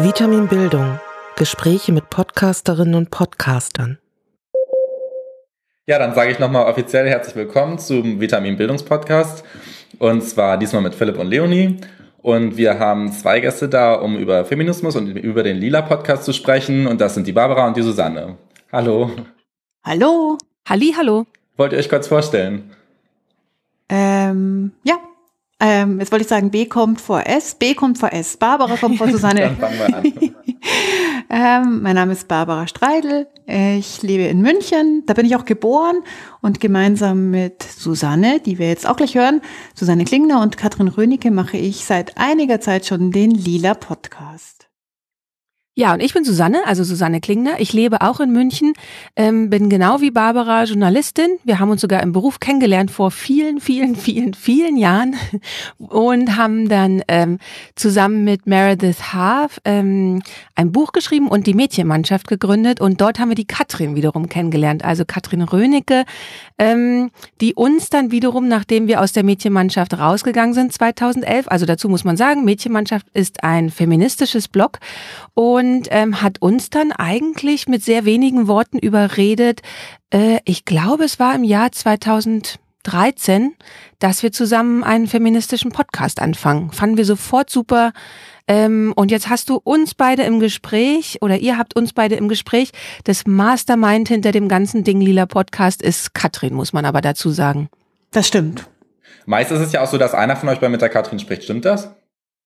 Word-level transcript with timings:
Vitamin 0.00 0.46
Bildung. 0.46 1.00
Gespräche 1.34 1.90
mit 1.90 2.08
Podcasterinnen 2.08 2.94
und 2.94 3.10
Podcastern. 3.10 3.98
Ja, 5.86 5.98
dann 5.98 6.14
sage 6.14 6.30
ich 6.30 6.38
nochmal 6.38 6.66
offiziell 6.66 7.08
herzlich 7.08 7.34
willkommen 7.34 7.80
zum 7.80 8.20
Vitamin 8.20 8.56
Bildungspodcast. 8.56 9.42
Und 9.98 10.22
zwar 10.22 10.56
diesmal 10.56 10.82
mit 10.82 10.94
Philipp 10.94 11.18
und 11.18 11.26
Leonie. 11.26 11.78
Und 12.18 12.56
wir 12.56 12.78
haben 12.78 13.10
zwei 13.10 13.40
Gäste 13.40 13.68
da, 13.68 13.94
um 13.94 14.16
über 14.16 14.44
Feminismus 14.44 14.94
und 14.94 15.08
über 15.16 15.42
den 15.42 15.56
Lila 15.56 15.82
Podcast 15.82 16.22
zu 16.22 16.32
sprechen. 16.32 16.86
Und 16.86 17.00
das 17.00 17.14
sind 17.14 17.26
die 17.26 17.32
Barbara 17.32 17.66
und 17.66 17.76
die 17.76 17.82
Susanne. 17.82 18.36
Hallo. 18.70 19.10
Hallo. 19.82 20.38
Halli, 20.68 20.94
hallo. 20.96 21.26
Wollt 21.56 21.72
ihr 21.72 21.78
euch 21.80 21.88
kurz 21.88 22.06
vorstellen? 22.06 22.70
Ähm, 23.88 24.70
ja, 24.84 24.94
ähm, 25.60 25.98
jetzt 25.98 26.12
wollte 26.12 26.22
ich 26.22 26.28
sagen, 26.28 26.50
B 26.50 26.66
kommt 26.66 27.00
vor 27.00 27.26
S, 27.26 27.54
B 27.54 27.74
kommt 27.74 27.98
vor 27.98 28.12
S, 28.12 28.36
Barbara 28.36 28.76
kommt 28.76 28.98
vor 28.98 29.08
Susanne. 29.10 29.40
Dann 29.40 29.56
fangen 29.56 29.78
wir 29.78 29.96
an. 29.96 30.34
ähm, 31.66 31.82
mein 31.82 31.94
Name 31.94 32.12
ist 32.12 32.28
Barbara 32.28 32.66
Streidel, 32.66 33.26
ich 33.46 34.02
lebe 34.02 34.24
in 34.24 34.42
München, 34.42 35.04
da 35.06 35.14
bin 35.14 35.24
ich 35.24 35.34
auch 35.34 35.46
geboren 35.46 36.02
und 36.42 36.60
gemeinsam 36.60 37.30
mit 37.30 37.62
Susanne, 37.62 38.40
die 38.40 38.58
wir 38.58 38.68
jetzt 38.68 38.86
auch 38.86 38.96
gleich 38.96 39.14
hören, 39.14 39.40
Susanne 39.74 40.04
Klingner 40.04 40.42
und 40.42 40.58
Katrin 40.58 40.88
Rönecke 40.88 41.30
mache 41.30 41.56
ich 41.56 41.84
seit 41.84 42.18
einiger 42.18 42.60
Zeit 42.60 42.84
schon 42.84 43.10
den 43.10 43.30
Lila 43.30 43.72
Podcast. 43.72 44.57
Ja, 45.78 45.94
und 45.94 46.00
ich 46.00 46.12
bin 46.12 46.24
Susanne, 46.24 46.66
also 46.66 46.82
Susanne 46.82 47.20
Klingner. 47.20 47.60
Ich 47.60 47.72
lebe 47.72 48.00
auch 48.00 48.18
in 48.18 48.32
München, 48.32 48.72
ähm, 49.14 49.48
bin 49.48 49.70
genau 49.70 50.00
wie 50.00 50.10
Barbara 50.10 50.64
Journalistin. 50.64 51.38
Wir 51.44 51.60
haben 51.60 51.70
uns 51.70 51.82
sogar 51.82 52.02
im 52.02 52.10
Beruf 52.10 52.40
kennengelernt 52.40 52.90
vor 52.90 53.12
vielen, 53.12 53.60
vielen, 53.60 53.94
vielen, 53.94 54.34
vielen 54.34 54.76
Jahren 54.76 55.14
und 55.78 56.36
haben 56.36 56.68
dann 56.68 57.04
ähm, 57.06 57.38
zusammen 57.76 58.24
mit 58.24 58.48
Meredith 58.48 59.12
Haaf 59.12 59.60
ähm, 59.64 60.20
ein 60.56 60.72
Buch 60.72 60.90
geschrieben 60.90 61.28
und 61.28 61.46
die 61.46 61.54
Mädchenmannschaft 61.54 62.26
gegründet. 62.26 62.80
Und 62.80 63.00
dort 63.00 63.20
haben 63.20 63.28
wir 63.28 63.36
die 63.36 63.46
Katrin 63.46 63.94
wiederum 63.94 64.28
kennengelernt, 64.28 64.84
also 64.84 65.04
Katrin 65.04 65.42
Rönecke, 65.42 66.06
ähm, 66.58 67.12
die 67.40 67.54
uns 67.54 67.88
dann 67.88 68.10
wiederum, 68.10 68.48
nachdem 68.48 68.88
wir 68.88 69.00
aus 69.00 69.12
der 69.12 69.22
Mädchenmannschaft 69.22 69.96
rausgegangen 69.96 70.54
sind 70.54 70.72
2011, 70.72 71.46
also 71.46 71.66
dazu 71.66 71.88
muss 71.88 72.02
man 72.02 72.16
sagen, 72.16 72.44
Mädchenmannschaft 72.44 73.06
ist 73.14 73.44
ein 73.44 73.70
feministisches 73.70 74.48
Blog 74.48 74.80
und 75.34 75.67
und 75.68 75.88
ähm, 75.90 76.22
hat 76.22 76.40
uns 76.40 76.70
dann 76.70 76.92
eigentlich 76.92 77.68
mit 77.68 77.84
sehr 77.84 78.04
wenigen 78.04 78.48
Worten 78.48 78.78
überredet. 78.78 79.60
Äh, 80.10 80.38
ich 80.44 80.64
glaube, 80.64 81.04
es 81.04 81.18
war 81.18 81.34
im 81.34 81.44
Jahr 81.44 81.72
2013, 81.72 83.54
dass 83.98 84.22
wir 84.22 84.32
zusammen 84.32 84.82
einen 84.82 85.06
feministischen 85.06 85.70
Podcast 85.70 86.20
anfangen. 86.20 86.72
Fanden 86.72 86.96
wir 86.96 87.04
sofort 87.04 87.50
super. 87.50 87.92
Ähm, 88.46 88.94
und 88.96 89.10
jetzt 89.10 89.28
hast 89.28 89.50
du 89.50 89.60
uns 89.62 89.94
beide 89.94 90.22
im 90.22 90.40
Gespräch 90.40 91.18
oder 91.20 91.36
ihr 91.36 91.58
habt 91.58 91.76
uns 91.76 91.92
beide 91.92 92.14
im 92.14 92.28
Gespräch. 92.28 92.70
Das 93.04 93.26
Mastermind 93.26 94.08
hinter 94.08 94.32
dem 94.32 94.48
ganzen 94.48 94.84
Ding 94.84 95.00
Lila 95.00 95.26
Podcast 95.26 95.82
ist 95.82 96.14
Katrin, 96.14 96.54
muss 96.54 96.72
man 96.72 96.86
aber 96.86 97.02
dazu 97.02 97.30
sagen. 97.30 97.68
Das 98.10 98.26
stimmt. 98.26 98.66
Meist 99.26 99.52
ist 99.52 99.60
es 99.60 99.72
ja 99.72 99.82
auch 99.82 99.88
so, 99.88 99.98
dass 99.98 100.14
einer 100.14 100.36
von 100.36 100.48
euch 100.48 100.60
bei 100.60 100.70
mit 100.70 100.80
der 100.80 100.88
Katrin 100.88 101.18
spricht. 101.18 101.44
Stimmt 101.44 101.66
das? 101.66 101.94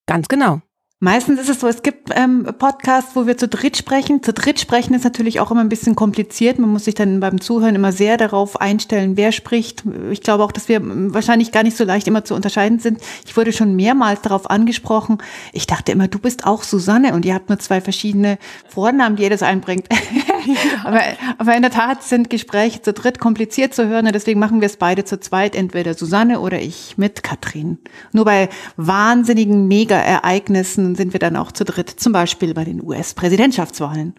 Ganz 0.07 0.27
genau. 0.27 0.61
Meistens 1.05 1.41
ist 1.41 1.49
es 1.49 1.59
so, 1.59 1.67
es 1.67 1.83
gibt 1.83 2.11
ähm, 2.15 2.47
Podcasts, 2.61 3.17
wo 3.17 3.27
wir 3.27 3.37
zu 3.37 3.49
dritt 3.49 3.77
sprechen. 3.77 4.23
Zu 4.23 4.33
dritt 4.33 4.61
sprechen 4.61 4.95
ist 4.95 5.03
natürlich 5.03 5.41
auch 5.41 5.51
immer 5.51 5.63
ein 5.63 5.69
bisschen 5.69 5.97
kompliziert. 5.97 6.61
Man 6.61 6.71
muss 6.71 6.85
sich 6.85 6.95
dann 6.95 7.19
beim 7.19 7.41
Zuhören 7.41 7.75
immer 7.75 7.91
sehr 7.91 8.17
darauf 8.17 8.61
einstellen, 8.61 9.17
wer 9.17 9.33
spricht. 9.33 9.83
Ich 10.13 10.21
glaube 10.21 10.45
auch, 10.45 10.53
dass 10.53 10.69
wir 10.69 10.81
wahrscheinlich 11.13 11.51
gar 11.51 11.65
nicht 11.65 11.77
so 11.77 11.83
leicht 11.83 12.07
immer 12.07 12.25
zu 12.25 12.37
unterscheiden 12.37 12.79
sind. 12.79 13.01
Ich 13.27 13.37
wurde 13.37 13.53
schon 13.53 13.75
mehrmals 13.75 14.23
darauf 14.23 14.49
angesprochen. 14.49 15.19
Ich 15.53 15.67
dachte 15.67 15.91
immer, 15.91 16.07
du 16.07 16.21
bist 16.21 16.47
auch 16.47 16.63
Susanne 16.63 17.15
und 17.15 17.25
ihr 17.25 17.35
habt 17.35 17.49
nur 17.49 17.59
zwei 17.59 17.81
verschiedene 17.81 18.39
Vornamen, 18.69 19.17
die 19.17 19.25
jedes 19.25 19.43
einbringt. 19.43 19.89
aber, 20.85 21.01
aber 21.37 21.57
in 21.57 21.63
der 21.63 21.73
Tat 21.73 22.05
sind 22.05 22.31
Gespräche 22.31 22.81
zu 22.81 22.93
dritt 22.93 23.19
kompliziert 23.19 23.75
zu 23.75 23.89
hören 23.89 24.07
und 24.07 24.15
deswegen 24.15 24.39
machen 24.39 24.61
wir 24.61 24.67
es 24.67 24.77
beide 24.77 25.05
zu 25.05 25.19
zweit, 25.19 25.57
entweder 25.57 25.95
Susanne 25.95 26.39
oder 26.39 26.61
ich 26.61 26.97
mit 26.97 27.25
Katrin. 27.25 27.79
Nur 28.13 28.25
bei 28.25 28.49
wahnsinnigen 28.77 29.67
Mega-Ereignissen 29.67 30.92
sind 30.95 31.13
wir 31.13 31.21
dann 31.21 31.37
auch 31.37 31.53
zu 31.53 31.65
dritt, 31.65 31.91
zum 31.91 32.13
Beispiel 32.13 32.55
bei 32.55 32.65
den 32.65 32.83
US-Präsidentschaftswahlen. 32.83 34.15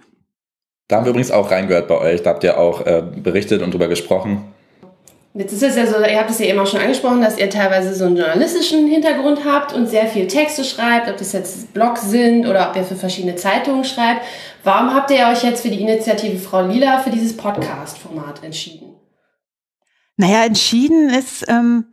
Da 0.88 0.98
haben 0.98 1.06
wir 1.06 1.12
übrigens 1.12 1.32
auch 1.32 1.50
reingehört 1.50 1.88
bei 1.88 1.98
euch. 1.98 2.24
Da 2.24 2.32
habt 2.32 2.44
ihr 2.44 2.58
auch 2.58 2.86
äh, 2.86 3.04
berichtet 3.16 3.62
und 3.62 3.74
drüber 3.74 3.88
gesprochen. 3.88 4.54
Jetzt 5.36 5.52
ist 5.52 5.64
es 5.64 5.76
ja 5.76 5.88
so, 5.88 5.98
ihr 5.98 6.20
habt 6.20 6.30
es 6.30 6.38
ja 6.38 6.46
eben 6.46 6.60
auch 6.60 6.68
schon 6.68 6.80
angesprochen, 6.80 7.22
dass 7.22 7.40
ihr 7.40 7.50
teilweise 7.50 7.96
so 7.96 8.06
einen 8.06 8.18
journalistischen 8.18 8.88
Hintergrund 8.88 9.40
habt 9.44 9.74
und 9.74 9.88
sehr 9.88 10.06
viel 10.06 10.28
Texte 10.28 10.64
schreibt, 10.64 11.10
ob 11.10 11.18
das 11.18 11.32
jetzt 11.32 11.74
Blogs 11.74 12.02
sind 12.12 12.46
oder 12.46 12.70
ob 12.70 12.76
ihr 12.76 12.84
für 12.84 12.96
verschiedene 12.96 13.36
Zeitungen 13.36 13.84
schreibt. 13.84 14.22
Warum 14.64 14.94
habt 14.94 15.10
ihr 15.10 15.28
euch 15.32 15.44
jetzt 15.44 15.64
für 15.64 15.70
die 15.70 15.82
Initiative 15.82 16.38
Frau 16.38 16.68
Lila 16.68 17.00
für 17.00 17.10
dieses 17.10 17.36
Podcast-Format 17.36 18.44
entschieden? 18.44 18.94
Naja, 20.18 20.46
entschieden 20.46 21.10
ist, 21.10 21.46
ähm, 21.48 21.86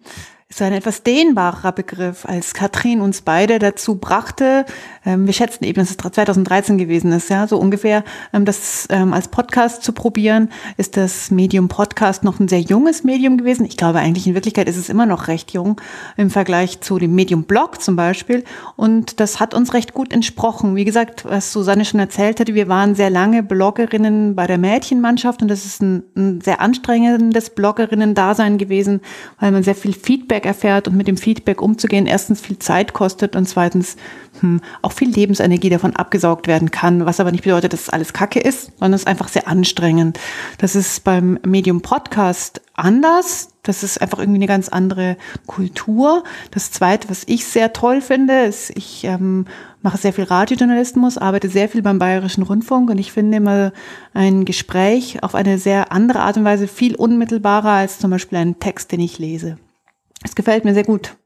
ist 0.50 0.60
ein 0.62 0.72
etwas 0.72 1.04
dehnbarer 1.04 1.70
Begriff, 1.70 2.26
als 2.26 2.54
Katrin 2.54 3.00
uns 3.00 3.22
beide 3.22 3.60
dazu 3.60 3.94
brachte. 3.94 4.66
Ähm, 5.04 5.26
wir 5.26 5.32
schätzen 5.32 5.64
eben, 5.64 5.80
dass 5.80 5.90
es 5.90 5.96
2013 5.96 6.76
gewesen 6.78 7.12
ist, 7.12 7.30
ja, 7.30 7.46
so 7.46 7.58
ungefähr, 7.58 8.04
ähm, 8.32 8.44
das 8.44 8.86
ähm, 8.90 9.12
als 9.12 9.28
Podcast 9.28 9.82
zu 9.82 9.92
probieren. 9.92 10.50
Ist 10.76 10.96
das 10.96 11.30
Medium 11.30 11.68
Podcast 11.68 12.22
noch 12.22 12.38
ein 12.38 12.48
sehr 12.48 12.60
junges 12.60 13.02
Medium 13.04 13.38
gewesen? 13.38 13.64
Ich 13.64 13.76
glaube 13.76 13.98
eigentlich 13.98 14.26
in 14.26 14.34
Wirklichkeit 14.34 14.68
ist 14.68 14.76
es 14.76 14.88
immer 14.88 15.06
noch 15.06 15.28
recht 15.28 15.52
jung 15.52 15.80
im 16.16 16.30
Vergleich 16.30 16.80
zu 16.80 16.98
dem 16.98 17.14
Medium 17.14 17.44
Blog 17.44 17.80
zum 17.80 17.96
Beispiel. 17.96 18.44
Und 18.76 19.20
das 19.20 19.40
hat 19.40 19.54
uns 19.54 19.72
recht 19.72 19.94
gut 19.94 20.12
entsprochen. 20.12 20.76
Wie 20.76 20.84
gesagt, 20.84 21.24
was 21.24 21.52
Susanne 21.52 21.84
schon 21.84 22.00
erzählt 22.00 22.40
hatte, 22.40 22.54
wir 22.54 22.68
waren 22.68 22.94
sehr 22.94 23.10
lange 23.10 23.42
Bloggerinnen 23.42 24.34
bei 24.34 24.46
der 24.46 24.58
Mädchenmannschaft 24.58 25.40
und 25.42 25.48
das 25.48 25.64
ist 25.64 25.80
ein, 25.82 26.02
ein 26.16 26.40
sehr 26.40 26.60
anstrengendes 26.60 27.50
Bloggerinnen-Dasein 27.50 28.58
gewesen, 28.58 29.00
weil 29.38 29.52
man 29.52 29.62
sehr 29.62 29.74
viel 29.74 29.94
Feedback 29.94 30.44
erfährt 30.44 30.88
und 30.88 30.96
mit 30.96 31.08
dem 31.08 31.16
Feedback 31.16 31.62
umzugehen 31.62 32.06
erstens 32.06 32.40
viel 32.40 32.58
Zeit 32.58 32.92
kostet 32.92 33.34
und 33.36 33.46
zweitens 33.48 33.96
hm, 34.40 34.60
auch 34.82 34.89
viel 34.92 35.10
Lebensenergie 35.10 35.70
davon 35.70 35.96
abgesaugt 35.96 36.46
werden 36.46 36.70
kann, 36.70 37.06
was 37.06 37.20
aber 37.20 37.32
nicht 37.32 37.44
bedeutet, 37.44 37.72
dass 37.72 37.82
es 37.82 37.88
alles 37.88 38.12
Kacke 38.12 38.40
ist, 38.40 38.72
sondern 38.78 38.94
es 38.94 39.02
ist 39.02 39.06
einfach 39.06 39.28
sehr 39.28 39.48
anstrengend. 39.48 40.18
Das 40.58 40.74
ist 40.74 41.04
beim 41.04 41.38
Medium 41.44 41.80
Podcast 41.82 42.60
anders. 42.74 43.48
Das 43.62 43.82
ist 43.82 44.00
einfach 44.00 44.18
irgendwie 44.18 44.38
eine 44.38 44.46
ganz 44.46 44.68
andere 44.68 45.16
Kultur. 45.46 46.24
Das 46.50 46.70
Zweite, 46.70 47.10
was 47.10 47.24
ich 47.26 47.44
sehr 47.44 47.72
toll 47.72 48.00
finde, 48.00 48.44
ist, 48.44 48.70
ich 48.70 49.04
ähm, 49.04 49.46
mache 49.82 49.98
sehr 49.98 50.12
viel 50.12 50.24
Radiojournalismus, 50.24 51.18
arbeite 51.18 51.48
sehr 51.48 51.68
viel 51.68 51.82
beim 51.82 51.98
Bayerischen 51.98 52.42
Rundfunk 52.42 52.90
und 52.90 52.98
ich 52.98 53.12
finde 53.12 53.36
immer 53.36 53.72
ein 54.14 54.44
Gespräch 54.44 55.22
auf 55.22 55.34
eine 55.34 55.58
sehr 55.58 55.92
andere 55.92 56.20
Art 56.20 56.36
und 56.36 56.44
Weise 56.44 56.68
viel 56.68 56.94
unmittelbarer 56.94 57.70
als 57.70 57.98
zum 57.98 58.10
Beispiel 58.10 58.38
ein 58.38 58.58
Text, 58.58 58.92
den 58.92 59.00
ich 59.00 59.18
lese. 59.18 59.58
Es 60.24 60.34
gefällt 60.34 60.64
mir 60.64 60.74
sehr 60.74 60.84
gut. 60.84 61.16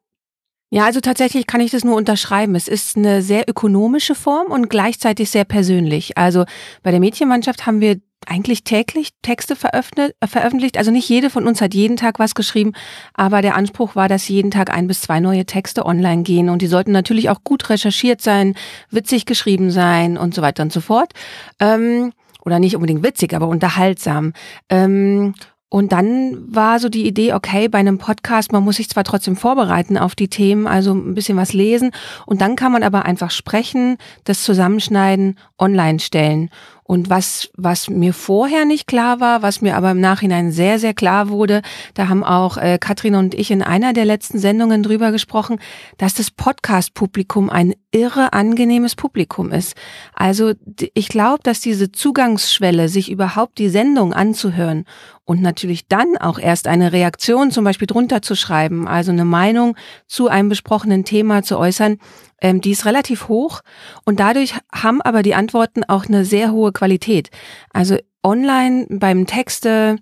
Ja, 0.71 0.85
also 0.87 1.01
tatsächlich 1.01 1.47
kann 1.47 1.61
ich 1.61 1.71
das 1.71 1.85
nur 1.85 1.97
unterschreiben. 1.97 2.55
Es 2.55 2.67
ist 2.67 2.97
eine 2.97 3.23
sehr 3.23 3.49
ökonomische 3.49 4.15
Form 4.15 4.51
und 4.51 4.69
gleichzeitig 4.71 5.31
sehr 5.31 5.45
persönlich. 5.45 6.19
Also 6.19 6.45
bei 6.83 6.91
der 6.91 7.01
Mädchenmannschaft 7.01 7.67
haben 7.67 7.81
wir 7.81 8.01
eigentlich 8.27 8.65
täglich 8.65 9.11
Texte 9.23 9.55
veröffentlicht. 9.57 10.79
Also 10.79 10.91
nicht 10.91 11.09
jede 11.09 11.31
von 11.31 11.47
uns 11.47 11.61
hat 11.61 11.75
jeden 11.75 11.97
Tag 11.97 12.19
was 12.19 12.35
geschrieben, 12.35 12.73
aber 13.13 13.43
der 13.43 13.55
Anspruch 13.55 13.97
war, 13.97 14.09
dass 14.09 14.29
jeden 14.29 14.51
Tag 14.51 14.71
ein 14.71 14.87
bis 14.87 15.03
zwei 15.03 15.21
neue 15.21 15.45
Texte 15.45 15.87
online 15.87 16.23
gehen 16.23 16.49
und 16.49 16.63
die 16.63 16.67
sollten 16.67 16.93
natürlich 16.93 17.31
auch 17.31 17.45
gut 17.45 17.69
recherchiert 17.71 18.21
sein, 18.21 18.55
witzig 18.91 19.27
geschrieben 19.27 19.71
sein 19.71 20.17
und 20.17 20.35
so 20.35 20.43
weiter 20.43 20.63
und 20.63 20.73
so 20.73 20.81
fort. 20.81 21.13
Ähm, 21.61 22.13
oder 22.45 22.59
nicht 22.59 22.77
unbedingt 22.77 23.03
witzig, 23.03 23.35
aber 23.35 23.49
unterhaltsam. 23.49 24.33
Ähm, 24.69 25.35
und 25.75 25.91
dann 25.91 26.55
war 26.55 26.79
so 26.79 26.89
die 26.89 27.05
Idee, 27.05 27.33
okay, 27.33 27.67
bei 27.67 27.79
einem 27.79 27.99
Podcast, 27.99 28.53
man 28.53 28.63
muss 28.63 28.77
sich 28.77 28.89
zwar 28.89 29.03
trotzdem 29.03 29.35
vorbereiten 29.35 29.99
auf 29.99 30.15
die 30.15 30.29
Themen, 30.29 30.69
also 30.69 30.95
ein 30.95 31.17
bisschen 31.17 31.37
was 31.37 31.53
lesen. 31.53 31.91
Und 32.27 32.41
dann 32.43 32.55
kann 32.55 32.71
man 32.71 32.85
aber 32.85 33.05
einfach 33.05 33.33
sprechen, 33.33 33.97
das 34.23 34.45
zusammenschneiden, 34.45 35.37
online 35.59 35.99
stellen. 35.99 36.51
Und 36.87 37.09
was, 37.09 37.49
was 37.57 37.89
mir 37.89 38.13
vorher 38.13 38.67
nicht 38.67 38.87
klar 38.87 39.19
war, 39.19 39.41
was 39.41 39.63
mir 39.63 39.75
aber 39.75 39.91
im 39.91 40.01
Nachhinein 40.01 40.53
sehr, 40.53 40.79
sehr 40.79 40.93
klar 40.93 41.31
wurde, 41.31 41.63
da 41.95 42.09
haben 42.09 42.23
auch 42.23 42.59
äh, 42.59 42.79
Katrin 42.79 43.15
und 43.15 43.35
ich 43.35 43.51
in 43.51 43.63
einer 43.63 43.95
der 43.95 44.05
letzten 44.05 44.39
Sendungen 44.39 44.83
drüber 44.83 45.11
gesprochen, 45.11 45.59
dass 45.97 46.13
das 46.13 46.31
Podcast-Publikum 46.31 47.49
ein 47.49 47.75
irre 47.91 48.35
angenehmes 48.35 48.97
Publikum 48.97 49.51
ist. 49.51 49.77
Also 50.13 50.53
ich 50.93 51.09
glaube, 51.09 51.41
dass 51.43 51.61
diese 51.61 51.91
Zugangsschwelle, 51.91 52.91
sich 52.91 53.11
überhaupt 53.11 53.59
die 53.59 53.71
Sendung 53.71 54.13
anzuhören 54.13 54.85
und 55.25 55.41
natürlich 55.41 55.89
dann 55.89 56.19
auch 56.19 56.39
erst 56.39 56.69
eine 56.69 56.93
Reaktion 56.93 57.51
zum 57.51 57.65
Beispiel 57.65 57.87
drunter 57.87 58.21
zu 58.21 58.35
schreiben, 58.35 58.87
also 58.87 59.11
eine 59.11 59.25
Meinung 59.25 59.75
zu 60.07 60.29
einem 60.29 60.51
besprochenen 60.51 61.05
Thema 61.05 61.43
zu 61.43 61.57
äußern, 61.57 61.99
ähm, 62.45 62.61
die 62.61 62.73
ist 62.73 62.85
relativ 62.85 63.29
hoch 63.29 63.63
und 64.05 64.21
dadurch 64.21 64.55
haben 64.71 65.01
aber 65.01 65.23
die 65.23 65.35
Antworten 65.35 65.83
auch 65.83 66.05
eine 66.05 66.27
sehr 66.27 66.53
hohe 66.53 66.73
Qualität. 66.73 67.31
Also 67.73 67.97
online 68.23 68.87
beim 68.91 69.27
Texte 69.27 69.97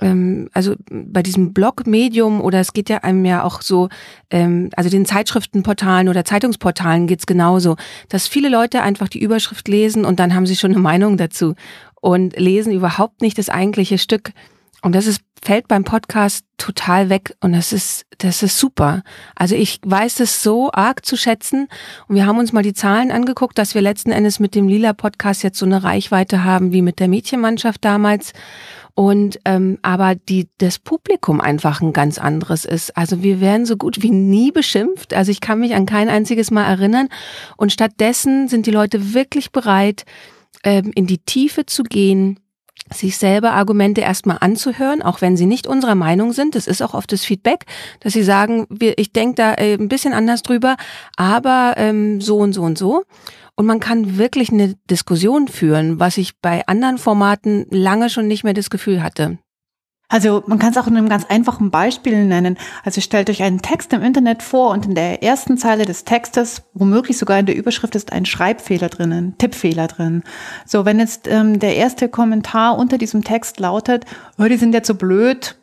ähm, 0.00 0.48
also 0.54 0.74
bei 0.90 1.22
diesem 1.22 1.52
Blog-Medium 1.52 2.40
oder 2.40 2.60
es 2.60 2.72
geht 2.72 2.88
ja 2.88 2.98
einem 2.98 3.26
ja 3.26 3.44
auch 3.44 3.60
so, 3.60 3.90
ähm, 4.30 4.70
also 4.74 4.88
den 4.88 5.04
Zeitschriftenportalen 5.04 6.08
oder 6.08 6.24
Zeitungsportalen 6.24 7.06
geht's 7.06 7.26
genauso, 7.26 7.76
dass 8.08 8.26
viele 8.26 8.48
Leute 8.48 8.80
einfach 8.80 9.08
die 9.08 9.20
Überschrift 9.20 9.68
lesen 9.68 10.06
und 10.06 10.18
dann 10.18 10.34
haben 10.34 10.46
sie 10.46 10.56
schon 10.56 10.72
eine 10.72 10.80
Meinung 10.80 11.18
dazu 11.18 11.54
und 12.00 12.38
lesen 12.38 12.72
überhaupt 12.72 13.20
nicht 13.20 13.36
das 13.36 13.50
eigentliche 13.50 13.98
Stück. 13.98 14.32
Und 14.82 14.94
das 14.94 15.06
ist, 15.06 15.22
fällt 15.40 15.68
beim 15.68 15.84
Podcast 15.84 16.44
total 16.58 17.08
weg 17.08 17.36
und 17.40 17.52
das 17.52 17.72
ist, 17.72 18.04
das 18.18 18.42
ist 18.42 18.58
super. 18.58 19.02
Also 19.36 19.54
ich 19.54 19.80
weiß 19.84 20.20
es 20.20 20.42
so 20.42 20.70
arg 20.72 21.06
zu 21.06 21.16
schätzen 21.16 21.68
und 22.08 22.16
wir 22.16 22.26
haben 22.26 22.38
uns 22.38 22.52
mal 22.52 22.62
die 22.62 22.74
Zahlen 22.74 23.12
angeguckt, 23.12 23.58
dass 23.58 23.74
wir 23.74 23.80
letzten 23.80 24.10
Endes 24.10 24.40
mit 24.40 24.54
dem 24.54 24.68
Lila 24.68 24.92
Podcast 24.92 25.42
jetzt 25.44 25.58
so 25.58 25.66
eine 25.66 25.84
Reichweite 25.84 26.44
haben 26.44 26.72
wie 26.72 26.82
mit 26.82 26.98
der 26.98 27.08
Mädchenmannschaft 27.08 27.84
damals 27.84 28.32
und 28.94 29.38
ähm, 29.44 29.78
aber 29.82 30.14
die 30.14 30.48
das 30.58 30.78
Publikum 30.78 31.40
einfach 31.40 31.80
ein 31.80 31.92
ganz 31.92 32.18
anderes 32.18 32.64
ist. 32.64 32.96
Also 32.96 33.22
wir 33.22 33.40
werden 33.40 33.66
so 33.66 33.76
gut 33.76 34.02
wie 34.02 34.10
nie 34.10 34.52
beschimpft. 34.52 35.14
Also 35.14 35.30
ich 35.30 35.40
kann 35.40 35.60
mich 35.60 35.74
an 35.74 35.86
kein 35.86 36.08
einziges 36.08 36.50
Mal 36.50 36.64
erinnern. 36.64 37.08
Und 37.56 37.72
stattdessen 37.72 38.48
sind 38.48 38.66
die 38.66 38.70
Leute 38.70 39.14
wirklich 39.14 39.50
bereit, 39.50 40.04
ähm, 40.62 40.92
in 40.94 41.06
die 41.06 41.18
Tiefe 41.18 41.64
zu 41.64 41.84
gehen, 41.84 42.38
sich 42.92 43.16
selber 43.16 43.52
Argumente 43.52 44.00
erstmal 44.00 44.38
anzuhören, 44.40 45.02
auch 45.02 45.20
wenn 45.20 45.36
sie 45.36 45.46
nicht 45.46 45.66
unserer 45.66 45.94
Meinung 45.94 46.32
sind. 46.32 46.54
Das 46.54 46.66
ist 46.66 46.82
auch 46.82 46.94
oft 46.94 47.12
das 47.12 47.24
Feedback, 47.24 47.66
dass 48.00 48.12
sie 48.12 48.22
sagen, 48.22 48.66
ich 48.80 49.12
denke 49.12 49.34
da 49.36 49.54
äh, 49.54 49.74
ein 49.74 49.88
bisschen 49.88 50.12
anders 50.12 50.42
drüber, 50.42 50.76
aber 51.16 51.74
ähm, 51.76 52.20
so 52.20 52.38
und 52.38 52.52
so 52.52 52.62
und 52.62 52.78
so. 52.78 53.04
Und 53.54 53.66
man 53.66 53.80
kann 53.80 54.18
wirklich 54.18 54.50
eine 54.50 54.74
Diskussion 54.90 55.46
führen, 55.46 56.00
was 56.00 56.16
ich 56.16 56.38
bei 56.40 56.66
anderen 56.66 56.98
Formaten 56.98 57.66
lange 57.70 58.08
schon 58.10 58.26
nicht 58.26 58.44
mehr 58.44 58.54
das 58.54 58.70
Gefühl 58.70 59.02
hatte. 59.02 59.38
Also 60.12 60.42
man 60.46 60.58
kann 60.58 60.72
es 60.72 60.76
auch 60.76 60.86
in 60.86 60.96
einem 60.96 61.08
ganz 61.08 61.24
einfachen 61.24 61.70
Beispiel 61.70 62.26
nennen. 62.26 62.58
Also 62.84 63.00
stellt 63.00 63.30
euch 63.30 63.42
einen 63.42 63.62
Text 63.62 63.94
im 63.94 64.02
Internet 64.02 64.42
vor 64.42 64.70
und 64.70 64.84
in 64.84 64.94
der 64.94 65.22
ersten 65.22 65.56
Zeile 65.56 65.86
des 65.86 66.04
Textes, 66.04 66.64
womöglich 66.74 67.16
sogar 67.16 67.38
in 67.38 67.46
der 67.46 67.56
Überschrift, 67.56 67.94
ist 67.94 68.12
ein 68.12 68.26
Schreibfehler 68.26 68.90
drinnen, 68.90 69.38
Tippfehler 69.38 69.88
drin. 69.88 70.22
So, 70.66 70.84
wenn 70.84 70.98
jetzt 70.98 71.28
ähm, 71.28 71.58
der 71.58 71.76
erste 71.76 72.10
Kommentar 72.10 72.76
unter 72.76 72.98
diesem 72.98 73.24
Text 73.24 73.58
lautet, 73.58 74.04
oh, 74.38 74.44
die 74.44 74.58
sind 74.58 74.74
ja 74.74 74.82
zu 74.82 74.96
blöd, 74.96 75.56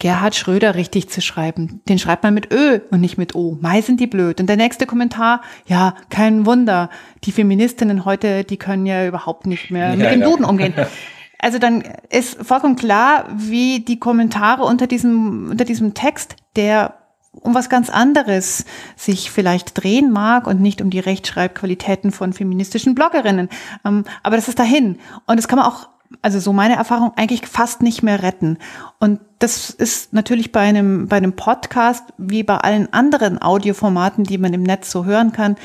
Gerhard 0.00 0.34
Schröder 0.34 0.74
richtig 0.74 1.08
zu 1.08 1.22
schreiben. 1.22 1.80
Den 1.88 2.00
schreibt 2.00 2.24
man 2.24 2.34
mit 2.34 2.52
Ö 2.52 2.80
und 2.90 3.00
nicht 3.00 3.18
mit 3.18 3.36
O. 3.36 3.56
Mai 3.60 3.82
sind 3.82 4.00
die 4.00 4.08
blöd. 4.08 4.40
Und 4.40 4.48
der 4.48 4.56
nächste 4.56 4.86
Kommentar, 4.86 5.42
ja, 5.64 5.94
kein 6.10 6.44
Wunder. 6.44 6.90
Die 7.22 7.30
Feministinnen 7.30 8.04
heute, 8.04 8.42
die 8.42 8.56
können 8.56 8.84
ja 8.84 9.06
überhaupt 9.06 9.46
nicht 9.46 9.70
mehr 9.70 9.90
ja, 9.90 9.96
mit 9.96 10.10
dem 10.10 10.22
Duden 10.22 10.44
umgehen. 10.44 10.74
Also 11.38 11.58
dann 11.58 11.82
ist 12.10 12.42
vollkommen 12.44 12.76
klar, 12.76 13.26
wie 13.34 13.80
die 13.80 13.98
Kommentare 13.98 14.64
unter 14.64 14.86
diesem, 14.86 15.50
unter 15.50 15.64
diesem 15.64 15.94
Text, 15.94 16.36
der 16.56 16.94
um 17.32 17.54
was 17.54 17.68
ganz 17.68 17.90
anderes 17.90 18.64
sich 18.96 19.30
vielleicht 19.30 19.82
drehen 19.82 20.10
mag 20.10 20.46
und 20.46 20.60
nicht 20.60 20.80
um 20.80 20.88
die 20.88 21.00
Rechtschreibqualitäten 21.00 22.10
von 22.10 22.32
feministischen 22.32 22.94
Bloggerinnen. 22.94 23.50
Ähm, 23.84 24.04
aber 24.22 24.36
das 24.36 24.48
ist 24.48 24.58
dahin. 24.58 24.98
Und 25.26 25.36
das 25.36 25.46
kann 25.46 25.58
man 25.58 25.66
auch 25.66 25.88
also 26.22 26.38
so 26.38 26.52
meine 26.52 26.76
Erfahrung, 26.76 27.12
eigentlich 27.16 27.46
fast 27.46 27.82
nicht 27.82 28.02
mehr 28.02 28.22
retten. 28.22 28.58
Und 29.00 29.20
das 29.38 29.70
ist 29.70 30.12
natürlich 30.12 30.52
bei 30.52 30.60
einem, 30.60 31.08
bei 31.08 31.16
einem 31.16 31.34
Podcast, 31.34 32.04
wie 32.16 32.42
bei 32.42 32.56
allen 32.56 32.92
anderen 32.92 33.42
Audioformaten, 33.42 34.24
die 34.24 34.38
man 34.38 34.54
im 34.54 34.62
Netz 34.62 34.90
so 34.90 35.04
hören 35.04 35.32
kann, 35.32 35.56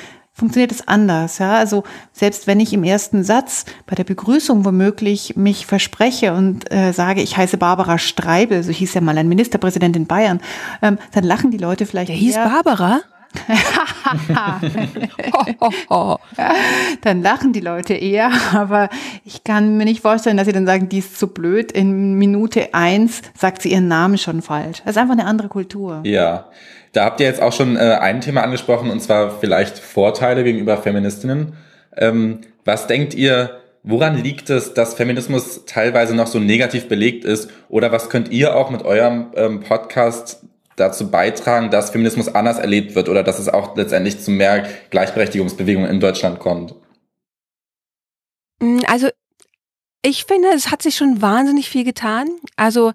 funktioniert 0.41 0.71
es 0.71 0.88
anders. 0.88 1.38
Ja? 1.38 1.53
Also 1.53 1.83
selbst 2.13 2.47
wenn 2.47 2.59
ich 2.59 2.73
im 2.73 2.83
ersten 2.83 3.23
Satz 3.23 3.65
bei 3.85 3.95
der 3.95 4.03
Begrüßung 4.03 4.65
womöglich 4.65 5.35
mich 5.35 5.67
verspreche 5.67 6.33
und 6.33 6.71
äh, 6.71 6.93
sage, 6.93 7.21
ich 7.21 7.38
heiße 7.38 7.57
Barbara 7.57 7.99
Streibel, 7.99 8.63
so 8.63 8.71
hieß 8.71 8.95
ja 8.95 9.01
mal 9.01 9.15
ein 9.19 9.29
Ministerpräsident 9.29 9.95
in 9.95 10.07
Bayern, 10.07 10.41
ähm, 10.81 10.97
dann 11.11 11.25
lachen 11.25 11.51
die 11.51 11.59
Leute 11.59 11.85
vielleicht. 11.85 12.09
Der 12.09 12.15
hieß 12.15 12.35
Barbara? 12.38 13.01
dann 17.01 17.21
lachen 17.21 17.53
die 17.53 17.61
Leute 17.61 17.94
eher, 17.94 18.31
aber 18.53 18.89
ich 19.23 19.44
kann 19.44 19.77
mir 19.77 19.85
nicht 19.85 20.01
vorstellen, 20.01 20.37
dass 20.37 20.47
sie 20.47 20.53
dann 20.53 20.65
sagen, 20.65 20.89
die 20.89 20.97
ist 20.97 21.19
zu 21.19 21.27
blöd. 21.27 21.71
In 21.71 22.15
Minute 22.15 22.73
eins 22.73 23.21
sagt 23.37 23.61
sie 23.61 23.71
ihren 23.71 23.87
Namen 23.87 24.17
schon 24.17 24.41
falsch. 24.41 24.81
Das 24.83 24.95
ist 24.95 24.97
einfach 24.97 25.13
eine 25.13 25.25
andere 25.25 25.49
Kultur. 25.49 26.01
Ja, 26.03 26.49
da 26.93 27.05
habt 27.05 27.19
ihr 27.19 27.25
jetzt 27.25 27.41
auch 27.41 27.53
schon 27.53 27.77
äh, 27.77 27.97
ein 28.01 28.21
Thema 28.21 28.43
angesprochen, 28.43 28.89
und 28.89 29.01
zwar 29.01 29.39
vielleicht 29.39 29.79
Vorteile 29.79 30.43
gegenüber 30.43 30.77
Feministinnen. 30.77 31.53
Ähm, 31.95 32.41
was 32.65 32.88
denkt 32.88 33.13
ihr, 33.13 33.61
woran 33.83 34.17
liegt 34.21 34.49
es, 34.49 34.73
dass 34.73 34.93
Feminismus 34.93 35.65
teilweise 35.65 36.15
noch 36.15 36.27
so 36.27 36.39
negativ 36.39 36.88
belegt 36.88 37.25
ist? 37.25 37.49
Oder 37.69 37.91
was 37.91 38.09
könnt 38.09 38.31
ihr 38.31 38.55
auch 38.55 38.69
mit 38.69 38.83
eurem 38.83 39.31
ähm, 39.35 39.61
Podcast 39.61 40.43
dazu 40.75 41.11
beitragen, 41.11 41.69
dass 41.69 41.91
Feminismus 41.91 42.33
anders 42.33 42.59
erlebt 42.59 42.95
wird 42.95 43.09
oder 43.09 43.23
dass 43.23 43.39
es 43.39 43.49
auch 43.49 43.75
letztendlich 43.75 44.19
zu 44.19 44.31
mehr 44.31 44.67
Gleichberechtigungsbewegungen 44.89 45.89
in 45.89 45.99
Deutschland 45.99 46.39
kommt? 46.39 46.75
Mm, 48.59 48.79
also 48.87 49.09
ich 50.03 50.25
finde, 50.25 50.49
es 50.55 50.71
hat 50.71 50.81
sich 50.81 50.95
schon 50.95 51.21
wahnsinnig 51.21 51.69
viel 51.69 51.83
getan. 51.83 52.29
Also 52.55 52.91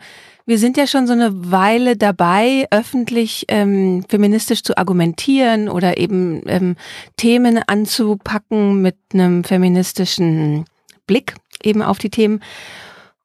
wir 0.46 0.58
sind 0.58 0.76
ja 0.76 0.87
schon 0.87 1.06
so 1.06 1.12
eine 1.12 1.50
Weile 1.50 1.96
dabei, 1.96 2.69
öffentlich 2.70 3.44
ähm, 3.48 4.04
feministisch 4.08 4.62
zu 4.62 4.78
argumentieren 4.78 5.69
oder 5.69 5.98
eben 5.98 6.43
ähm, 6.46 6.76
Themen 7.16 7.58
anzupacken 7.66 8.81
mit 8.81 8.96
einem 9.12 9.43
feministischen 9.43 10.64
Blick 11.06 11.34
eben 11.62 11.82
auf 11.82 11.98
die 11.98 12.10
Themen. 12.10 12.40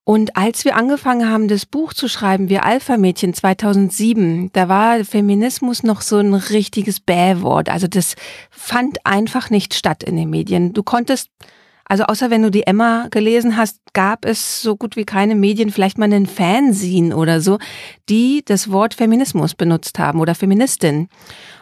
Und 0.04 0.36
als 0.36 0.66
wir 0.66 0.76
angefangen 0.76 1.30
haben, 1.30 1.48
das 1.48 1.68
Buch 1.68 1.94
zu 1.94 2.08
schreiben, 2.08 2.50
wir 2.50 2.66
Alpha-Mädchen 2.66 3.36
2007, 3.36 4.52
da 4.52 4.68
war 4.68 5.06
Feminismus 5.06 5.84
noch 5.84 6.02
so 6.02 6.18
ein 6.18 6.34
richtiges 6.34 7.00
Bähwort. 7.00 7.70
Also 7.70 7.88
das 7.88 8.16
fand 8.50 9.06
einfach 9.06 9.52
nicht 9.52 9.76
statt 9.76 10.04
in 10.04 10.18
den 10.18 10.32
Medien. 10.32 10.74
Du 10.74 10.82
konntest, 10.82 11.30
also 11.92 12.06
außer 12.06 12.30
wenn 12.30 12.42
du 12.42 12.50
die 12.50 12.66
Emma 12.66 13.10
gelesen 13.12 13.58
hast, 13.58 13.82
gab 13.92 14.24
es 14.24 14.62
so 14.62 14.78
gut 14.78 14.96
wie 14.96 15.04
keine 15.04 15.36
Medien, 15.36 15.72
vielleicht 15.72 15.98
mal 15.98 16.06
einen 16.06 16.26
Fanzine 16.26 17.14
oder 17.14 17.42
so, 17.42 17.58
die 18.08 18.44
das 18.46 18.72
Wort 18.72 18.94
Feminismus 18.94 19.56
benutzt 19.56 20.00
haben 20.00 20.22
oder 20.22 20.34
Feministin. 20.34 21.10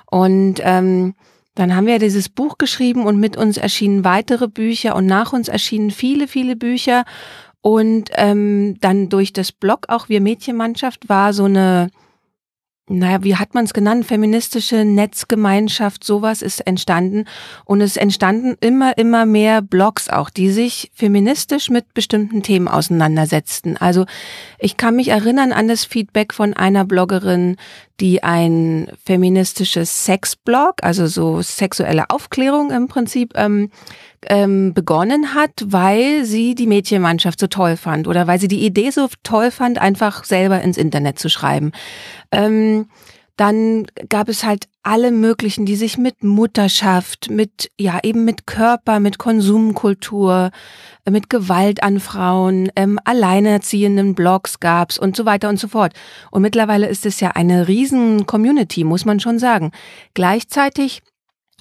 Und 0.05 0.61
ähm, 0.61 1.15
dann 1.55 1.75
haben 1.75 1.87
wir 1.87 1.97
dieses 1.97 2.29
Buch 2.29 2.59
geschrieben 2.59 3.07
und 3.07 3.19
mit 3.19 3.37
uns 3.37 3.57
erschienen 3.57 4.03
weitere 4.03 4.47
Bücher 4.47 4.95
und 4.95 5.07
nach 5.07 5.33
uns 5.33 5.47
erschienen 5.47 5.89
viele, 5.89 6.27
viele 6.27 6.55
Bücher. 6.55 7.05
Und 7.61 8.11
ähm, 8.13 8.77
dann 8.81 9.09
durch 9.09 9.33
das 9.33 9.51
Blog 9.51 9.85
auch 9.87 10.09
Wir 10.09 10.21
Mädchenmannschaft 10.21 11.09
war 11.09 11.33
so 11.33 11.45
eine 11.45 11.89
naja, 12.89 13.24
wie 13.24 13.36
hat 13.36 13.53
man 13.53 13.65
es 13.65 13.74
genannt, 13.74 14.06
feministische 14.06 14.83
Netzgemeinschaft, 14.83 16.03
sowas 16.03 16.41
ist 16.41 16.62
entstanden. 16.62 17.25
Und 17.63 17.81
es 17.81 17.97
entstanden 17.97 18.57
immer, 18.59 18.97
immer 18.97 19.25
mehr 19.27 19.62
Blogs 19.62 20.10
auch, 20.10 20.29
die 20.31 20.50
sich 20.50 20.91
feministisch 20.96 21.69
mit 21.69 21.93
bestimmten 21.93 22.41
Themen 22.41 22.67
auseinandersetzten. 22.67 23.77
Also 23.77 24.05
ich 24.58 24.75
kann 24.75 24.96
mich 24.96 25.10
erinnern 25.10 25.51
an 25.51 25.67
das 25.67 25.86
Feedback 25.86 26.34
von 26.34 26.55
einer 26.55 26.84
Bloggerin, 26.84 27.58
die 28.00 28.24
ein 28.24 28.91
feministisches 29.05 30.05
Sexblog, 30.05 30.75
also 30.81 31.05
so 31.05 31.41
sexuelle 31.41 32.10
Aufklärung 32.10 32.72
im 32.72 32.88
Prinzip, 32.88 33.34
ähm, 33.36 33.69
ähm, 34.27 34.73
begonnen 34.73 35.33
hat, 35.33 35.51
weil 35.65 36.25
sie 36.25 36.55
die 36.55 36.67
Mädchenmannschaft 36.67 37.39
so 37.39 37.47
toll 37.47 37.77
fand 37.77 38.07
oder 38.07 38.27
weil 38.27 38.39
sie 38.39 38.47
die 38.47 38.65
Idee 38.65 38.89
so 38.89 39.07
toll 39.23 39.51
fand, 39.51 39.79
einfach 39.79 40.23
selber 40.23 40.61
ins 40.61 40.77
Internet 40.77 41.19
zu 41.19 41.29
schreiben. 41.29 41.71
Ähm, 42.31 42.88
dann 43.39 43.85
gab 44.09 44.27
es 44.27 44.43
halt 44.43 44.67
alle 44.83 45.11
möglichen, 45.11 45.65
die 45.65 45.77
sich 45.77 45.97
mit 45.97 46.25
Mutterschaft, 46.25 47.29
mit, 47.29 47.71
ja, 47.79 47.99
eben 48.03 48.25
mit 48.25 48.45
Körper, 48.47 48.99
mit 48.99 49.17
Konsumkultur, 49.17 50.51
mit 51.09 51.29
Gewalt 51.29 51.81
an 51.81 52.01
Frauen, 52.01 52.69
ähm, 52.75 52.99
alleinerziehenden 53.05 54.13
Blogs 54.13 54.59
gab's 54.59 54.99
und 54.99 55.15
so 55.15 55.25
weiter 55.25 55.47
und 55.47 55.57
so 55.57 55.69
fort. 55.69 55.93
Und 56.31 56.41
mittlerweile 56.41 56.88
ist 56.88 57.05
es 57.05 57.21
ja 57.21 57.29
eine 57.31 57.69
riesen 57.69 58.25
Community, 58.25 58.83
muss 58.83 59.05
man 59.05 59.21
schon 59.21 59.39
sagen. 59.39 59.71
Gleichzeitig 60.13 61.01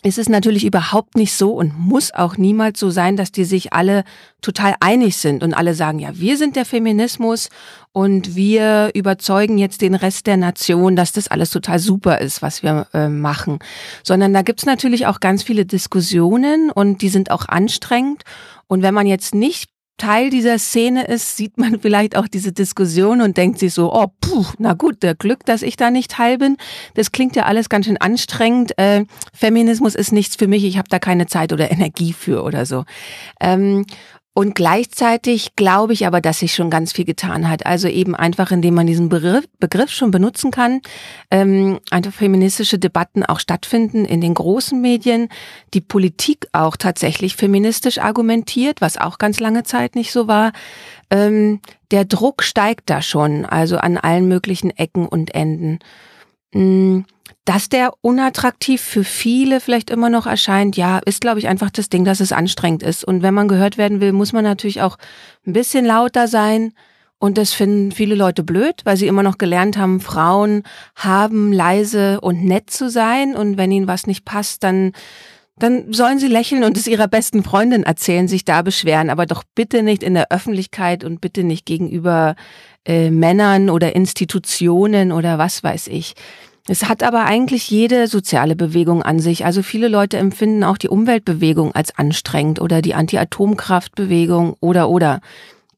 ist 0.02 0.18
es 0.18 0.28
natürlich 0.28 0.64
überhaupt 0.64 1.16
nicht 1.16 1.32
so 1.32 1.52
und 1.52 1.78
muss 1.78 2.12
auch 2.14 2.36
niemals 2.36 2.78
so 2.78 2.90
sein, 2.90 3.16
dass 3.16 3.32
die 3.32 3.44
sich 3.44 3.72
alle 3.72 4.04
total 4.40 4.74
einig 4.80 5.16
sind 5.16 5.42
und 5.42 5.54
alle 5.54 5.74
sagen, 5.74 5.98
ja, 5.98 6.10
wir 6.14 6.36
sind 6.36 6.56
der 6.56 6.64
Feminismus 6.64 7.48
und 7.92 8.36
wir 8.36 8.90
überzeugen 8.94 9.58
jetzt 9.58 9.80
den 9.80 9.94
Rest 9.94 10.26
der 10.26 10.36
Nation, 10.36 10.94
dass 10.94 11.12
das 11.12 11.28
alles 11.28 11.50
total 11.50 11.78
super 11.78 12.20
ist, 12.20 12.42
was 12.42 12.62
wir 12.62 12.86
äh, 12.94 13.08
machen. 13.08 13.58
Sondern 14.04 14.32
da 14.32 14.42
gibt's 14.42 14.66
natürlich 14.66 15.06
auch 15.06 15.20
ganz 15.20 15.42
viele 15.42 15.66
Diskussionen 15.66 16.70
und 16.70 17.02
die 17.02 17.08
sind 17.08 17.30
auch 17.30 17.48
anstrengend. 17.48 18.22
Und 18.68 18.82
wenn 18.82 18.94
man 18.94 19.06
jetzt 19.06 19.34
nicht 19.34 19.70
Teil 19.98 20.30
dieser 20.30 20.58
Szene 20.58 21.06
ist, 21.06 21.36
sieht 21.36 21.58
man 21.58 21.80
vielleicht 21.82 22.16
auch 22.16 22.28
diese 22.28 22.52
Diskussion 22.52 23.20
und 23.20 23.36
denkt 23.36 23.58
sich 23.58 23.74
so, 23.74 23.92
oh, 23.92 24.06
puh, 24.20 24.46
na 24.58 24.72
gut, 24.72 25.02
der 25.02 25.14
Glück, 25.14 25.44
dass 25.44 25.62
ich 25.62 25.76
da 25.76 25.90
nicht 25.90 26.12
Teil 26.12 26.38
bin. 26.38 26.56
Das 26.94 27.12
klingt 27.12 27.36
ja 27.36 27.44
alles 27.44 27.68
ganz 27.68 27.86
schön 27.86 27.98
anstrengend. 27.98 28.78
Äh, 28.78 29.04
Feminismus 29.34 29.94
ist 29.94 30.12
nichts 30.12 30.36
für 30.36 30.46
mich, 30.46 30.64
ich 30.64 30.78
habe 30.78 30.88
da 30.88 30.98
keine 30.98 31.26
Zeit 31.26 31.52
oder 31.52 31.70
Energie 31.70 32.12
für 32.12 32.42
oder 32.42 32.64
so. 32.64 32.84
Ähm, 33.40 33.84
Und 34.38 34.54
gleichzeitig 34.54 35.56
glaube 35.56 35.94
ich 35.94 36.06
aber, 36.06 36.20
dass 36.20 36.38
sich 36.38 36.54
schon 36.54 36.70
ganz 36.70 36.92
viel 36.92 37.04
getan 37.04 37.50
hat. 37.50 37.66
Also 37.66 37.88
eben 37.88 38.14
einfach, 38.14 38.52
indem 38.52 38.74
man 38.74 38.86
diesen 38.86 39.08
Begriff, 39.08 39.46
Begriff 39.58 39.90
schon 39.90 40.12
benutzen 40.12 40.52
kann, 40.52 40.80
ähm, 41.32 41.80
einfach 41.90 42.12
feministische 42.12 42.78
Debatten 42.78 43.24
auch 43.24 43.40
stattfinden 43.40 44.04
in 44.04 44.20
den 44.20 44.34
großen 44.34 44.80
Medien, 44.80 45.28
die 45.74 45.80
Politik 45.80 46.46
auch 46.52 46.76
tatsächlich 46.76 47.34
feministisch 47.34 47.98
argumentiert, 47.98 48.80
was 48.80 48.96
auch 48.96 49.18
ganz 49.18 49.40
lange 49.40 49.64
Zeit 49.64 49.96
nicht 49.96 50.12
so 50.12 50.28
war. 50.28 50.52
Ähm, 51.10 51.58
der 51.90 52.04
Druck 52.04 52.44
steigt 52.44 52.90
da 52.90 53.02
schon, 53.02 53.44
also 53.44 53.78
an 53.78 53.96
allen 53.96 54.28
möglichen 54.28 54.70
Ecken 54.70 55.08
und 55.08 55.34
Enden. 55.34 55.80
Mm, 56.52 57.00
dass 57.44 57.68
der 57.68 57.92
unattraktiv 58.02 58.80
für 58.80 59.04
viele 59.04 59.60
vielleicht 59.60 59.90
immer 59.90 60.10
noch 60.10 60.26
erscheint, 60.26 60.76
ja, 60.76 60.98
ist, 60.98 61.20
glaube 61.20 61.38
ich, 61.38 61.48
einfach 61.48 61.70
das 61.70 61.88
Ding, 61.88 62.04
dass 62.04 62.20
es 62.20 62.32
anstrengend 62.32 62.82
ist. 62.82 63.04
Und 63.04 63.22
wenn 63.22 63.34
man 63.34 63.48
gehört 63.48 63.78
werden 63.78 64.00
will, 64.00 64.12
muss 64.12 64.32
man 64.32 64.44
natürlich 64.44 64.82
auch 64.82 64.98
ein 65.46 65.52
bisschen 65.52 65.84
lauter 65.84 66.28
sein. 66.28 66.72
Und 67.18 67.36
das 67.36 67.52
finden 67.52 67.90
viele 67.90 68.14
Leute 68.14 68.44
blöd, 68.44 68.82
weil 68.84 68.96
sie 68.96 69.08
immer 69.08 69.22
noch 69.22 69.38
gelernt 69.38 69.76
haben, 69.76 70.00
Frauen 70.00 70.62
haben 70.94 71.52
leise 71.52 72.20
und 72.20 72.44
nett 72.44 72.70
zu 72.70 72.90
sein. 72.90 73.34
Und 73.34 73.56
wenn 73.56 73.72
ihnen 73.72 73.88
was 73.88 74.06
nicht 74.06 74.24
passt, 74.24 74.62
dann, 74.62 74.92
dann 75.58 75.92
sollen 75.92 76.20
sie 76.20 76.28
lächeln 76.28 76.62
und 76.62 76.76
es 76.76 76.86
ihrer 76.86 77.08
besten 77.08 77.42
Freundin 77.42 77.82
erzählen, 77.82 78.28
sich 78.28 78.44
da 78.44 78.62
beschweren. 78.62 79.10
Aber 79.10 79.26
doch 79.26 79.42
bitte 79.56 79.82
nicht 79.82 80.04
in 80.04 80.14
der 80.14 80.30
Öffentlichkeit 80.30 81.02
und 81.02 81.20
bitte 81.20 81.42
nicht 81.42 81.66
gegenüber 81.66 82.36
äh, 82.84 83.10
Männern 83.10 83.68
oder 83.68 83.96
Institutionen 83.96 85.10
oder 85.10 85.38
was 85.38 85.64
weiß 85.64 85.88
ich. 85.88 86.14
Es 86.70 86.86
hat 86.86 87.02
aber 87.02 87.24
eigentlich 87.24 87.70
jede 87.70 88.06
soziale 88.06 88.54
Bewegung 88.54 89.02
an 89.02 89.20
sich. 89.20 89.46
Also 89.46 89.62
viele 89.62 89.88
Leute 89.88 90.18
empfinden 90.18 90.64
auch 90.64 90.76
die 90.76 90.88
Umweltbewegung 90.88 91.74
als 91.74 91.96
anstrengend 91.98 92.60
oder 92.60 92.82
die 92.82 92.94
Anti-Atomkraftbewegung 92.94 94.54
oder 94.60 94.90
oder. 94.90 95.20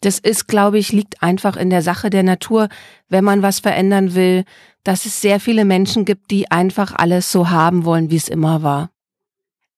Das 0.00 0.18
ist, 0.18 0.48
glaube 0.48 0.78
ich, 0.78 0.92
liegt 0.92 1.22
einfach 1.22 1.56
in 1.56 1.70
der 1.70 1.82
Sache 1.82 2.10
der 2.10 2.24
Natur, 2.24 2.68
wenn 3.08 3.22
man 3.22 3.42
was 3.42 3.60
verändern 3.60 4.14
will, 4.14 4.44
dass 4.82 5.06
es 5.06 5.20
sehr 5.20 5.38
viele 5.38 5.64
Menschen 5.64 6.04
gibt, 6.04 6.30
die 6.30 6.50
einfach 6.50 6.92
alles 6.96 7.30
so 7.30 7.50
haben 7.50 7.84
wollen, 7.84 8.10
wie 8.10 8.16
es 8.16 8.28
immer 8.28 8.62
war. 8.62 8.90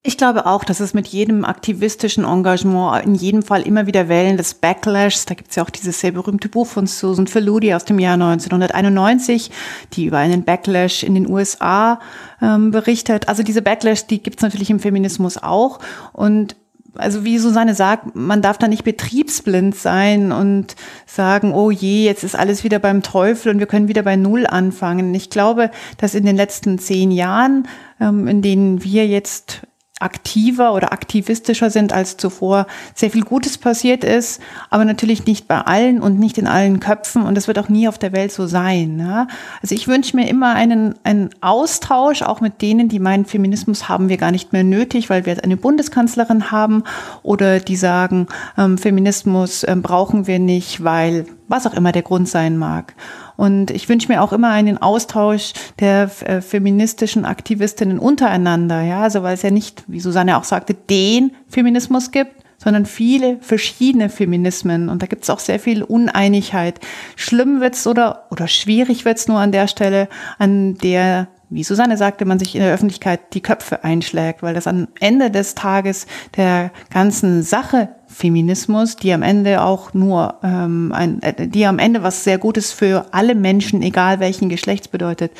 Ich 0.04 0.16
glaube 0.16 0.46
auch, 0.46 0.64
dass 0.64 0.80
es 0.80 0.94
mit 0.94 1.06
jedem 1.06 1.44
aktivistischen 1.44 2.24
Engagement 2.24 3.04
in 3.06 3.14
jedem 3.14 3.42
Fall 3.44 3.62
immer 3.62 3.86
wieder 3.86 4.08
Wellen 4.08 4.36
des 4.36 4.54
Backlashs, 4.54 5.26
da 5.26 5.34
gibt 5.34 5.50
es 5.50 5.56
ja 5.56 5.62
auch 5.62 5.70
dieses 5.70 6.00
sehr 6.00 6.10
berühmte 6.10 6.48
Buch 6.48 6.66
von 6.66 6.88
Susan 6.88 7.28
Faludi 7.28 7.72
aus 7.72 7.84
dem 7.84 8.00
Jahr 8.00 8.14
1991, 8.14 9.52
die 9.92 10.06
über 10.06 10.18
einen 10.18 10.42
Backlash 10.42 11.04
in 11.04 11.14
den 11.14 11.30
USA 11.30 12.00
ähm, 12.40 12.72
berichtet. 12.72 13.28
Also 13.28 13.44
diese 13.44 13.62
Backlash, 13.62 14.08
die 14.08 14.20
gibt 14.20 14.38
es 14.38 14.42
natürlich 14.42 14.70
im 14.70 14.80
Feminismus 14.80 15.40
auch. 15.40 15.78
Und 16.12 16.56
also 16.94 17.24
wie 17.24 17.38
Susanne 17.38 17.76
sagt, 17.76 18.16
man 18.16 18.42
darf 18.42 18.58
da 18.58 18.66
nicht 18.66 18.82
betriebsblind 18.82 19.76
sein 19.76 20.32
und 20.32 20.74
sagen, 21.06 21.54
oh 21.54 21.70
je, 21.70 22.04
jetzt 22.04 22.24
ist 22.24 22.34
alles 22.34 22.64
wieder 22.64 22.80
beim 22.80 23.04
Teufel 23.04 23.52
und 23.52 23.60
wir 23.60 23.66
können 23.66 23.86
wieder 23.86 24.02
bei 24.02 24.16
Null 24.16 24.48
anfangen. 24.48 25.14
Ich 25.14 25.30
glaube, 25.30 25.70
dass 25.98 26.16
in 26.16 26.26
den 26.26 26.36
letzten 26.36 26.80
zehn 26.80 27.12
Jahren, 27.12 27.68
ähm, 28.00 28.26
in 28.26 28.42
denen 28.42 28.82
wir 28.82 29.06
jetzt 29.06 29.62
aktiver 30.02 30.74
oder 30.74 30.92
aktivistischer 30.92 31.70
sind 31.70 31.92
als 31.92 32.16
zuvor, 32.16 32.66
sehr 32.94 33.10
viel 33.10 33.24
Gutes 33.24 33.58
passiert 33.58 34.04
ist, 34.04 34.40
aber 34.70 34.84
natürlich 34.84 35.26
nicht 35.26 35.48
bei 35.48 35.60
allen 35.60 36.00
und 36.00 36.18
nicht 36.18 36.38
in 36.38 36.46
allen 36.46 36.80
Köpfen 36.80 37.22
und 37.22 37.34
das 37.34 37.48
wird 37.48 37.58
auch 37.58 37.68
nie 37.68 37.88
auf 37.88 37.98
der 37.98 38.12
Welt 38.12 38.32
so 38.32 38.46
sein. 38.46 38.98
Ja? 38.98 39.26
Also 39.62 39.74
ich 39.74 39.88
wünsche 39.88 40.16
mir 40.16 40.28
immer 40.28 40.54
einen, 40.54 40.94
einen 41.04 41.30
Austausch, 41.40 42.22
auch 42.22 42.40
mit 42.40 42.62
denen, 42.62 42.88
die 42.88 42.98
meinen, 42.98 43.24
Feminismus 43.24 43.88
haben 43.88 44.08
wir 44.08 44.16
gar 44.16 44.30
nicht 44.30 44.52
mehr 44.52 44.64
nötig, 44.64 45.10
weil 45.10 45.26
wir 45.26 45.32
jetzt 45.32 45.44
eine 45.44 45.56
Bundeskanzlerin 45.56 46.50
haben 46.50 46.84
oder 47.22 47.60
die 47.60 47.76
sagen, 47.76 48.26
ähm, 48.58 48.78
Feminismus 48.78 49.64
ähm, 49.66 49.82
brauchen 49.82 50.26
wir 50.26 50.38
nicht, 50.38 50.84
weil 50.84 51.26
was 51.48 51.66
auch 51.66 51.74
immer 51.74 51.92
der 51.92 52.02
Grund 52.02 52.28
sein 52.28 52.56
mag. 52.56 52.94
Und 53.42 53.72
ich 53.72 53.88
wünsche 53.88 54.06
mir 54.06 54.22
auch 54.22 54.32
immer 54.32 54.50
einen 54.50 54.78
Austausch 54.78 55.52
der 55.80 56.08
äh, 56.20 56.40
feministischen 56.40 57.24
Aktivistinnen 57.24 57.98
untereinander, 57.98 58.82
ja, 58.82 59.02
also 59.02 59.24
weil 59.24 59.34
es 59.34 59.42
ja 59.42 59.50
nicht, 59.50 59.82
wie 59.88 59.98
Susanne 59.98 60.38
auch 60.38 60.44
sagte, 60.44 60.74
den 60.74 61.32
Feminismus 61.48 62.12
gibt, 62.12 62.36
sondern 62.58 62.86
viele 62.86 63.38
verschiedene 63.40 64.10
Feminismen. 64.10 64.88
Und 64.88 65.02
da 65.02 65.06
gibt 65.06 65.24
es 65.24 65.30
auch 65.30 65.40
sehr 65.40 65.58
viel 65.58 65.82
Uneinigkeit. 65.82 66.78
Schlimm 67.16 67.60
wird's 67.60 67.84
oder, 67.88 68.28
oder 68.30 68.46
schwierig 68.46 69.04
wird's 69.04 69.26
nur 69.26 69.40
an 69.40 69.50
der 69.50 69.66
Stelle, 69.66 70.08
an 70.38 70.76
der 70.76 71.26
wie 71.52 71.64
Susanne 71.64 71.96
sagte, 71.96 72.24
man 72.24 72.38
sich 72.38 72.54
in 72.54 72.62
der 72.62 72.72
Öffentlichkeit 72.72 73.34
die 73.34 73.42
Köpfe 73.42 73.84
einschlägt, 73.84 74.42
weil 74.42 74.54
das 74.54 74.66
am 74.66 74.88
Ende 75.00 75.30
des 75.30 75.54
Tages 75.54 76.06
der 76.36 76.70
ganzen 76.90 77.42
Sache 77.42 77.88
Feminismus, 78.06 78.96
die 78.96 79.12
am 79.12 79.22
Ende 79.22 79.62
auch 79.62 79.94
nur, 79.94 80.36
ähm, 80.42 80.92
ein, 80.94 81.22
äh, 81.22 81.48
die 81.48 81.66
am 81.66 81.78
Ende 81.78 82.02
was 82.02 82.24
sehr 82.24 82.38
Gutes 82.38 82.72
für 82.72 83.06
alle 83.12 83.34
Menschen, 83.34 83.82
egal 83.82 84.20
welchen 84.20 84.48
Geschlechts 84.48 84.88
bedeutet, 84.88 85.32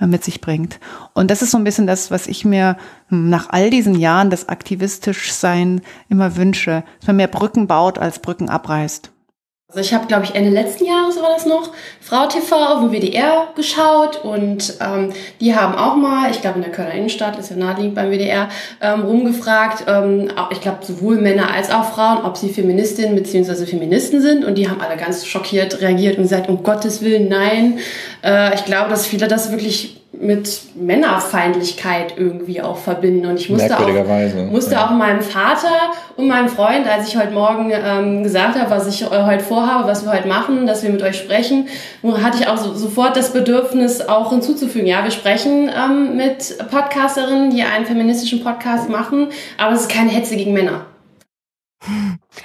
äh, 0.00 0.06
mit 0.06 0.24
sich 0.24 0.40
bringt. 0.40 0.80
Und 1.14 1.30
das 1.30 1.42
ist 1.42 1.52
so 1.52 1.58
ein 1.58 1.64
bisschen 1.64 1.86
das, 1.86 2.10
was 2.10 2.26
ich 2.26 2.44
mir 2.44 2.76
hm, 3.08 3.28
nach 3.28 3.50
all 3.50 3.70
diesen 3.70 3.94
Jahren 3.94 4.30
des 4.30 4.48
aktivistisch 4.48 5.32
Sein 5.32 5.80
immer 6.08 6.36
wünsche, 6.36 6.82
dass 6.98 7.06
man 7.06 7.16
mehr 7.16 7.28
Brücken 7.28 7.66
baut, 7.68 7.98
als 7.98 8.18
Brücken 8.18 8.48
abreißt. 8.48 9.11
Also 9.74 9.80
ich 9.80 9.94
habe, 9.94 10.06
glaube 10.06 10.24
ich, 10.24 10.34
Ende 10.34 10.50
letzten 10.50 10.84
Jahres 10.84 11.16
war 11.16 11.30
das 11.32 11.46
noch, 11.46 11.70
Frau 11.98 12.26
TV 12.26 12.54
auf 12.54 12.80
dem 12.80 12.92
WDR 12.92 13.48
geschaut 13.56 14.22
und 14.22 14.74
ähm, 14.82 15.14
die 15.40 15.56
haben 15.56 15.74
auch 15.74 15.96
mal, 15.96 16.30
ich 16.30 16.42
glaube 16.42 16.56
in 16.56 16.62
der 16.62 16.72
Kölner 16.72 16.92
Innenstadt, 16.92 17.38
ist 17.38 17.48
ja 17.48 17.56
naheliegend 17.56 17.94
beim 17.94 18.10
WDR, 18.10 18.50
ähm, 18.82 19.00
rumgefragt, 19.00 19.84
ähm, 19.86 20.30
ich 20.50 20.60
glaube 20.60 20.84
sowohl 20.84 21.16
Männer 21.16 21.54
als 21.54 21.70
auch 21.70 21.90
Frauen, 21.90 22.22
ob 22.22 22.36
sie 22.36 22.50
Feministinnen 22.50 23.14
bzw. 23.14 23.64
Feministen 23.64 24.20
sind 24.20 24.44
und 24.44 24.56
die 24.56 24.68
haben 24.68 24.82
alle 24.82 24.98
ganz 24.98 25.24
schockiert 25.26 25.80
reagiert 25.80 26.18
und 26.18 26.24
gesagt, 26.24 26.50
um 26.50 26.62
Gottes 26.62 27.00
Willen, 27.00 27.30
nein. 27.30 27.78
Äh, 28.22 28.54
ich 28.54 28.66
glaube, 28.66 28.90
dass 28.90 29.06
viele 29.06 29.26
das 29.26 29.52
wirklich 29.52 30.01
mit 30.22 30.76
Männerfeindlichkeit 30.76 32.14
irgendwie 32.16 32.62
auch 32.62 32.76
verbinden. 32.76 33.26
Und 33.26 33.40
ich 33.40 33.50
musste, 33.50 33.76
auch, 33.76 34.50
musste 34.50 34.74
ja. 34.74 34.86
auch 34.86 34.90
meinem 34.90 35.20
Vater 35.20 35.92
und 36.16 36.28
meinem 36.28 36.48
Freund, 36.48 36.86
als 36.86 37.08
ich 37.08 37.16
heute 37.16 37.32
Morgen 37.32 37.72
ähm, 37.72 38.22
gesagt 38.22 38.58
habe, 38.58 38.70
was 38.70 38.86
ich 38.86 39.02
äh, 39.02 39.24
heute 39.24 39.42
vorhabe, 39.42 39.88
was 39.88 40.04
wir 40.04 40.12
heute 40.12 40.28
machen, 40.28 40.66
dass 40.66 40.84
wir 40.84 40.90
mit 40.90 41.02
euch 41.02 41.18
sprechen, 41.18 41.66
hatte 42.04 42.38
ich 42.40 42.46
auch 42.46 42.56
so, 42.56 42.72
sofort 42.74 43.16
das 43.16 43.32
Bedürfnis 43.32 44.00
auch 44.00 44.30
hinzuzufügen. 44.30 44.86
Ja, 44.86 45.02
wir 45.02 45.10
sprechen 45.10 45.68
ähm, 45.68 46.16
mit 46.16 46.56
Podcasterinnen, 46.70 47.50
die 47.50 47.62
einen 47.62 47.84
feministischen 47.84 48.44
Podcast 48.44 48.88
machen, 48.88 49.28
aber 49.58 49.74
es 49.74 49.82
ist 49.82 49.90
keine 49.90 50.10
Hetze 50.10 50.36
gegen 50.36 50.52
Männer. 50.52 50.86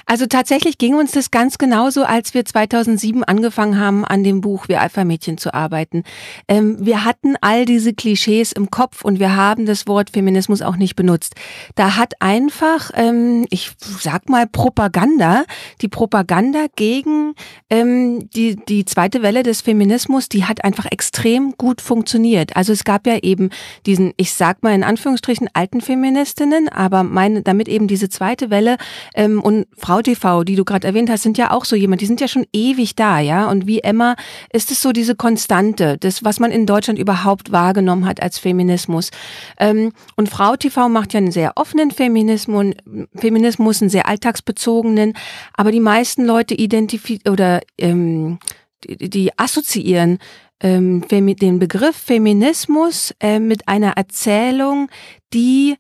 Also 0.08 0.26
tatsächlich 0.26 0.78
ging 0.78 0.96
uns 0.96 1.12
das 1.12 1.32
ganz 1.32 1.58
genauso, 1.58 2.04
als 2.04 2.34
wir 2.34 2.46
2007 2.46 3.26
angefangen 3.26 3.78
haben, 3.78 4.06
an 4.06 4.24
dem 4.24 4.40
Buch 4.40 4.70
Wir 4.70 4.80
Alpha-Mädchen 4.80 5.38
zu 5.38 5.54
arbeiten. 5.54 6.04
Ähm, 6.48 6.78
wir 6.80 7.04
hatten 7.04 7.36
all 7.42 7.66
diese 7.66 7.94
Klischees 7.94 8.54
im 8.54 8.72
Kopf 8.72 9.04
und 9.04 9.20
wir 9.20 9.36
haben 9.36 9.66
das 9.66 9.86
Wort 9.86 10.12
Feminismus 10.12 10.62
auch 10.62 10.78
nicht 10.78 10.96
benutzt. 10.96 11.36
Da 11.76 11.98
hat 11.98 12.14
einfach, 12.22 12.92
ähm, 12.94 13.46
ich 13.50 13.72
sag 14.00 14.30
mal, 14.30 14.48
Propaganda, 14.48 15.44
die 15.82 15.90
Propaganda 15.90 16.68
gegen 16.78 17.34
ähm, 17.70 18.30
die, 18.30 18.56
die 18.56 18.86
zweite 18.86 19.22
Welle 19.22 19.44
des 19.44 19.60
Feminismus, 19.60 20.30
die 20.30 20.46
hat 20.46 20.64
einfach 20.64 20.86
extrem 20.90 21.52
gut 21.58 21.82
funktioniert. 21.82 22.56
Also 22.56 22.72
es 22.72 22.86
gab 22.86 23.08
ja 23.08 23.18
eben 23.18 23.50
diesen, 23.86 24.14
ich 24.16 24.32
sag 24.34 24.64
mal 24.64 24.74
in 24.74 24.86
Anführungsstrichen, 24.86 25.50
alten 25.52 25.82
Feministinnen, 25.82 26.70
aber 26.70 27.04
meine, 27.04 27.42
damit 27.42 27.68
eben 27.68 27.90
diese 27.90 28.08
zweite 28.08 28.50
Welle 28.50 28.78
ähm, 29.14 29.42
und 29.42 29.68
Frau 29.76 29.97
TV, 30.02 30.44
die 30.44 30.56
du 30.56 30.66
gerade 30.66 30.88
erwähnt 30.88 31.10
hast, 31.10 31.24
sind 31.24 31.38
ja 31.38 31.52
auch 31.52 31.66
so 31.66 31.76
jemand, 31.76 32.02
die 32.02 32.06
sind 32.06 32.22
ja 32.22 32.28
schon 32.28 32.46
ewig 32.54 32.96
da, 32.96 33.20
ja. 33.20 33.50
Und 33.50 33.68
wie 33.68 33.80
Emma 33.80 34.16
ist 34.52 34.72
es 34.72 34.82
so 34.82 34.92
diese 34.92 35.16
Konstante, 35.16 35.98
das, 36.00 36.24
was 36.24 36.40
man 36.40 36.52
in 36.52 36.66
Deutschland 36.66 37.00
überhaupt 37.00 37.52
wahrgenommen 37.52 38.06
hat 38.06 38.22
als 38.22 38.40
Feminismus. 38.40 39.12
Ähm, 39.60 39.92
und 40.16 40.30
Frau 40.30 40.56
TV 40.56 40.90
macht 40.90 41.14
ja 41.14 41.20
einen 41.20 41.32
sehr 41.32 41.54
offenen 41.56 41.92
Feminismus, 41.92 42.74
Feminismus, 43.16 43.82
einen 43.82 43.90
sehr 43.90 44.08
alltagsbezogenen, 44.08 45.14
aber 45.54 45.72
die 45.72 45.80
meisten 45.80 46.26
Leute 46.26 46.54
identifizieren 46.54 47.34
oder 47.34 47.62
ähm, 47.78 48.40
die, 48.84 49.10
die 49.10 49.40
assoziieren 49.40 50.20
ähm, 50.62 51.06
den 51.08 51.60
Begriff 51.60 51.96
Feminismus 51.96 53.14
äh, 53.20 53.40
mit 53.40 53.68
einer 53.68 53.92
Erzählung, 53.92 54.90
die 55.34 55.76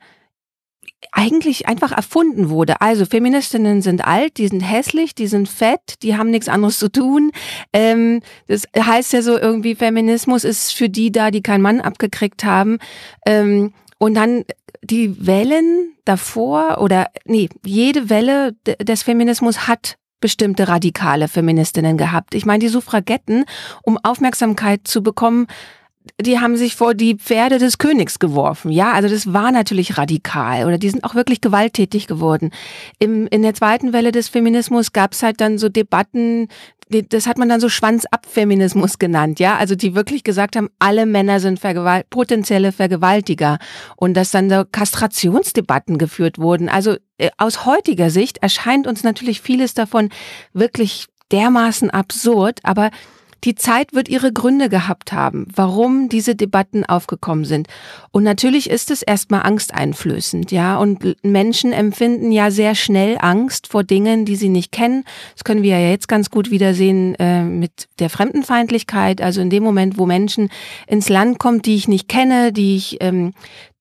eigentlich 1.11 1.67
einfach 1.67 1.91
erfunden 1.91 2.49
wurde. 2.49 2.81
Also 2.81 3.05
Feministinnen 3.05 3.81
sind 3.81 4.05
alt, 4.05 4.37
die 4.37 4.47
sind 4.47 4.61
hässlich, 4.61 5.15
die 5.15 5.27
sind 5.27 5.49
fett, 5.49 5.95
die 6.03 6.17
haben 6.17 6.29
nichts 6.29 6.49
anderes 6.49 6.79
zu 6.79 6.91
tun. 6.91 7.31
Ähm, 7.73 8.21
das 8.47 8.63
heißt 8.77 9.13
ja 9.13 9.21
so 9.21 9.37
irgendwie, 9.37 9.75
Feminismus 9.75 10.43
ist 10.43 10.73
für 10.73 10.89
die 10.89 11.11
da, 11.11 11.31
die 11.31 11.41
keinen 11.41 11.61
Mann 11.61 11.81
abgekriegt 11.81 12.43
haben. 12.43 12.79
Ähm, 13.25 13.73
und 13.99 14.13
dann 14.13 14.43
die 14.83 15.25
Wellen 15.25 15.93
davor 16.05 16.79
oder 16.81 17.07
nee, 17.25 17.49
jede 17.65 18.09
Welle 18.09 18.53
des 18.81 19.03
Feminismus 19.03 19.67
hat 19.67 19.97
bestimmte 20.19 20.67
radikale 20.67 21.27
Feministinnen 21.27 21.97
gehabt. 21.97 22.33
Ich 22.33 22.45
meine, 22.45 22.59
die 22.59 22.69
Suffragetten, 22.69 23.45
um 23.83 23.97
Aufmerksamkeit 24.01 24.87
zu 24.87 25.03
bekommen, 25.03 25.47
die 26.19 26.39
haben 26.39 26.57
sich 26.57 26.75
vor 26.75 26.93
die 26.93 27.15
Pferde 27.15 27.59
des 27.59 27.77
Königs 27.77 28.19
geworfen. 28.19 28.71
Ja, 28.71 28.93
also 28.93 29.09
das 29.09 29.33
war 29.33 29.51
natürlich 29.51 29.97
radikal 29.97 30.65
oder 30.65 30.77
die 30.77 30.89
sind 30.89 31.03
auch 31.03 31.15
wirklich 31.15 31.41
gewalttätig 31.41 32.07
geworden. 32.07 32.51
Im, 32.99 33.27
in 33.27 33.41
der 33.41 33.53
zweiten 33.53 33.93
Welle 33.93 34.11
des 34.11 34.29
Feminismus 34.29 34.93
gab 34.93 35.13
es 35.13 35.23
halt 35.23 35.41
dann 35.41 35.57
so 35.57 35.69
Debatten, 35.69 36.47
das 36.89 37.27
hat 37.27 37.37
man 37.37 37.49
dann 37.49 37.59
so 37.59 37.69
Schwanzabfeminismus 37.69 38.97
genannt, 38.97 39.39
ja, 39.39 39.57
also 39.57 39.75
die 39.75 39.93
wirklich 39.93 40.23
gesagt 40.23 40.55
haben, 40.55 40.69
alle 40.79 41.05
Männer 41.05 41.39
sind 41.39 41.59
Vergewalt 41.59 42.09
potenzielle 42.09 42.71
Vergewaltiger 42.71 43.57
und 43.97 44.13
dass 44.13 44.31
dann 44.31 44.49
so 44.49 44.63
Kastrationsdebatten 44.71 45.97
geführt 45.97 46.39
wurden. 46.39 46.69
Also 46.69 46.95
äh, 47.17 47.29
aus 47.37 47.65
heutiger 47.65 48.09
Sicht 48.09 48.37
erscheint 48.37 48.87
uns 48.87 49.03
natürlich 49.03 49.41
vieles 49.41 49.73
davon 49.73 50.09
wirklich 50.53 51.07
dermaßen 51.31 51.89
absurd, 51.89 52.59
aber 52.63 52.89
die 53.43 53.55
Zeit 53.55 53.93
wird 53.93 54.09
ihre 54.09 54.33
Gründe 54.33 54.69
gehabt 54.69 55.11
haben, 55.11 55.47
warum 55.53 56.09
diese 56.09 56.35
Debatten 56.35 56.85
aufgekommen 56.85 57.45
sind. 57.45 57.67
Und 58.11 58.23
natürlich 58.23 58.69
ist 58.69 58.91
es 58.91 59.01
erstmal 59.01 59.43
angsteinflößend, 59.43 60.51
ja. 60.51 60.77
Und 60.77 61.15
Menschen 61.23 61.73
empfinden 61.73 62.31
ja 62.31 62.51
sehr 62.51 62.75
schnell 62.75 63.17
Angst 63.19 63.67
vor 63.67 63.83
Dingen, 63.83 64.25
die 64.25 64.35
sie 64.35 64.49
nicht 64.49 64.71
kennen. 64.71 65.03
Das 65.33 65.43
können 65.43 65.63
wir 65.63 65.79
ja 65.79 65.89
jetzt 65.89 66.07
ganz 66.07 66.29
gut 66.29 66.51
wiedersehen 66.51 67.15
äh, 67.15 67.43
mit 67.43 67.87
der 67.99 68.09
Fremdenfeindlichkeit. 68.09 69.21
Also 69.21 69.41
in 69.41 69.49
dem 69.49 69.63
Moment, 69.63 69.97
wo 69.97 70.05
Menschen 70.05 70.49
ins 70.87 71.09
Land 71.09 71.39
kommen, 71.39 71.61
die 71.61 71.75
ich 71.75 71.87
nicht 71.87 72.07
kenne, 72.07 72.51
die 72.51 72.75
ich, 72.75 72.97
ähm, 73.01 73.33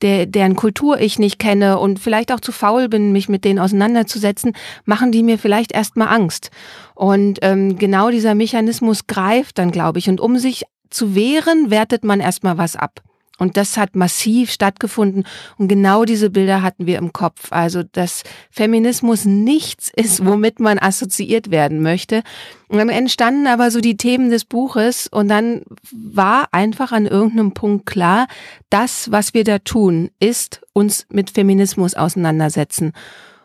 der, 0.02 0.26
deren 0.26 0.56
Kultur 0.56 1.00
ich 1.00 1.18
nicht 1.18 1.38
kenne 1.38 1.78
und 1.78 1.98
vielleicht 1.98 2.32
auch 2.32 2.40
zu 2.40 2.52
faul 2.52 2.88
bin, 2.88 3.12
mich 3.12 3.28
mit 3.28 3.44
denen 3.44 3.58
auseinanderzusetzen, 3.58 4.52
machen 4.84 5.12
die 5.12 5.22
mir 5.22 5.38
vielleicht 5.38 5.72
erstmal 5.72 6.08
Angst. 6.08 6.50
Und 6.94 7.38
ähm, 7.42 7.76
genau 7.76 8.10
dieser 8.10 8.34
Mechanismus 8.34 9.06
greift 9.06 9.58
dann, 9.58 9.70
glaube 9.70 9.98
ich. 9.98 10.08
Und 10.08 10.20
um 10.20 10.38
sich 10.38 10.64
zu 10.90 11.14
wehren, 11.14 11.70
wertet 11.70 12.04
man 12.04 12.20
erstmal 12.20 12.58
was 12.58 12.76
ab. 12.76 13.00
Und 13.38 13.56
das 13.56 13.76
hat 13.76 13.94
massiv 13.94 14.50
stattgefunden. 14.50 15.24
Und 15.58 15.68
genau 15.68 16.04
diese 16.04 16.30
Bilder 16.30 16.62
hatten 16.62 16.86
wir 16.86 16.98
im 16.98 17.12
Kopf. 17.12 17.52
Also, 17.52 17.82
dass 17.82 18.22
Feminismus 18.50 19.24
nichts 19.24 19.90
ist, 19.94 20.24
womit 20.24 20.58
man 20.58 20.78
assoziiert 20.78 21.50
werden 21.50 21.82
möchte. 21.82 22.22
Und 22.68 22.78
dann 22.78 22.88
entstanden 22.88 23.46
aber 23.46 23.70
so 23.70 23.80
die 23.80 23.96
Themen 23.96 24.30
des 24.30 24.44
Buches. 24.44 25.06
Und 25.06 25.28
dann 25.28 25.62
war 25.92 26.48
einfach 26.52 26.92
an 26.92 27.06
irgendeinem 27.06 27.52
Punkt 27.52 27.86
klar, 27.86 28.26
das, 28.70 29.12
was 29.12 29.34
wir 29.34 29.44
da 29.44 29.58
tun, 29.58 30.10
ist 30.18 30.62
uns 30.72 31.06
mit 31.10 31.30
Feminismus 31.30 31.94
auseinandersetzen. 31.94 32.92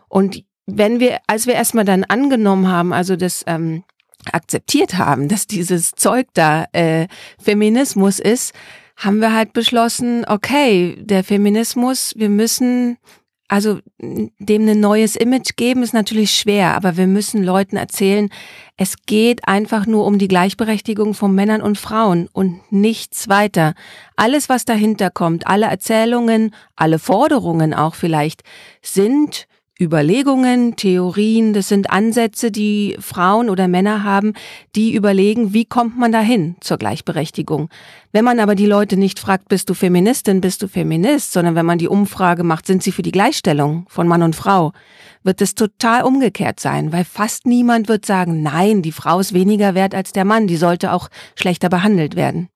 Und 0.07 0.43
wenn 0.65 1.00
wir, 1.00 1.19
als 1.27 1.48
wir 1.48 1.53
erstmal 1.55 1.86
dann 1.86 2.05
angenommen 2.05 2.67
haben, 2.67 2.93
also 2.93 3.15
das 3.15 3.43
ähm, 3.48 3.83
akzeptiert 4.31 4.98
haben, 4.98 5.27
dass 5.27 5.48
dieses 5.48 5.91
Zeug 5.91 6.27
da 6.33 6.65
äh, 6.71 7.07
Feminismus 7.39 8.19
ist, 8.19 8.53
haben 8.95 9.19
wir 9.19 9.33
halt 9.33 9.53
beschlossen, 9.53 10.25
okay, 10.27 10.98
der 11.00 11.24
Feminismus, 11.24 12.13
wir 12.15 12.29
müssen 12.29 12.98
also 13.51 13.79
dem 14.00 14.65
ein 14.65 14.79
neues 14.79 15.17
Image 15.17 15.57
geben 15.57 15.83
ist 15.83 15.93
natürlich 15.93 16.31
schwer, 16.33 16.74
aber 16.74 16.95
wir 16.95 17.05
müssen 17.05 17.43
Leuten 17.43 17.75
erzählen, 17.75 18.29
es 18.77 18.95
geht 19.05 19.45
einfach 19.45 19.86
nur 19.86 20.05
um 20.05 20.17
die 20.17 20.29
Gleichberechtigung 20.29 21.13
von 21.13 21.36
Männern 21.36 21.62
und 21.62 21.77
Frauen 21.77 22.29
und 22.31 22.62
nichts 22.71 23.27
weiter. 23.27 23.74
Alles, 24.15 24.48
was 24.48 24.63
dahinter 24.63 25.10
kommt, 25.10 25.48
alle 25.48 25.65
Erzählungen, 25.65 26.55
alle 26.77 26.98
Forderungen 26.98 27.74
auch 27.74 27.95
vielleicht, 27.95 28.43
sind 28.81 29.48
Überlegungen, 29.81 30.75
Theorien, 30.75 31.53
das 31.53 31.67
sind 31.67 31.89
Ansätze, 31.89 32.51
die 32.51 32.95
Frauen 33.00 33.50
oder 33.50 33.67
Männer 33.67 34.03
haben, 34.03 34.33
die 34.75 34.93
überlegen, 34.93 35.53
wie 35.53 35.65
kommt 35.65 35.97
man 35.97 36.11
dahin 36.11 36.55
zur 36.61 36.77
Gleichberechtigung. 36.77 37.69
Wenn 38.11 38.23
man 38.23 38.39
aber 38.39 38.53
die 38.53 38.67
Leute 38.67 38.95
nicht 38.95 39.17
fragt, 39.17 39.50
bist 39.50 39.71
du 39.71 39.73
Feministin, 39.73 40.39
bist 40.39 40.61
du 40.61 40.67
Feminist, 40.67 41.31
sondern 41.31 41.55
wenn 41.55 41.65
man 41.65 41.79
die 41.79 41.88
Umfrage 41.88 42.43
macht, 42.43 42.67
sind 42.67 42.83
sie 42.83 42.91
für 42.91 43.01
die 43.01 43.11
Gleichstellung 43.11 43.85
von 43.89 44.07
Mann 44.07 44.21
und 44.21 44.35
Frau, 44.35 44.71
wird 45.23 45.41
es 45.41 45.55
total 45.55 46.03
umgekehrt 46.03 46.59
sein, 46.59 46.91
weil 46.93 47.03
fast 47.03 47.47
niemand 47.47 47.88
wird 47.88 48.05
sagen, 48.05 48.43
nein, 48.43 48.83
die 48.83 48.91
Frau 48.91 49.19
ist 49.19 49.33
weniger 49.33 49.73
wert 49.73 49.95
als 49.95 50.11
der 50.11 50.25
Mann, 50.25 50.45
die 50.45 50.57
sollte 50.57 50.91
auch 50.91 51.09
schlechter 51.35 51.69
behandelt 51.69 52.15
werden. 52.15 52.50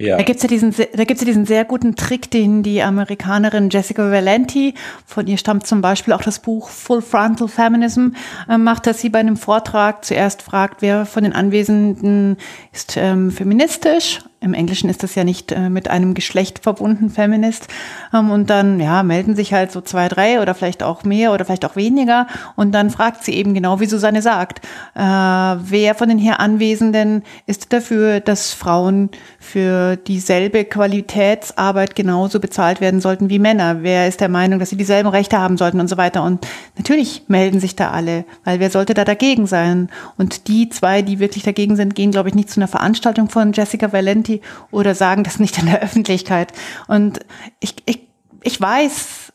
Ja. 0.00 0.16
Da 0.16 0.22
gibt's 0.22 0.42
ja 0.42 0.48
diesen, 0.48 0.74
da 0.74 1.04
gibt's 1.04 1.20
ja 1.20 1.26
diesen 1.26 1.44
sehr 1.44 1.66
guten 1.66 1.94
Trick, 1.94 2.30
den 2.30 2.62
die 2.62 2.82
Amerikanerin 2.82 3.68
Jessica 3.68 4.10
Valenti, 4.10 4.72
von 5.04 5.26
ihr 5.26 5.36
stammt 5.36 5.66
zum 5.66 5.82
Beispiel 5.82 6.14
auch 6.14 6.22
das 6.22 6.38
Buch 6.38 6.70
Full 6.70 7.02
Frontal 7.02 7.48
Feminism, 7.48 8.12
äh, 8.48 8.56
macht, 8.56 8.86
dass 8.86 9.00
sie 9.00 9.10
bei 9.10 9.18
einem 9.18 9.36
Vortrag 9.36 10.02
zuerst 10.06 10.40
fragt, 10.40 10.80
wer 10.80 11.04
von 11.04 11.22
den 11.22 11.34
Anwesenden 11.34 12.38
ist 12.72 12.96
ähm, 12.96 13.30
feministisch 13.30 14.20
im 14.42 14.54
Englischen 14.54 14.88
ist 14.88 15.02
das 15.02 15.14
ja 15.14 15.22
nicht 15.22 15.52
äh, 15.52 15.68
mit 15.68 15.88
einem 15.88 16.14
Geschlecht 16.14 16.60
verbunden, 16.60 17.10
Feminist. 17.10 17.68
Ähm, 18.14 18.30
und 18.30 18.48
dann, 18.48 18.80
ja, 18.80 19.02
melden 19.02 19.36
sich 19.36 19.52
halt 19.52 19.70
so 19.70 19.82
zwei, 19.82 20.08
drei 20.08 20.40
oder 20.40 20.54
vielleicht 20.54 20.82
auch 20.82 21.04
mehr 21.04 21.34
oder 21.34 21.44
vielleicht 21.44 21.66
auch 21.66 21.76
weniger. 21.76 22.26
Und 22.56 22.72
dann 22.72 22.88
fragt 22.88 23.22
sie 23.22 23.34
eben 23.34 23.52
genau, 23.52 23.80
wie 23.80 23.86
Susanne 23.86 24.22
sagt, 24.22 24.64
äh, 24.94 25.00
wer 25.00 25.94
von 25.94 26.08
den 26.08 26.16
hier 26.16 26.40
Anwesenden 26.40 27.22
ist 27.46 27.70
dafür, 27.70 28.20
dass 28.20 28.54
Frauen 28.54 29.10
für 29.38 29.96
dieselbe 29.96 30.64
Qualitätsarbeit 30.64 31.94
genauso 31.94 32.40
bezahlt 32.40 32.80
werden 32.80 33.02
sollten 33.02 33.28
wie 33.28 33.38
Männer? 33.38 33.82
Wer 33.82 34.08
ist 34.08 34.22
der 34.22 34.30
Meinung, 34.30 34.58
dass 34.58 34.70
sie 34.70 34.76
dieselben 34.76 35.10
Rechte 35.10 35.38
haben 35.38 35.58
sollten 35.58 35.80
und 35.80 35.88
so 35.88 35.98
weiter? 35.98 36.22
Und 36.24 36.46
natürlich 36.78 37.24
melden 37.28 37.60
sich 37.60 37.76
da 37.76 37.90
alle, 37.90 38.24
weil 38.44 38.58
wer 38.58 38.70
sollte 38.70 38.94
da 38.94 39.04
dagegen 39.04 39.46
sein? 39.46 39.90
Und 40.16 40.48
die 40.48 40.70
zwei, 40.70 41.02
die 41.02 41.18
wirklich 41.18 41.44
dagegen 41.44 41.76
sind, 41.76 41.94
gehen, 41.94 42.10
glaube 42.10 42.30
ich, 42.30 42.34
nicht 42.34 42.48
zu 42.48 42.58
einer 42.58 42.68
Veranstaltung 42.68 43.28
von 43.28 43.52
Jessica 43.52 43.92
Valenti 43.92 44.29
Community 44.30 44.40
oder 44.70 44.94
sagen 44.94 45.24
das 45.24 45.38
nicht 45.38 45.58
in 45.58 45.66
der 45.66 45.82
Öffentlichkeit. 45.82 46.52
Und 46.86 47.20
ich, 47.58 47.74
ich, 47.86 48.08
ich 48.42 48.60
weiß, 48.60 49.29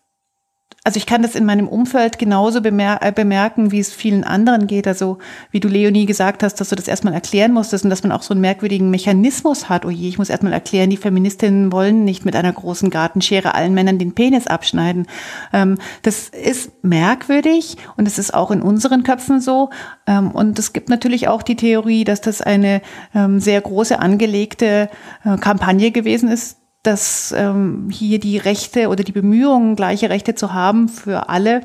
also 0.85 0.97
ich 0.97 1.07
kann 1.07 1.23
das 1.23 1.33
in 1.33 1.45
meinem 1.45 1.67
Umfeld 1.67 2.19
genauso 2.19 2.61
bemer 2.61 2.99
äh, 3.01 3.11
bemerken, 3.11 3.71
wie 3.71 3.79
es 3.79 3.91
vielen 3.91 4.23
anderen 4.23 4.67
geht. 4.67 4.87
Also 4.87 5.17
wie 5.49 5.59
du 5.59 5.67
Leonie 5.67 6.05
gesagt 6.05 6.43
hast, 6.43 6.61
dass 6.61 6.69
du 6.69 6.75
das 6.75 6.87
erstmal 6.87 7.15
erklären 7.15 7.53
musstest 7.53 7.85
und 7.85 7.89
dass 7.89 8.03
man 8.03 8.11
auch 8.11 8.21
so 8.21 8.35
einen 8.35 8.41
merkwürdigen 8.41 8.91
Mechanismus 8.91 9.67
hat. 9.67 9.83
Oh 9.83 9.89
je, 9.89 10.07
ich 10.07 10.19
muss 10.19 10.29
erstmal 10.29 10.53
erklären, 10.53 10.91
die 10.91 10.97
Feministinnen 10.97 11.71
wollen 11.71 12.05
nicht 12.05 12.23
mit 12.23 12.35
einer 12.35 12.53
großen 12.53 12.91
Gartenschere 12.91 13.55
allen 13.55 13.73
Männern 13.73 13.97
den 13.97 14.13
Penis 14.13 14.45
abschneiden. 14.45 15.07
Ähm, 15.53 15.79
das 16.03 16.29
ist 16.29 16.83
merkwürdig 16.83 17.77
und 17.97 18.07
es 18.07 18.19
ist 18.19 18.35
auch 18.35 18.51
in 18.51 18.61
unseren 18.61 19.01
Köpfen 19.01 19.41
so. 19.41 19.71
Ähm, 20.05 20.29
und 20.29 20.59
es 20.59 20.71
gibt 20.71 20.89
natürlich 20.89 21.27
auch 21.27 21.41
die 21.41 21.55
Theorie, 21.55 22.03
dass 22.03 22.21
das 22.21 22.43
eine 22.43 22.83
ähm, 23.15 23.39
sehr 23.39 23.59
große 23.59 23.97
angelegte 23.97 24.91
äh, 25.23 25.37
Kampagne 25.37 25.89
gewesen 25.89 26.29
ist, 26.29 26.57
dass 26.85 27.33
ähm, 27.35 27.89
hier 27.91 28.19
die 28.19 28.37
Rechte 28.37 28.89
oder 28.89 29.03
die 29.03 29.11
Bemühungen, 29.11 29.75
gleiche 29.75 30.09
Rechte 30.09 30.35
zu 30.35 30.53
haben 30.53 30.89
für 30.89 31.29
alle, 31.29 31.61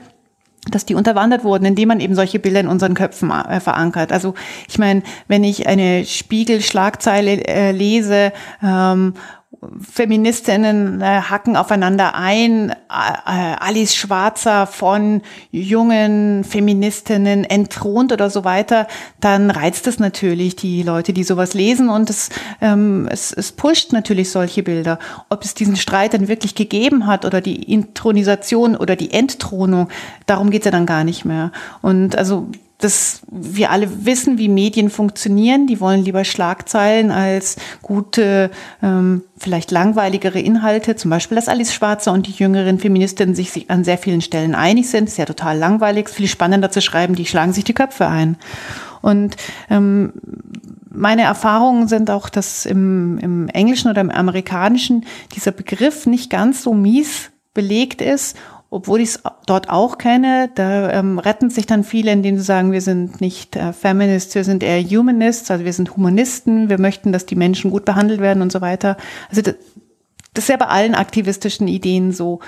dass 0.71 0.85
die 0.85 0.95
unterwandert 0.95 1.43
wurden, 1.43 1.65
indem 1.65 1.89
man 1.89 2.01
eben 2.01 2.15
solche 2.15 2.39
Bilder 2.39 2.61
in 2.61 2.69
unseren 2.69 2.95
Köpfen 2.95 3.31
äh, 3.31 3.61
verankert. 3.61 4.13
Also 4.13 4.35
ich 4.69 4.79
meine, 4.79 5.03
wenn 5.27 5.43
ich 5.43 5.67
eine 5.67 6.05
Spiegel-Schlagzeile 6.05 7.47
äh, 7.47 7.73
lese 7.73 8.33
ähm, 8.63 9.15
Feministinnen 9.81 11.01
äh, 11.01 11.23
hacken 11.23 11.57
aufeinander 11.57 12.15
ein. 12.15 12.71
Äh, 12.71 12.75
Alice 12.89 13.95
Schwarzer 13.97 14.67
von 14.67 15.23
jungen 15.51 16.45
Feministinnen 16.45 17.45
entthront 17.45 18.13
oder 18.13 18.31
so 18.31 18.45
weiter, 18.45 18.87
dann 19.21 19.51
reizt 19.51 19.87
es 19.89 19.99
natürlich 19.99 20.55
die 20.55 20.83
Leute, 20.83 21.13
die 21.13 21.25
sowas 21.25 21.53
lesen 21.55 21.89
und 21.89 22.11
es, 22.11 22.31
ähm, 22.61 23.09
es, 23.11 23.33
es 23.33 23.53
pusht 23.53 23.93
natürlich 23.93 24.31
solche 24.31 24.63
Bilder. 24.63 24.99
Ob 25.29 25.45
es 25.45 25.55
diesen 25.55 25.77
Streit 25.77 26.15
dann 26.15 26.29
wirklich 26.29 26.55
gegeben 26.55 27.07
hat 27.07 27.25
oder 27.25 27.41
die 27.41 27.73
Intronisation 27.73 28.77
oder 28.77 28.95
die 28.95 29.13
Entthronung, 29.13 29.89
darum 30.27 30.51
geht's 30.51 30.65
ja 30.65 30.71
dann 30.71 30.87
gar 30.87 31.03
nicht 31.03 31.25
mehr. 31.25 31.51
Und 31.83 32.17
also 32.17 32.49
dass 32.81 33.21
wir 33.31 33.71
alle 33.71 34.05
wissen, 34.05 34.39
wie 34.39 34.49
Medien 34.49 34.91
funktionieren. 34.91 35.67
Die 35.67 35.81
wollen 35.81 36.03
lieber 36.03 36.25
Schlagzeilen 36.25 37.11
als 37.11 37.57
gute, 37.83 38.51
ähm, 38.83 39.23
vielleicht 39.37 39.71
langweiligere 39.71 40.41
Inhalte. 40.41 40.97
Zum 40.97 41.11
Beispiel, 41.11 41.37
dass 41.37 41.49
Alice 41.49 41.75
Schwarzer 41.75 42.13
und 42.13 42.27
die 42.27 42.33
jüngeren 42.33 42.79
Feministinnen 42.79 43.35
sich 43.35 43.71
an 43.71 43.85
sehr 43.85 43.99
vielen 43.99 44.23
Stellen 44.23 44.55
einig 44.55 44.89
sind. 44.89 45.09
Ist 45.09 45.19
ja 45.19 45.27
total 45.27 45.59
langweilig. 45.59 46.07
Ist 46.07 46.17
viel 46.17 46.29
spannender 46.29 46.71
zu 46.71 46.81
schreiben. 46.81 47.15
Die 47.15 47.27
schlagen 47.27 47.53
sich 47.53 47.65
die 47.65 47.75
Köpfe 47.75 48.07
ein. 48.07 48.37
Und 49.03 49.37
ähm, 49.69 50.13
meine 50.91 51.23
Erfahrungen 51.23 51.89
sind 51.89 52.11
auch, 52.11 52.29
dass 52.29 52.67
im, 52.67 53.19
im 53.19 53.49
Englischen 53.49 53.91
oder 53.91 54.01
im 54.01 54.11
Amerikanischen 54.11 55.07
dieser 55.35 55.53
Begriff 55.53 56.07
nicht 56.07 56.31
ganz 56.31 56.63
so 56.63 56.75
mies 56.75 57.31
belegt 57.55 58.01
ist 58.03 58.37
obwohl 58.71 59.01
ich 59.01 59.11
es 59.11 59.23
dort 59.47 59.69
auch 59.69 59.99
kenne, 59.99 60.49
da 60.55 60.91
ähm, 60.93 61.19
retten 61.19 61.51
sich 61.51 61.67
dann 61.67 61.83
viele, 61.83 62.13
indem 62.13 62.39
sie 62.39 62.45
sagen, 62.45 62.71
wir 62.71 62.81
sind 62.81 63.21
nicht 63.21 63.57
äh, 63.57 63.73
Feminists, 63.73 64.37
wir 64.37 64.45
sind 64.45 64.63
eher 64.63 64.81
Humanists, 64.83 65.51
also 65.51 65.65
wir 65.65 65.73
sind 65.73 65.97
Humanisten, 65.97 66.69
wir 66.69 66.79
möchten, 66.79 67.11
dass 67.11 67.27
die 67.27 67.35
Menschen 67.35 67.73
gut 67.73 67.85
behandelt 67.85 68.21
werden 68.21 68.43
und 68.43 68.53
so 68.53 68.61
weiter. 68.61 68.97
Also 69.29 69.43
das, 69.43 69.57
das 70.35 70.45
ist 70.45 70.49
ja 70.49 70.57
bei 70.57 70.67
allen 70.67 70.95
aktivistischen 70.95 71.67
Ideen 71.67 72.13
so. 72.13 72.39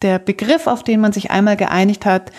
Der 0.00 0.18
Begriff, 0.18 0.66
auf 0.66 0.82
den 0.82 1.00
man 1.00 1.12
sich 1.12 1.30
einmal 1.30 1.56
geeinigt 1.56 2.06
hat, 2.06 2.32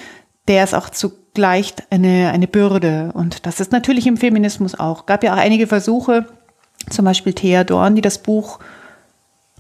der 0.48 0.64
ist 0.64 0.74
auch 0.74 0.90
zugleich 0.90 1.74
eine, 1.92 2.32
eine 2.32 2.48
Bürde. 2.48 3.12
Und 3.14 3.46
das 3.46 3.60
ist 3.60 3.72
natürlich 3.72 4.08
im 4.08 4.18
Feminismus 4.18 4.78
auch. 4.78 5.06
Gab 5.06 5.24
ja 5.24 5.34
auch 5.34 5.38
einige 5.38 5.68
Versuche, 5.68 6.26
zum 6.90 7.06
Beispiel 7.06 7.34
Thea 7.34 7.64
Dorn, 7.64 7.96
die 7.96 8.02
das 8.02 8.18
Buch 8.18 8.60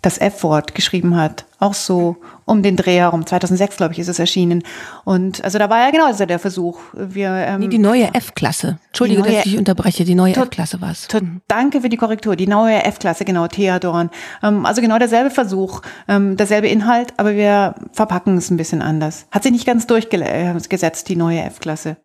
das 0.04 0.18
F-Wort 0.20 0.76
geschrieben 0.76 1.16
hat. 1.16 1.46
Auch 1.60 1.74
so 1.74 2.18
um 2.46 2.62
den 2.62 2.76
Dreh 2.76 2.98
herum. 2.98 3.26
2006, 3.26 3.78
glaube 3.78 3.94
ich, 3.94 4.00
ist 4.00 4.10
es 4.10 4.20
erschienen. 4.20 4.63
Und 5.06 5.44
also 5.44 5.58
da 5.58 5.70
war 5.70 5.80
ja 5.80 5.92
genau 5.92 6.06
also 6.06 6.26
der 6.26 6.39
Versuch. 6.39 6.80
Wir, 6.94 7.30
ähm, 7.30 7.62
nee, 7.62 7.68
die 7.70 7.80
neue 7.80 8.13
F-Klasse. 8.13 8.80
Entschuldige, 8.88 9.22
neue, 9.22 9.32
dass 9.32 9.46
ich 9.46 9.58
unterbreche. 9.58 10.04
Die 10.04 10.13
neue 10.13 10.36
F-Klasse 10.36 10.82
war 10.82 10.92
es. 10.92 11.08
Danke 11.48 11.82
für 11.82 11.89
die 11.89 11.98
Korrektur. 11.98 12.36
Die 12.36 12.48
neue 12.48 12.84
F-Klasse, 12.84 13.24
genau, 13.24 13.48
Theodorn. 13.48 14.10
Ähm, 14.44 14.66
also 14.66 14.82
genau 14.82 15.00
derselbe 15.00 15.30
Versuch, 15.30 15.82
ähm, 16.10 16.36
derselbe 16.36 16.68
Inhalt, 16.68 17.13
aber 17.18 17.36
wir 17.36 17.76
verpacken 17.94 18.38
es 18.38 18.52
ein 18.52 18.58
bisschen 18.58 18.82
anders. 18.82 19.26
Hat 19.32 19.44
sich 19.44 19.54
nicht 19.54 19.66
ganz 19.66 19.88
durchgesetzt, 19.88 21.08
die 21.08 21.16
neue 21.16 21.42
F-Klasse. 21.44 21.96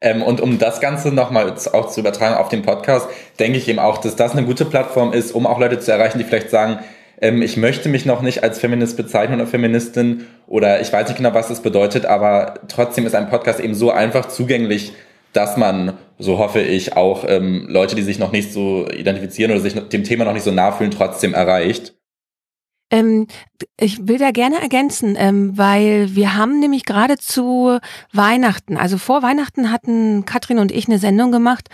Ähm, 0.00 0.22
und 0.22 0.40
um 0.40 0.58
das 0.58 0.80
Ganze 0.80 1.12
nochmal 1.12 1.54
auch 1.72 1.90
zu 1.90 2.00
übertragen 2.00 2.36
auf 2.36 2.48
den 2.48 2.62
Podcast, 2.62 3.06
denke 3.38 3.58
ich 3.58 3.68
eben 3.68 3.78
auch, 3.78 3.98
dass 3.98 4.16
das 4.16 4.32
eine 4.32 4.44
gute 4.44 4.64
Plattform 4.64 5.12
ist, 5.12 5.32
um 5.32 5.46
auch 5.46 5.58
Leute 5.58 5.78
zu 5.78 5.92
erreichen, 5.92 6.18
die 6.18 6.24
vielleicht 6.24 6.50
sagen, 6.50 6.78
ähm, 7.20 7.42
ich 7.42 7.56
möchte 7.56 7.88
mich 7.88 8.06
noch 8.06 8.22
nicht 8.22 8.42
als 8.42 8.58
Feminist 8.58 8.96
bezeichnen 8.96 9.40
oder 9.40 9.48
Feministin 9.48 10.26
oder 10.46 10.80
ich 10.80 10.92
weiß 10.92 11.08
nicht 11.08 11.18
genau, 11.18 11.34
was 11.34 11.48
das 11.48 11.62
bedeutet, 11.62 12.06
aber 12.06 12.60
trotzdem 12.68 13.06
ist 13.06 13.14
ein 13.14 13.28
Podcast 13.28 13.60
eben 13.60 13.74
so 13.74 13.90
einfach 13.90 14.26
zugänglich, 14.26 14.92
dass 15.32 15.56
man, 15.56 15.98
so 16.18 16.38
hoffe 16.38 16.60
ich, 16.60 16.96
auch 16.96 17.24
ähm, 17.26 17.66
Leute, 17.68 17.94
die 17.94 18.02
sich 18.02 18.18
noch 18.18 18.32
nicht 18.32 18.52
so 18.52 18.88
identifizieren 18.88 19.52
oder 19.52 19.60
sich 19.60 19.74
dem 19.74 20.04
Thema 20.04 20.24
noch 20.24 20.32
nicht 20.32 20.42
so 20.42 20.50
nah 20.50 20.72
fühlen, 20.72 20.90
trotzdem 20.90 21.34
erreicht. 21.34 21.94
Ähm, 22.92 23.28
ich 23.78 24.08
will 24.08 24.18
da 24.18 24.32
gerne 24.32 24.60
ergänzen, 24.60 25.14
ähm, 25.16 25.56
weil 25.56 26.16
wir 26.16 26.36
haben 26.36 26.58
nämlich 26.58 26.84
gerade 26.84 27.18
zu 27.18 27.78
Weihnachten, 28.12 28.76
also 28.76 28.98
vor 28.98 29.22
Weihnachten 29.22 29.70
hatten 29.70 30.24
Katrin 30.24 30.58
und 30.58 30.72
ich 30.72 30.88
eine 30.88 30.98
Sendung 30.98 31.30
gemacht 31.30 31.68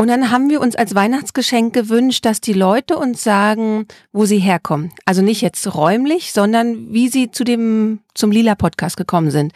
und 0.00 0.08
dann 0.08 0.30
haben 0.30 0.48
wir 0.48 0.62
uns 0.62 0.76
als 0.76 0.94
Weihnachtsgeschenk 0.94 1.74
gewünscht, 1.74 2.24
dass 2.24 2.40
die 2.40 2.54
Leute 2.54 2.96
uns 2.96 3.22
sagen, 3.22 3.86
wo 4.12 4.24
sie 4.24 4.38
herkommen. 4.38 4.92
Also 5.04 5.20
nicht 5.20 5.42
jetzt 5.42 5.74
räumlich, 5.74 6.32
sondern 6.32 6.90
wie 6.90 7.08
sie 7.08 7.30
zu 7.30 7.44
dem 7.44 8.00
zum 8.14 8.30
Lila 8.30 8.54
Podcast 8.54 8.96
gekommen 8.96 9.30
sind. 9.30 9.52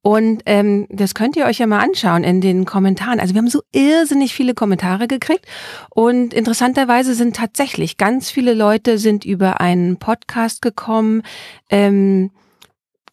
Und 0.00 0.42
ähm, 0.46 0.86
das 0.90 1.14
könnt 1.14 1.34
ihr 1.34 1.44
euch 1.44 1.58
ja 1.58 1.66
mal 1.66 1.80
anschauen 1.80 2.22
in 2.22 2.40
den 2.40 2.66
Kommentaren. 2.66 3.18
Also 3.18 3.34
wir 3.34 3.40
haben 3.40 3.50
so 3.50 3.62
irrsinnig 3.72 4.32
viele 4.32 4.54
Kommentare 4.54 5.08
gekriegt 5.08 5.46
und 5.92 6.34
interessanterweise 6.34 7.16
sind 7.16 7.34
tatsächlich 7.34 7.96
ganz 7.96 8.30
viele 8.30 8.54
Leute 8.54 8.96
sind 8.96 9.24
über 9.24 9.60
einen 9.60 9.96
Podcast 9.96 10.62
gekommen. 10.62 11.24
Ähm, 11.68 12.30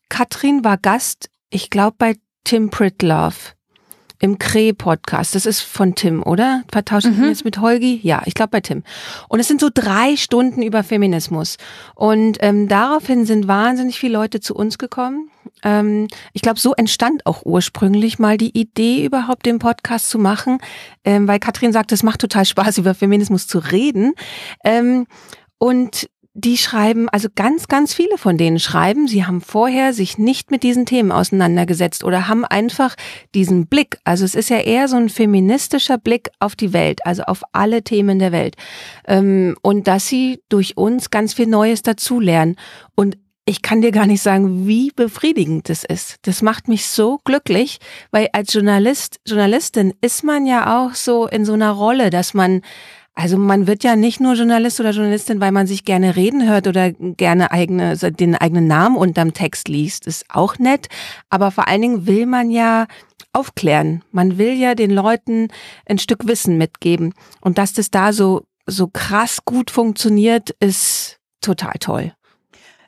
Katrin 0.09 0.63
war 0.63 0.77
Gast, 0.77 1.31
ich 1.49 1.71
glaube 1.71 1.95
bei 1.97 2.17
Tim 2.43 2.69
Pritlove 2.69 3.56
im 4.19 4.39
Kreh-Podcast. 4.39 5.35
Das 5.35 5.45
ist 5.45 5.61
von 5.61 5.95
Tim, 5.95 6.23
oder? 6.23 6.63
Vertausche 6.71 7.09
ich 7.09 7.17
mhm. 7.17 7.25
jetzt 7.25 7.45
mit 7.45 7.59
Holgi? 7.59 7.99
Ja, 8.03 8.23
ich 8.25 8.33
glaube 8.33 8.49
bei 8.49 8.61
Tim. 8.61 8.83
Und 9.29 9.39
es 9.39 9.47
sind 9.47 9.61
so 9.61 9.69
drei 9.73 10.15
Stunden 10.15 10.61
über 10.61 10.83
Feminismus. 10.83 11.57
Und 11.95 12.37
ähm, 12.41 12.67
daraufhin 12.67 13.25
sind 13.25 13.47
wahnsinnig 13.47 13.99
viele 13.99 14.13
Leute 14.13 14.39
zu 14.39 14.55
uns 14.55 14.77
gekommen. 14.77 15.29
Ähm, 15.63 16.07
ich 16.33 16.41
glaube, 16.41 16.59
so 16.59 16.73
entstand 16.73 17.25
auch 17.25 17.45
ursprünglich 17.45 18.19
mal 18.19 18.37
die 18.37 18.57
Idee, 18.57 19.05
überhaupt 19.05 19.45
den 19.45 19.59
Podcast 19.59 20.09
zu 20.09 20.19
machen, 20.19 20.59
ähm, 21.03 21.27
weil 21.27 21.39
Katrin 21.39 21.73
sagt, 21.73 21.91
es 21.91 22.03
macht 22.03 22.21
total 22.21 22.45
Spaß, 22.45 22.77
über 22.79 22.93
Feminismus 22.93 23.47
zu 23.47 23.59
reden. 23.59 24.13
Ähm, 24.63 25.05
und 25.59 26.07
die 26.37 26.57
schreiben, 26.57 27.09
also 27.09 27.29
ganz, 27.33 27.67
ganz 27.67 27.95
viele 27.95 28.19
von 28.19 28.37
denen 28.37 28.59
schreiben, 28.59 29.07
sie 29.07 29.25
haben 29.25 29.41
vorher 29.41 29.91
sich 29.91 30.19
nicht 30.19 30.51
mit 30.51 30.61
diesen 30.61 30.85
Themen 30.85 31.11
auseinandergesetzt 31.11 32.03
oder 32.03 32.27
haben 32.27 32.45
einfach 32.45 32.95
diesen 33.33 33.65
Blick, 33.65 33.97
also 34.03 34.23
es 34.23 34.35
ist 34.35 34.51
ja 34.51 34.59
eher 34.59 34.87
so 34.87 34.97
ein 34.97 35.09
feministischer 35.09 35.97
Blick 35.97 36.29
auf 36.39 36.55
die 36.55 36.73
Welt, 36.73 37.03
also 37.07 37.23
auf 37.23 37.41
alle 37.53 37.81
Themen 37.81 38.19
der 38.19 38.31
Welt. 38.31 38.55
Ähm, 39.07 39.57
und 39.63 39.87
dass 39.87 40.07
sie 40.07 40.39
durch 40.47 40.77
uns 40.77 41.09
ganz 41.09 41.33
viel 41.33 41.47
Neues 41.47 41.81
dazulernen. 41.81 42.55
Und 42.93 43.17
ich 43.45 43.63
kann 43.63 43.81
dir 43.81 43.91
gar 43.91 44.05
nicht 44.05 44.21
sagen, 44.21 44.67
wie 44.67 44.91
befriedigend 44.91 45.69
das 45.69 45.85
ist. 45.85 46.17
Das 46.23 46.43
macht 46.43 46.67
mich 46.67 46.85
so 46.85 47.19
glücklich, 47.23 47.79
weil 48.11 48.27
als 48.33 48.53
Journalist, 48.53 49.19
Journalistin 49.25 49.93
ist 50.01 50.23
man 50.23 50.45
ja 50.45 50.77
auch 50.77 50.93
so 50.93 51.27
in 51.27 51.45
so 51.45 51.53
einer 51.53 51.71
Rolle, 51.71 52.11
dass 52.11 52.35
man 52.35 52.61
also 53.17 53.35
man 53.35 53.65
wird 53.65 53.83
ja 53.83 53.95
nicht 53.95 54.19
nur 54.19 54.35
Journalist 54.35 54.79
oder 54.79 54.91
Journalistin, 54.91 55.41
weil 55.41 55.51
man 55.51 55.65
sich 55.65 55.85
gerne 55.85 56.15
reden 56.15 56.47
hört 56.47 56.67
oder 56.67 56.91
gerne 56.91 57.51
eigene, 57.51 57.97
den 57.97 58.35
eigenen 58.35 58.67
Namen 58.67 58.95
unterm 58.95 59.33
Text 59.33 59.69
liest. 59.69 60.05
Ist 60.05 60.25
auch 60.29 60.59
nett. 60.59 60.87
Aber 61.31 61.49
vor 61.49 61.67
allen 61.67 61.81
Dingen 61.81 62.05
will 62.05 62.27
man 62.27 62.51
ja 62.51 62.85
aufklären. 63.33 64.03
Man 64.11 64.37
will 64.37 64.53
ja 64.53 64.75
den 64.75 64.91
Leuten 64.91 65.47
ein 65.87 65.97
Stück 65.97 66.27
Wissen 66.27 66.59
mitgeben. 66.59 67.15
Und 67.41 67.57
dass 67.57 67.73
das 67.73 67.89
da 67.89 68.13
so, 68.13 68.43
so 68.67 68.87
krass 68.87 69.39
gut 69.43 69.71
funktioniert, 69.71 70.51
ist 70.59 71.17
total 71.41 71.73
toll. 71.79 72.13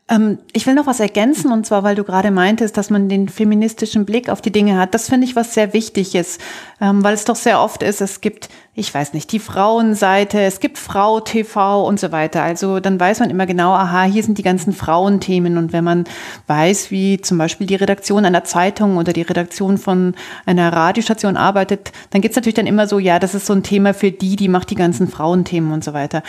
Ähm, 0.10 0.40
ich 0.54 0.66
will 0.66 0.74
noch 0.74 0.88
was 0.88 1.00
ergänzen, 1.00 1.52
und 1.52 1.68
zwar, 1.68 1.84
weil 1.84 1.96
du 1.96 2.04
gerade 2.04 2.32
meintest, 2.32 2.76
dass 2.78 2.90
man 2.90 3.10
den 3.10 3.30
feministischen 3.30 4.06
Blick 4.06 4.28
auf 4.30 4.42
die 4.42 4.52
Dinge 4.52 4.78
hat. 4.78 4.96
Das 4.96 5.08
finde 5.08 5.28
ich 5.28 5.36
was 5.36 5.54
sehr 5.54 5.72
Wichtiges, 5.74 6.40
ähm, 6.82 7.04
weil 7.04 7.14
es 7.14 7.26
doch 7.26 7.36
sehr 7.36 7.62
oft 7.62 7.84
ist, 7.84 8.02
es 8.02 8.20
gibt, 8.20 8.50
ich 8.74 8.92
weiß 8.92 9.14
nicht, 9.14 9.32
die 9.32 9.40
Frauenseite, 9.40 10.42
es 10.42 10.60
gibt 10.60 10.80
Frau 10.80 11.20
TV 11.20 11.86
und 11.86 12.00
so 12.00 12.12
weiter. 12.12 12.42
Also 12.42 12.80
dann 12.80 13.00
weiß 13.00 13.20
man 13.20 13.30
immer 13.30 13.46
genau, 13.46 13.72
aha, 13.74 14.06
hier 14.06 14.24
sind 14.24 14.40
die 14.40 14.44
ganzen 14.44 14.74
Frauenthemen. 14.74 15.58
Und 15.58 15.74
wenn 15.74 15.84
man 15.84 16.06
weiß, 16.48 16.90
wie 16.90 17.22
zum 17.22 17.38
Beispiel 17.38 17.68
die 17.68 17.76
Redaktion 17.76 18.26
einer 18.26 18.44
Zeitung 18.44 18.98
oder 18.98 19.14
die 19.14 19.22
Redaktion 19.22 19.78
von 19.78 20.16
einer 20.48 20.74
Radiostation 20.74 21.38
arbeitet, 21.38 21.92
dann 22.10 22.22
geht's 22.22 22.36
natürlich 22.36 22.56
dann 22.56 22.68
immer 22.68 22.88
so, 22.88 22.98
ja, 22.98 23.20
das 23.20 23.36
ist 23.36 23.46
so 23.46 23.54
ein 23.54 23.64
Thema 23.64 23.94
für 23.94 24.12
die, 24.12 24.36
die 24.36 24.48
macht 24.48 24.72
die 24.72 24.76
ganzen 24.76 25.08
Frauenthemen 25.08 25.72
und 25.72 25.84
so 25.84 25.94
weiter. 25.94 26.24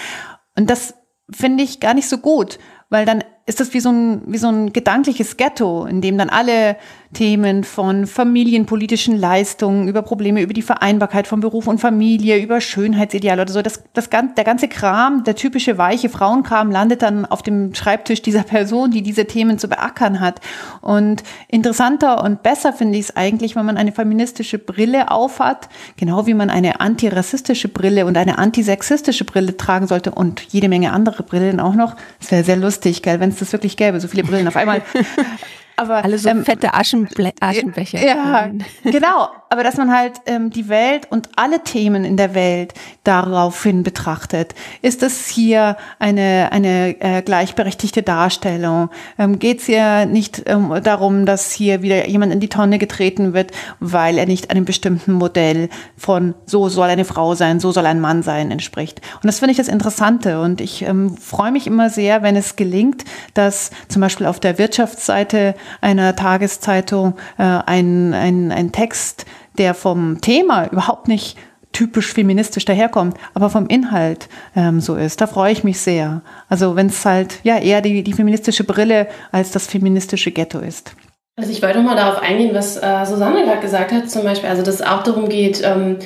Und 0.55 0.69
das 0.69 0.95
finde 1.31 1.63
ich 1.63 1.81
gar 1.81 1.95
nicht 1.95 2.09
so 2.09 2.19
gut, 2.19 2.59
weil 2.91 3.07
dann 3.07 3.23
ist 3.47 3.61
das 3.61 3.75
wie 3.75 3.81
so 3.81 3.91
ein, 3.91 4.23
wie 4.27 4.39
so 4.39 4.49
ein 4.49 4.73
gedankliches 4.73 5.37
Ghetto, 5.37 5.85
in 5.85 6.01
dem 6.01 6.19
dann 6.19 6.31
alle 6.31 6.77
Themen 7.13 7.65
von 7.65 8.07
familienpolitischen 8.07 9.19
Leistungen, 9.19 9.89
über 9.89 10.03
Probleme, 10.03 10.43
über 10.43 10.53
die 10.53 10.63
Vereinbarkeit 10.63 11.27
von 11.27 11.41
Beruf 11.41 11.67
und 11.67 11.81
Familie, 11.81 12.41
über 12.41 12.61
Schönheitsideale 12.61 13.43
oder 13.43 13.53
so, 13.53 13.63
das, 13.63 13.83
das, 13.95 14.09
der 14.09 14.45
ganze 14.45 14.69
Kram, 14.69 15.25
der 15.25 15.35
typische 15.35 15.77
weiche 15.77 16.09
Frauenkram 16.09 16.71
landet 16.71 17.03
dann 17.03 17.27
auf 17.27 17.43
dem 17.43 17.75
Schreibtisch 17.75 18.23
dieser 18.23 18.45
Person, 18.45 18.93
die 18.93 19.03
diese 19.03 19.25
Themen 19.25 19.59
zu 19.59 19.67
beackern 19.67 20.21
hat. 20.21 20.41
Und 20.83 21.25
interessanter 21.49 22.23
und 22.23 22.45
besser 22.45 22.73
finde 22.73 22.99
ich 22.99 23.07
es 23.07 23.17
eigentlich, 23.17 23.57
wenn 23.57 23.67
man 23.67 23.77
eine 23.77 23.91
feministische 23.91 24.59
Brille 24.59 25.11
aufhat, 25.11 25.69
genau 25.97 26.27
wie 26.27 26.35
man 26.35 26.49
eine 26.49 26.81
antirassistische 26.81 27.67
Brille 27.67 28.07
und 28.07 28.17
eine 28.17 28.39
antisexistische 28.39 29.25
Brille 29.25 29.57
tragen 29.57 29.89
sollte 29.89 30.13
und 30.13 30.43
jede 30.51 30.69
Menge 30.69 30.93
andere 30.93 31.25
Brillen 31.25 31.59
auch 31.59 31.75
noch. 31.75 31.97
Das 32.21 32.31
wäre 32.31 32.45
sehr 32.45 32.57
lustig, 32.57 33.03
gell, 33.03 33.19
wenn 33.19 33.30
es 33.31 33.39
das 33.39 33.53
wirklich 33.53 33.77
gäbe, 33.77 34.01
so 34.01 34.09
viele 34.09 34.25
Brillen 34.25 34.47
auf 34.49 34.57
einmal. 34.57 34.83
Aber, 35.77 36.05
Alle 36.05 36.19
so 36.19 36.29
ähm, 36.29 36.45
fette 36.45 36.75
Aschenble 36.75 37.33
Aschenbecher. 37.41 38.05
Ja, 38.05 38.51
genau 38.85 39.31
aber 39.53 39.65
dass 39.65 39.77
man 39.77 39.93
halt 39.93 40.13
ähm, 40.27 40.51
die 40.51 40.69
Welt 40.69 41.09
und 41.11 41.29
alle 41.35 41.65
Themen 41.65 42.05
in 42.05 42.17
der 42.17 42.37
Welt 42.37 42.73
daraufhin 43.03 43.83
betrachtet. 43.83 44.55
Ist 44.81 45.03
es 45.03 45.27
hier 45.27 45.77
eine, 45.99 46.51
eine 46.53 47.01
äh, 47.01 47.21
gleichberechtigte 47.23 48.05
Darstellung? 48.05 48.91
Ähm, 49.19 49.41
Geht 49.41 49.59
es 49.59 49.67
hier 49.67 50.07
nicht 50.07 50.45
ähm, 50.47 50.73
darum, 50.85 51.27
dass 51.27 51.51
hier 51.51 51.83
wieder 51.83 52.09
jemand 52.09 52.33
in 52.33 52.39
die 52.39 52.49
Tonne 52.49 52.79
getreten 52.79 53.35
wird, 53.35 53.51
weil 53.81 54.19
er 54.19 54.27
nicht 54.27 54.53
einem 54.53 54.65
bestimmten 54.65 55.13
Modell 55.15 55.69
von 55.97 56.37
so 56.47 56.69
soll 56.69 56.89
eine 56.89 57.05
Frau 57.05 57.35
sein, 57.35 57.59
so 57.59 57.73
soll 57.73 57.87
ein 57.87 58.01
Mann 58.01 58.23
sein 58.23 58.53
entspricht? 58.53 59.01
Und 59.17 59.27
das 59.27 59.41
finde 59.41 59.51
ich 59.51 59.59
das 59.59 59.67
Interessante 59.69 60.41
und 60.41 60.61
ich 60.61 60.83
ähm, 60.83 61.17
freue 61.17 61.51
mich 61.51 61.67
immer 61.67 61.91
sehr, 61.91 62.23
wenn 62.23 62.37
es 62.37 62.55
gelingt, 62.55 63.05
dass 63.35 63.73
zum 63.89 64.01
Beispiel 64.01 64.27
auf 64.27 64.39
der 64.39 64.59
Wirtschaftsseite 64.59 65.57
einer 65.81 66.15
Tageszeitung 66.15 67.17
äh, 67.37 67.43
ein, 67.43 68.15
ein, 68.15 68.53
ein 68.53 68.71
Text 68.71 69.27
der 69.61 69.75
vom 69.75 70.21
Thema 70.21 70.67
überhaupt 70.67 71.07
nicht 71.07 71.37
typisch 71.73 72.13
feministisch 72.13 72.65
daherkommt, 72.65 73.17
aber 73.35 73.49
vom 73.49 73.67
Inhalt 73.69 74.29
ähm, 74.57 74.81
so 74.81 74.97
ist. 74.97 75.21
Da 75.21 75.29
freue 75.29 75.53
ich 75.53 75.63
mich 75.63 75.79
sehr. 75.79 76.23
Also 76.49 76.75
wenn 76.75 76.89
es 76.89 77.05
halt 77.05 77.39
ja 77.45 77.59
eher 77.59 77.81
die, 77.81 78.03
die 78.03 78.13
feministische 78.13 78.65
Brille 78.65 79.07
als 79.31 79.53
das 79.53 79.67
feministische 79.69 80.33
Ghetto 80.33 80.59
ist. 80.59 80.97
Also 81.37 81.53
ich 81.53 81.63
wollte 81.63 81.79
noch 81.79 81.87
mal 81.87 81.97
darauf 81.97 82.23
eingehen, 82.23 82.55
was 82.55 82.77
äh, 82.77 83.05
Susanne 83.07 83.45
gerade 83.45 83.61
gesagt 83.61 83.93
hat, 83.93 84.11
zum 84.11 84.25
Beispiel, 84.25 84.49
also 84.49 84.63
dass 84.63 84.77
es 84.77 84.83
auch 84.83 85.03
darum 85.05 85.29
geht, 85.29 85.63
ähm, 85.65 85.99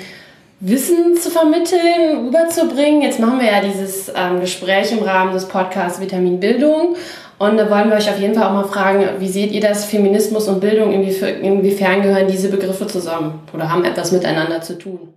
Wissen 0.60 1.16
zu 1.16 1.30
vermitteln, 1.30 2.26
rüberzubringen. 2.26 3.02
Jetzt 3.02 3.20
machen 3.20 3.40
wir 3.40 3.46
ja 3.46 3.60
dieses 3.60 4.10
ähm, 4.14 4.40
Gespräch 4.40 4.92
im 4.92 5.02
Rahmen 5.02 5.32
des 5.32 5.46
Podcasts 5.46 6.00
Vitamin 6.00 6.40
Bildung 6.40 6.96
und 7.38 7.56
da 7.56 7.68
wollen 7.68 7.90
wir 7.90 7.96
euch 7.96 8.08
auf 8.08 8.18
jeden 8.18 8.34
Fall 8.34 8.44
auch 8.44 8.52
mal 8.52 8.64
fragen, 8.64 9.04
wie 9.18 9.28
seht 9.28 9.52
ihr 9.52 9.60
das, 9.60 9.84
Feminismus 9.84 10.48
und 10.48 10.60
Bildung, 10.60 10.92
inwiefern 10.92 12.02
gehören 12.02 12.28
diese 12.28 12.48
Begriffe 12.48 12.86
zusammen 12.86 13.40
oder 13.52 13.70
haben 13.70 13.84
etwas 13.84 14.12
miteinander 14.12 14.60
zu 14.60 14.78
tun? 14.78 15.14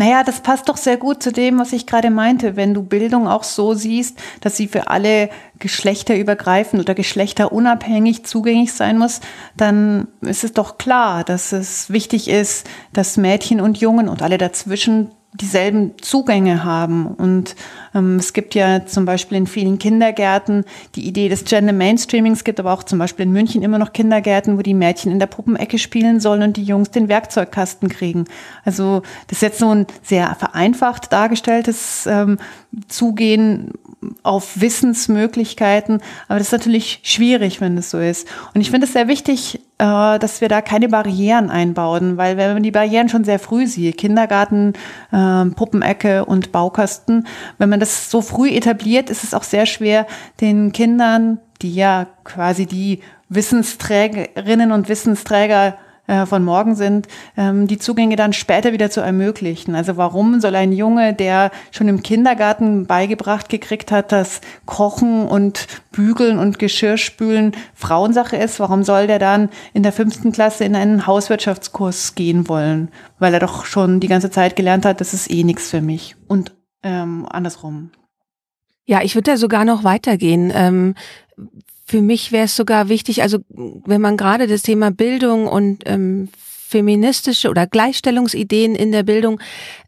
Naja, 0.00 0.24
das 0.24 0.40
passt 0.40 0.70
doch 0.70 0.78
sehr 0.78 0.96
gut 0.96 1.22
zu 1.22 1.30
dem, 1.30 1.58
was 1.58 1.74
ich 1.74 1.86
gerade 1.86 2.08
meinte. 2.08 2.56
Wenn 2.56 2.72
du 2.72 2.82
Bildung 2.82 3.28
auch 3.28 3.42
so 3.42 3.74
siehst, 3.74 4.18
dass 4.40 4.56
sie 4.56 4.66
für 4.66 4.88
alle 4.88 5.28
Geschlechter 5.58 6.16
übergreifend 6.16 6.80
oder 6.80 6.94
geschlechterunabhängig 6.94 8.24
zugänglich 8.24 8.72
sein 8.72 8.96
muss, 8.96 9.20
dann 9.58 10.08
ist 10.22 10.42
es 10.42 10.54
doch 10.54 10.78
klar, 10.78 11.22
dass 11.22 11.52
es 11.52 11.90
wichtig 11.90 12.28
ist, 12.28 12.66
dass 12.94 13.18
Mädchen 13.18 13.60
und 13.60 13.76
Jungen 13.76 14.08
und 14.08 14.22
alle 14.22 14.38
dazwischen 14.38 15.10
dieselben 15.32 15.92
Zugänge 16.00 16.64
haben. 16.64 17.06
Und 17.06 17.54
ähm, 17.94 18.16
es 18.16 18.32
gibt 18.32 18.54
ja 18.54 18.84
zum 18.86 19.04
Beispiel 19.04 19.38
in 19.38 19.46
vielen 19.46 19.78
Kindergärten 19.78 20.64
die 20.96 21.06
Idee 21.06 21.28
des 21.28 21.44
Gender 21.44 21.72
Mainstreamings, 21.72 22.42
gibt 22.42 22.58
aber 22.58 22.72
auch 22.72 22.82
zum 22.82 22.98
Beispiel 22.98 23.26
in 23.26 23.32
München 23.32 23.62
immer 23.62 23.78
noch 23.78 23.92
Kindergärten, 23.92 24.58
wo 24.58 24.62
die 24.62 24.74
Mädchen 24.74 25.12
in 25.12 25.20
der 25.20 25.26
Puppenecke 25.26 25.78
spielen 25.78 26.18
sollen 26.18 26.42
und 26.42 26.56
die 26.56 26.64
Jungs 26.64 26.90
den 26.90 27.08
Werkzeugkasten 27.08 27.88
kriegen. 27.88 28.24
Also 28.64 29.02
das 29.28 29.38
ist 29.38 29.42
jetzt 29.42 29.58
so 29.60 29.72
ein 29.72 29.86
sehr 30.02 30.34
vereinfacht 30.34 31.12
dargestelltes 31.12 32.06
ähm, 32.06 32.38
Zugehen 32.88 33.72
auf 34.22 34.60
Wissensmöglichkeiten, 34.60 36.00
aber 36.26 36.38
das 36.38 36.48
ist 36.48 36.52
natürlich 36.52 37.00
schwierig, 37.02 37.60
wenn 37.60 37.76
das 37.76 37.90
so 37.90 37.98
ist. 37.98 38.26
Und 38.54 38.62
ich 38.62 38.70
finde 38.70 38.86
es 38.86 38.94
sehr 38.94 39.08
wichtig, 39.08 39.60
dass 39.80 40.40
wir 40.40 40.48
da 40.48 40.60
keine 40.60 40.88
Barrieren 40.88 41.50
einbauen, 41.50 42.16
weil 42.16 42.36
wenn 42.36 42.52
man 42.52 42.62
die 42.62 42.70
Barrieren 42.70 43.08
schon 43.08 43.24
sehr 43.24 43.38
früh 43.38 43.66
sieht, 43.66 43.98
Kindergarten, 43.98 44.74
äh, 45.12 45.44
Puppenecke 45.46 46.24
und 46.24 46.52
Baukasten, 46.52 47.26
wenn 47.58 47.68
man 47.68 47.80
das 47.80 48.10
so 48.10 48.20
früh 48.20 48.50
etabliert, 48.50 49.10
ist 49.10 49.24
es 49.24 49.34
auch 49.34 49.42
sehr 49.42 49.66
schwer, 49.66 50.06
den 50.40 50.72
Kindern, 50.72 51.38
die 51.62 51.74
ja 51.74 52.06
quasi 52.24 52.66
die 52.66 53.00
Wissensträgerinnen 53.28 54.72
und 54.72 54.88
Wissensträger 54.88 55.76
äh, 56.10 56.26
von 56.26 56.44
morgen 56.44 56.74
sind, 56.74 57.06
ähm, 57.36 57.68
die 57.68 57.78
Zugänge 57.78 58.16
dann 58.16 58.32
später 58.32 58.72
wieder 58.72 58.90
zu 58.90 59.00
ermöglichen. 59.00 59.76
Also 59.76 59.96
warum 59.96 60.40
soll 60.40 60.56
ein 60.56 60.72
Junge, 60.72 61.14
der 61.14 61.52
schon 61.70 61.86
im 61.86 62.02
Kindergarten 62.02 62.86
beigebracht 62.86 63.48
gekriegt 63.48 63.92
hat, 63.92 64.10
dass 64.10 64.40
Kochen 64.66 65.28
und 65.28 65.68
Bügeln 65.92 66.40
und 66.40 66.58
Geschirrspülen 66.58 67.52
Frauensache 67.74 68.36
ist, 68.36 68.58
warum 68.58 68.82
soll 68.82 69.06
der 69.06 69.20
dann 69.20 69.50
in 69.72 69.84
der 69.84 69.92
fünften 69.92 70.32
Klasse 70.32 70.64
in 70.64 70.74
einen 70.74 71.06
Hauswirtschaftskurs 71.06 72.16
gehen 72.16 72.48
wollen? 72.48 72.88
Weil 73.20 73.34
er 73.34 73.40
doch 73.40 73.64
schon 73.64 74.00
die 74.00 74.08
ganze 74.08 74.32
Zeit 74.32 74.56
gelernt 74.56 74.84
hat, 74.84 75.00
das 75.00 75.14
ist 75.14 75.30
eh 75.30 75.44
nichts 75.44 75.70
für 75.70 75.80
mich. 75.80 76.16
Und 76.26 76.56
ähm, 76.82 77.24
andersrum. 77.30 77.92
Ja, 78.84 79.02
ich 79.02 79.14
würde 79.14 79.30
da 79.30 79.36
sogar 79.36 79.64
noch 79.64 79.84
weitergehen. 79.84 80.50
Ähm, 80.52 80.96
für 81.90 82.02
mich 82.02 82.30
wäre 82.30 82.44
es 82.44 82.54
sogar 82.54 82.88
wichtig, 82.88 83.20
also 83.20 83.38
wenn 83.48 84.00
man 84.00 84.16
gerade 84.16 84.46
das 84.46 84.62
Thema 84.62 84.92
Bildung 84.92 85.48
und 85.48 85.82
ähm, 85.86 86.28
feministische 86.70 87.50
oder 87.50 87.66
Gleichstellungsideen 87.66 88.76
in 88.76 88.92
der 88.92 89.02
Bildung, 89.02 89.40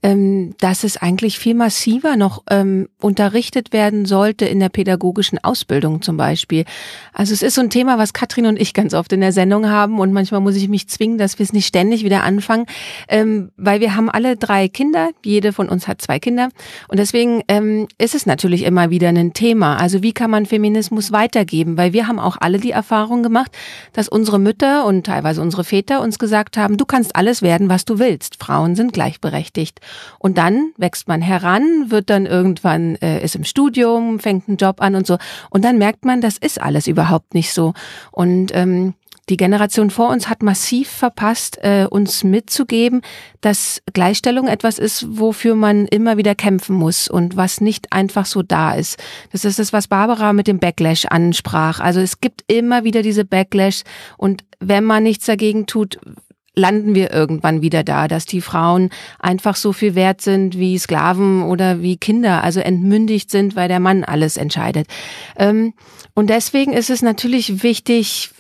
ähm, 0.03 0.55
dass 0.59 0.83
es 0.83 0.97
eigentlich 0.97 1.39
viel 1.39 1.55
massiver 1.55 2.17
noch 2.17 2.43
ähm, 2.51 2.89
unterrichtet 3.01 3.73
werden 3.73 4.05
sollte 4.05 4.47
in 4.47 4.59
der 4.59 4.69
pädagogischen 4.69 5.39
Ausbildung 5.43 6.03
zum 6.03 6.17
Beispiel. 6.17 6.65
Also 7.13 7.33
es 7.33 7.43
ist 7.43 7.55
so 7.55 7.61
ein 7.61 7.71
Thema, 7.71 7.99
was 7.99 8.13
Katrin 8.13 8.47
und 8.47 8.61
ich 8.61 8.75
ganz 8.75 8.95
oft 8.95 9.13
in 9.13 9.21
der 9.21 9.33
Sendung 9.33 9.69
haben 9.69 10.01
und 10.01 10.13
manchmal 10.13 10.41
muss 10.41 10.57
ich 10.57 10.69
mich 10.69 10.89
zwingen, 10.89 11.19
dass 11.19 11.39
wir 11.39 11.45
es 11.45 11.53
nicht 11.53 11.67
ständig 11.67 12.05
wieder 12.05 12.25
anfangen, 12.25 12.67
ähm, 13.09 13.53
weil 13.57 13.81
wir 13.81 13.95
haben 13.95 14.11
alle 14.11 14.37
drei 14.37 14.67
Kinder, 14.67 15.11
jede 15.25 15.53
von 15.53 15.69
uns 15.69 15.87
hat 15.87 16.03
zwei 16.03 16.19
Kinder 16.19 16.49
und 16.89 16.99
deswegen 16.99 17.43
ähm, 17.47 17.87
ist 17.99 18.17
es 18.17 18.27
natürlich 18.27 18.65
immer 18.65 18.91
wieder 18.91 19.09
ein 19.09 19.35
Thema. 19.35 19.77
Also 19.77 20.03
wie 20.03 20.13
kann 20.13 20.31
man 20.31 20.47
Feminismus 20.47 21.13
weitergeben? 21.13 21.77
Weil 21.77 21.93
wir 21.93 22.09
haben 22.09 22.19
auch 22.19 22.37
alle 22.41 22.59
die 22.59 22.73
Erfahrung 22.73 23.23
gemacht, 23.23 23.53
dass 23.93 24.09
unsere 24.09 24.41
Mütter 24.41 24.85
und 24.85 25.07
teilweise 25.07 25.41
unsere 25.41 25.63
Väter 25.63 26.01
uns 26.01 26.19
gesagt 26.19 26.57
haben, 26.57 26.72
haben, 26.73 26.79
du 26.79 26.85
kannst 26.85 27.15
alles 27.17 27.43
werden, 27.43 27.69
was 27.69 27.85
du 27.85 27.99
willst. 27.99 28.43
Frauen 28.43 28.75
sind 28.75 28.93
gleichberechtigt. 28.93 29.81
Und 30.19 30.39
dann 30.39 30.73
wächst 30.77 31.09
man 31.09 31.21
heran, 31.23 31.91
wird 31.91 32.11
dann 32.11 32.27
irgendwann, 32.27 32.97
äh, 32.97 33.23
ist 33.23 33.37
im 33.37 33.45
Studium, 33.45 34.19
fängt 34.19 34.49
einen 34.49 34.57
Job 34.57 34.81
an 34.81 34.95
und 34.95 35.07
so. 35.07 35.19
Und 35.51 35.65
dann 35.65 35.79
merkt 35.79 36.05
man, 36.05 36.21
das 36.21 36.39
ist 36.39 36.61
alles 36.61 36.87
überhaupt 36.87 37.35
nicht 37.35 37.53
so. 37.53 37.75
Und 38.11 38.55
ähm, 38.55 38.95
die 39.29 39.37
Generation 39.37 39.91
vor 39.91 40.11
uns 40.11 40.29
hat 40.29 40.43
massiv 40.43 40.89
verpasst, 40.89 41.59
äh, 41.63 41.87
uns 41.89 42.25
mitzugeben, 42.25 43.03
dass 43.41 43.81
Gleichstellung 43.93 44.49
etwas 44.49 44.79
ist, 44.79 45.07
wofür 45.17 45.55
man 45.55 45.87
immer 45.87 46.17
wieder 46.17 46.35
kämpfen 46.35 46.75
muss 46.75 47.07
und 47.07 47.37
was 47.37 47.61
nicht 47.61 47.93
einfach 47.93 48.27
so 48.27 48.43
da 48.43 48.75
ist. 48.75 48.99
Das 49.31 49.45
ist 49.45 49.61
das, 49.61 49.73
was 49.73 49.87
Barbara 49.87 50.33
mit 50.33 50.49
dem 50.49 50.59
Backlash 50.59 51.07
ansprach. 51.07 51.79
Also 51.79 52.01
es 52.01 52.21
gibt 52.21 52.43
immer 52.49 52.83
wieder 52.83 53.03
diese 53.03 53.25
Backlash 53.25 53.83
und 54.17 54.43
wenn 54.59 54.85
man 54.85 55.05
nichts 55.05 55.27
dagegen 55.27 55.67
tut, 55.67 55.99
landen 56.55 56.95
wir 56.95 57.13
irgendwann 57.13 57.63
wieder 57.63 57.83
da, 57.83 58.09
dass 58.09 58.27
die 58.27 58.41
Frauen 58.41 58.91
einfach 59.19 59.57
so 59.57 59.73
viel 59.73 59.95
wert 59.95 60.21
sind 60.21 60.59
wie 60.59 60.79
Sklaven 60.79 61.43
oder 61.43 61.81
wie 61.81 61.97
Kinder, 61.97 62.45
also 62.45 62.61
entmündigt 62.61 63.31
sind, 63.31 63.57
weil 63.57 63.69
der 63.69 63.81
Mann 63.81 64.05
alles 64.05 64.37
entscheidet. 64.37 64.87
Ähm, 65.37 65.73
und 66.15 66.29
deswegen 66.29 66.73
ist 66.73 66.91
es 66.91 67.01
natürlich 67.01 67.63
wichtig, 67.63 68.31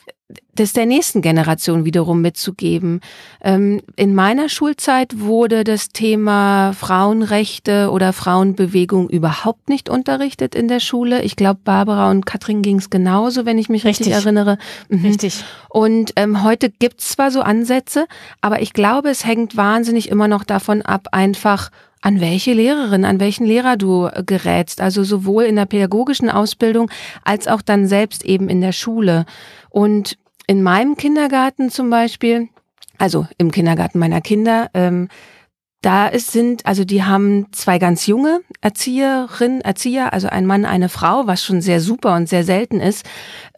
das 0.54 0.72
der 0.74 0.84
nächsten 0.84 1.22
Generation 1.22 1.84
wiederum 1.84 2.20
mitzugeben. 2.20 3.00
Ähm, 3.42 3.80
in 3.96 4.14
meiner 4.14 4.48
Schulzeit 4.48 5.18
wurde 5.20 5.64
das 5.64 5.88
Thema 5.88 6.72
Frauenrechte 6.74 7.90
oder 7.90 8.12
Frauenbewegung 8.12 9.08
überhaupt 9.08 9.68
nicht 9.68 9.88
unterrichtet 9.88 10.54
in 10.54 10.68
der 10.68 10.80
Schule. 10.80 11.22
Ich 11.22 11.36
glaube, 11.36 11.60
Barbara 11.64 12.10
und 12.10 12.26
Katrin 12.26 12.62
ging 12.62 12.78
es 12.78 12.90
genauso, 12.90 13.46
wenn 13.46 13.58
ich 13.58 13.70
mich 13.70 13.84
richtig, 13.84 14.08
richtig 14.08 14.24
erinnere. 14.24 14.58
Mhm. 14.88 15.06
Richtig. 15.06 15.44
Und 15.70 16.12
ähm, 16.16 16.42
heute 16.42 16.68
gibt's 16.70 17.10
zwar 17.10 17.30
so 17.30 17.40
Ansätze, 17.40 18.06
aber 18.42 18.60
ich 18.60 18.74
glaube, 18.74 19.08
es 19.08 19.24
hängt 19.24 19.56
wahnsinnig 19.56 20.10
immer 20.10 20.28
noch 20.28 20.44
davon 20.44 20.82
ab, 20.82 21.08
einfach 21.12 21.70
an 22.02 22.20
welche 22.20 22.52
Lehrerin, 22.52 23.04
an 23.04 23.20
welchen 23.20 23.46
Lehrer 23.46 23.76
du 23.76 24.06
äh, 24.06 24.22
gerätst. 24.24 24.80
Also 24.80 25.04
sowohl 25.04 25.44
in 25.44 25.56
der 25.56 25.66
pädagogischen 25.66 26.28
Ausbildung 26.28 26.90
als 27.24 27.48
auch 27.48 27.62
dann 27.62 27.86
selbst 27.86 28.24
eben 28.24 28.48
in 28.48 28.60
der 28.60 28.72
Schule. 28.72 29.24
Und 29.70 30.18
in 30.46 30.62
meinem 30.62 30.96
Kindergarten 30.96 31.70
zum 31.70 31.90
Beispiel, 31.90 32.48
also 32.98 33.26
im 33.38 33.50
Kindergarten 33.50 33.98
meiner 33.98 34.20
Kinder, 34.20 34.70
ähm, 34.74 35.08
da 35.82 36.06
ist, 36.06 36.30
sind, 36.30 36.64
also 36.64 36.84
die 36.84 37.02
haben 37.02 37.48
zwei 37.52 37.78
ganz 37.78 38.06
junge 38.06 38.40
Erzieherinnen, 38.60 39.60
Erzieher, 39.62 40.12
also 40.12 40.28
ein 40.28 40.46
Mann, 40.46 40.64
eine 40.64 40.88
Frau, 40.88 41.26
was 41.26 41.44
schon 41.44 41.60
sehr 41.60 41.80
super 41.80 42.14
und 42.14 42.28
sehr 42.28 42.44
selten 42.44 42.80
ist. 42.80 43.04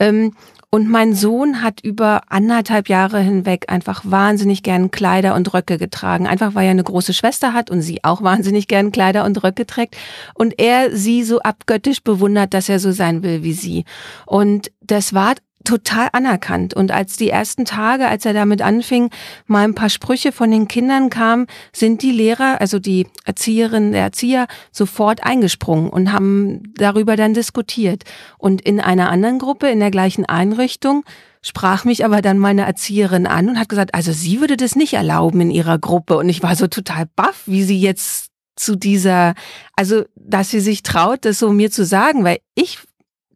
Ähm, 0.01 0.33
und 0.71 0.89
mein 0.89 1.15
Sohn 1.15 1.63
hat 1.63 1.83
über 1.85 2.23
anderthalb 2.31 2.89
Jahre 2.89 3.21
hinweg 3.21 3.67
einfach 3.69 4.03
wahnsinnig 4.05 4.65
gern 4.65 4.91
Kleider 4.91 5.37
und 5.37 5.55
Röcke 5.55 5.79
getragen. 5.79 6.27
Einfach 6.27 6.57
weil 6.57 6.65
er 6.65 6.73
eine 6.73 6.83
große 6.83 7.15
Schwester 7.15 7.53
hat 7.53 7.71
und 7.71 7.81
sie 7.81 8.03
auch 8.03 8.23
wahnsinnig 8.23 8.67
gern 8.67 8.91
Kleider 8.91 9.25
und 9.25 9.45
Röcke 9.45 9.67
trägt. 9.67 9.97
Und 10.35 10.59
er 10.59 10.91
sie 10.91 11.23
so 11.23 11.39
abgöttisch 11.39 12.03
bewundert, 12.03 12.55
dass 12.55 12.69
er 12.69 12.81
so 12.81 12.91
sein 12.91 13.23
will 13.23 13.45
wie 13.45 13.53
sie. 13.53 13.85
Und 14.27 14.73
das 14.81 15.15
war 15.15 15.35
total 15.65 16.09
anerkannt. 16.13 16.75
Und 16.75 16.93
als 16.93 17.17
die 17.17 17.31
ersten 17.31 17.65
Tage, 17.65 18.07
als 18.07 18.25
er 18.25 18.33
damit 18.33 18.63
anfing, 18.63 19.11
mal 19.47 19.65
ein 19.65 19.75
paar 19.75 19.89
Sprüche 19.89 20.33
von 20.33 20.51
den 20.51 20.69
Kindern 20.69 21.11
kamen, 21.11 21.47
sind 21.73 22.03
die 22.03 22.13
Lehrer, 22.13 22.61
also 22.61 22.79
die 22.79 23.07
Erzieherinnen, 23.25 23.93
der 23.93 24.03
Erzieher, 24.03 24.47
sofort 24.71 25.25
eingesprungen 25.25 25.91
und 25.91 26.13
haben 26.13 26.75
darüber 26.77 27.17
dann 27.17 27.35
diskutiert. 27.35 28.05
Und 28.39 28.61
in 28.61 28.81
einer 28.81 29.11
anderen 29.11 29.39
Gruppe, 29.39 29.69
in 29.69 29.81
der 29.81 29.91
gleichen 29.91 30.25
Einrichtung, 30.27 31.05
sprach 31.43 31.85
mich 31.85 32.05
aber 32.05 32.23
dann 32.23 32.39
meine 32.39 32.65
Erzieherin 32.65 33.27
an 33.27 33.49
und 33.51 33.59
hat 33.59 33.69
gesagt, 33.69 33.95
also 33.95 34.13
sie 34.13 34.41
würde 34.41 34.57
das 34.57 34.77
nicht 34.77 34.95
erlauben 34.95 35.41
in 35.41 35.51
ihrer 35.51 35.79
Gruppe. 35.79 36.17
Und 36.17 36.29
ich 36.29 36.43
war 36.43 36.57
so 36.57 36.69
total 36.69 37.07
baff, 37.17 37.43
wie 37.47 37.65
sie 37.65 37.79
jetzt 37.79 38.31
zu 38.57 38.77
dieser, 38.77 39.35
also, 39.77 40.05
dass 40.15 40.51
sie 40.51 40.61
sich 40.61 40.83
traut, 40.83 41.25
das 41.25 41.39
so 41.39 41.51
mir 41.51 41.71
zu 41.71 41.85
sagen, 41.85 42.25
weil 42.25 42.39
ich 42.55 42.79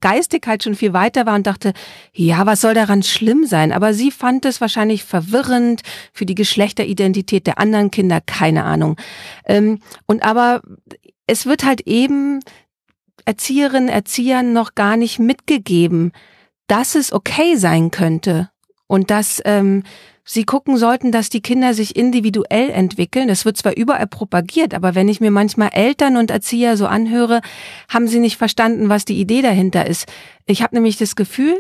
geistig 0.01 0.47
halt 0.47 0.63
schon 0.63 0.75
viel 0.75 0.93
weiter 0.93 1.27
war 1.27 1.35
und 1.35 1.47
dachte, 1.47 1.73
ja, 2.13 2.47
was 2.47 2.61
soll 2.61 2.75
daran 2.75 3.03
schlimm 3.03 3.47
sein? 3.47 3.73
Aber 3.73 3.95
sie 3.95 4.11
fand 4.11 4.45
es 4.45 4.61
wahrscheinlich 4.61 5.05
verwirrend 5.05 5.83
für 6.13 6.27
die 6.27 6.35
Geschlechteridentität 6.35 7.47
der 7.47 7.59
anderen 7.59 7.91
Kinder, 7.91 8.21
keine 8.21 8.65
Ahnung. 8.65 8.97
Ähm, 9.45 9.81
und 10.07 10.23
aber 10.23 10.63
es 11.27 11.47
wird 11.47 11.65
halt 11.65 11.83
eben 11.83 12.41
Erzieherinnen, 13.25 13.89
Erziehern 13.89 14.53
noch 14.53 14.75
gar 14.75 14.97
nicht 14.97 15.19
mitgegeben, 15.19 16.13
dass 16.67 16.95
es 16.95 17.13
okay 17.13 17.57
sein 17.57 17.91
könnte 17.91 18.51
und 18.87 19.11
dass 19.11 19.43
ähm, 19.45 19.83
Sie 20.31 20.45
gucken 20.45 20.77
sollten, 20.77 21.11
dass 21.11 21.31
die 21.31 21.41
Kinder 21.41 21.73
sich 21.73 21.97
individuell 21.97 22.69
entwickeln. 22.69 23.29
Das 23.29 23.47
wird 23.47 23.57
zwar 23.57 23.75
überall 23.79 24.07
propagiert, 24.07 24.75
aber 24.75 24.95
wenn 24.95 25.09
ich 25.09 25.23
mir 25.23 25.31
manchmal 25.31 25.71
Eltern 25.73 26.19
und 26.19 26.31
Erzieher 26.31 26.77
so 26.77 26.87
anhöre, 26.87 27.41
haben 27.89 28.09
sie 28.09 28.19
nicht 28.19 28.37
verstanden, 28.37 28.91
was 28.91 29.07
die 29.07 29.19
Idee 29.19 29.41
dahinter 29.41 29.87
ist. 29.87 30.07
Ich 30.45 30.61
habe 30.61 30.77
nämlich 30.77 30.99
das 30.99 31.17
Gefühl, 31.17 31.57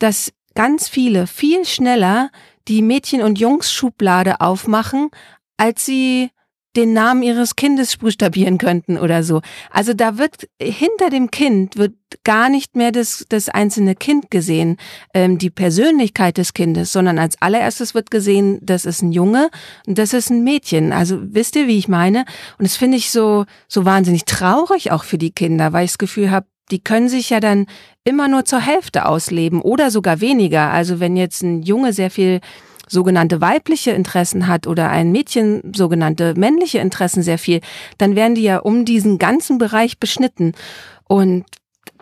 dass 0.00 0.32
ganz 0.56 0.88
viele 0.88 1.28
viel 1.28 1.64
schneller 1.64 2.30
die 2.66 2.82
Mädchen- 2.82 3.22
und 3.22 3.38
Jungs-Schublade 3.38 4.40
aufmachen, 4.40 5.10
als 5.56 5.86
sie 5.86 6.30
den 6.78 6.92
Namen 6.92 7.24
ihres 7.24 7.56
Kindes 7.56 7.96
buchstabieren 7.96 8.56
könnten 8.56 8.98
oder 8.98 9.24
so. 9.24 9.42
Also 9.70 9.94
da 9.94 10.16
wird 10.16 10.48
hinter 10.60 11.10
dem 11.10 11.32
Kind 11.32 11.76
wird 11.76 11.94
gar 12.22 12.48
nicht 12.48 12.76
mehr 12.76 12.92
das, 12.92 13.26
das 13.28 13.48
einzelne 13.48 13.96
Kind 13.96 14.30
gesehen, 14.30 14.76
ähm, 15.12 15.38
die 15.38 15.50
Persönlichkeit 15.50 16.38
des 16.38 16.54
Kindes, 16.54 16.92
sondern 16.92 17.18
als 17.18 17.40
allererstes 17.42 17.94
wird 17.94 18.12
gesehen, 18.12 18.60
das 18.62 18.84
ist 18.84 19.02
ein 19.02 19.10
Junge 19.10 19.50
und 19.86 19.98
das 19.98 20.12
ist 20.12 20.30
ein 20.30 20.44
Mädchen. 20.44 20.92
Also 20.92 21.18
wisst 21.20 21.56
ihr, 21.56 21.66
wie 21.66 21.78
ich 21.78 21.88
meine? 21.88 22.24
Und 22.58 22.64
das 22.64 22.76
finde 22.76 22.96
ich 22.96 23.10
so 23.10 23.44
so 23.66 23.84
wahnsinnig 23.84 24.24
traurig 24.24 24.92
auch 24.92 25.02
für 25.02 25.18
die 25.18 25.32
Kinder, 25.32 25.72
weil 25.72 25.84
ich 25.84 25.90
das 25.92 25.98
Gefühl 25.98 26.30
habe, 26.30 26.46
die 26.70 26.82
können 26.82 27.08
sich 27.08 27.30
ja 27.30 27.40
dann 27.40 27.66
immer 28.04 28.28
nur 28.28 28.44
zur 28.44 28.60
Hälfte 28.60 29.06
ausleben 29.06 29.60
oder 29.60 29.90
sogar 29.90 30.20
weniger. 30.20 30.70
Also 30.70 31.00
wenn 31.00 31.16
jetzt 31.16 31.42
ein 31.42 31.62
Junge 31.62 31.92
sehr 31.92 32.10
viel 32.10 32.40
sogenannte 32.88 33.40
weibliche 33.40 33.92
Interessen 33.92 34.46
hat 34.46 34.66
oder 34.66 34.90
ein 34.90 35.12
Mädchen 35.12 35.72
sogenannte 35.74 36.34
männliche 36.36 36.78
Interessen 36.78 37.22
sehr 37.22 37.38
viel, 37.38 37.60
dann 37.98 38.16
werden 38.16 38.34
die 38.34 38.42
ja 38.42 38.58
um 38.58 38.84
diesen 38.84 39.18
ganzen 39.18 39.58
Bereich 39.58 39.98
beschnitten. 39.98 40.52
Und 41.06 41.44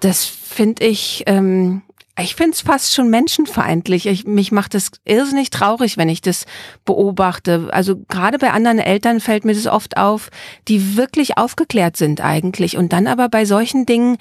das 0.01 0.25
finde 0.25 0.85
ich, 0.85 1.25
ähm, 1.27 1.83
ich 2.19 2.35
finde 2.35 2.53
es 2.53 2.63
fast 2.63 2.95
schon 2.95 3.11
menschenfeindlich. 3.11 4.07
Ich, 4.07 4.27
mich 4.27 4.51
macht 4.51 4.75
es 4.75 4.91
irrsinnig 5.05 5.51
traurig, 5.51 5.99
wenn 5.99 6.09
ich 6.09 6.23
das 6.23 6.47
beobachte. 6.85 7.69
Also 7.73 7.97
gerade 8.09 8.39
bei 8.39 8.53
anderen 8.53 8.79
Eltern 8.79 9.21
fällt 9.21 9.45
mir 9.45 9.55
das 9.55 9.67
oft 9.67 9.99
auf, 9.99 10.31
die 10.67 10.97
wirklich 10.97 11.37
aufgeklärt 11.37 11.97
sind 11.97 12.23
eigentlich 12.23 12.77
und 12.79 12.93
dann 12.93 13.07
aber 13.07 13.29
bei 13.29 13.45
solchen 13.45 13.85
Dingen 13.85 14.17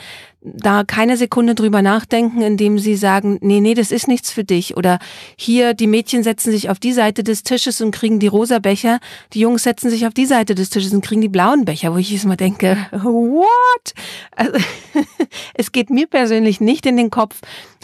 da 0.45 0.83
keine 0.83 1.17
Sekunde 1.17 1.55
drüber 1.55 1.81
nachdenken, 1.81 2.41
indem 2.41 2.77
sie 2.77 2.95
sagen, 2.95 3.39
nee, 3.41 3.61
nee, 3.61 3.73
das 3.73 3.91
ist 3.91 4.07
nichts 4.07 4.31
für 4.31 4.43
dich. 4.43 4.77
Oder 4.77 4.99
hier, 5.35 5.73
die 5.73 5.87
Mädchen 5.87 6.23
setzen 6.23 6.51
sich 6.51 6.69
auf 6.69 6.79
die 6.79 6.93
Seite 6.93 7.23
des 7.23 7.43
Tisches 7.43 7.81
und 7.81 7.91
kriegen 7.91 8.19
die 8.19 8.27
rosa 8.27 8.59
Becher, 8.59 8.99
die 9.33 9.39
Jungs 9.39 9.63
setzen 9.63 9.89
sich 9.89 10.05
auf 10.05 10.13
die 10.13 10.25
Seite 10.25 10.53
des 10.53 10.69
Tisches 10.69 10.93
und 10.93 11.03
kriegen 11.03 11.21
die 11.21 11.29
blauen 11.29 11.65
Becher, 11.65 11.93
wo 11.93 11.97
ich 11.97 12.11
jetzt 12.11 12.25
mal 12.25 12.35
denke, 12.35 12.77
what? 12.91 13.93
Also, 14.35 14.53
es 15.55 15.71
geht 15.71 15.89
mir 15.89 16.07
persönlich 16.07 16.61
nicht 16.61 16.85
in 16.85 16.97
den 16.97 17.09
Kopf, 17.09 17.41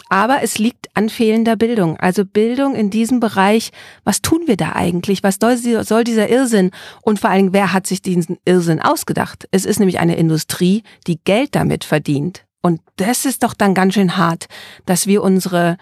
aber 0.08 0.42
es 0.42 0.58
liegt 0.58 0.88
an 0.94 1.08
fehlender 1.08 1.56
Bildung. 1.56 1.96
Also 1.96 2.26
Bildung 2.26 2.74
in 2.74 2.90
diesem 2.90 3.18
Bereich, 3.18 3.70
was 4.04 4.20
tun 4.20 4.42
wir 4.44 4.58
da 4.58 4.72
eigentlich? 4.74 5.22
Was 5.22 5.38
soll 5.40 6.04
dieser 6.04 6.28
Irrsinn? 6.28 6.70
Und 7.00 7.18
vor 7.18 7.30
allem, 7.30 7.54
wer 7.54 7.72
hat 7.72 7.86
sich 7.86 8.02
diesen 8.02 8.36
Irrsinn 8.44 8.80
ausgedacht? 8.80 9.48
Es 9.52 9.64
ist 9.64 9.78
nämlich 9.78 10.00
eine 10.00 10.16
Industrie, 10.16 10.82
die 11.06 11.18
Geld 11.24 11.54
damit 11.54 11.84
verdient. 11.84 12.44
Und 12.62 12.80
das 12.96 13.24
ist 13.26 13.42
doch 13.42 13.54
dann 13.54 13.74
ganz 13.74 13.94
schön 13.94 14.16
hart, 14.16 14.46
dass 14.86 15.06
wir 15.06 15.22
unsere, 15.22 15.76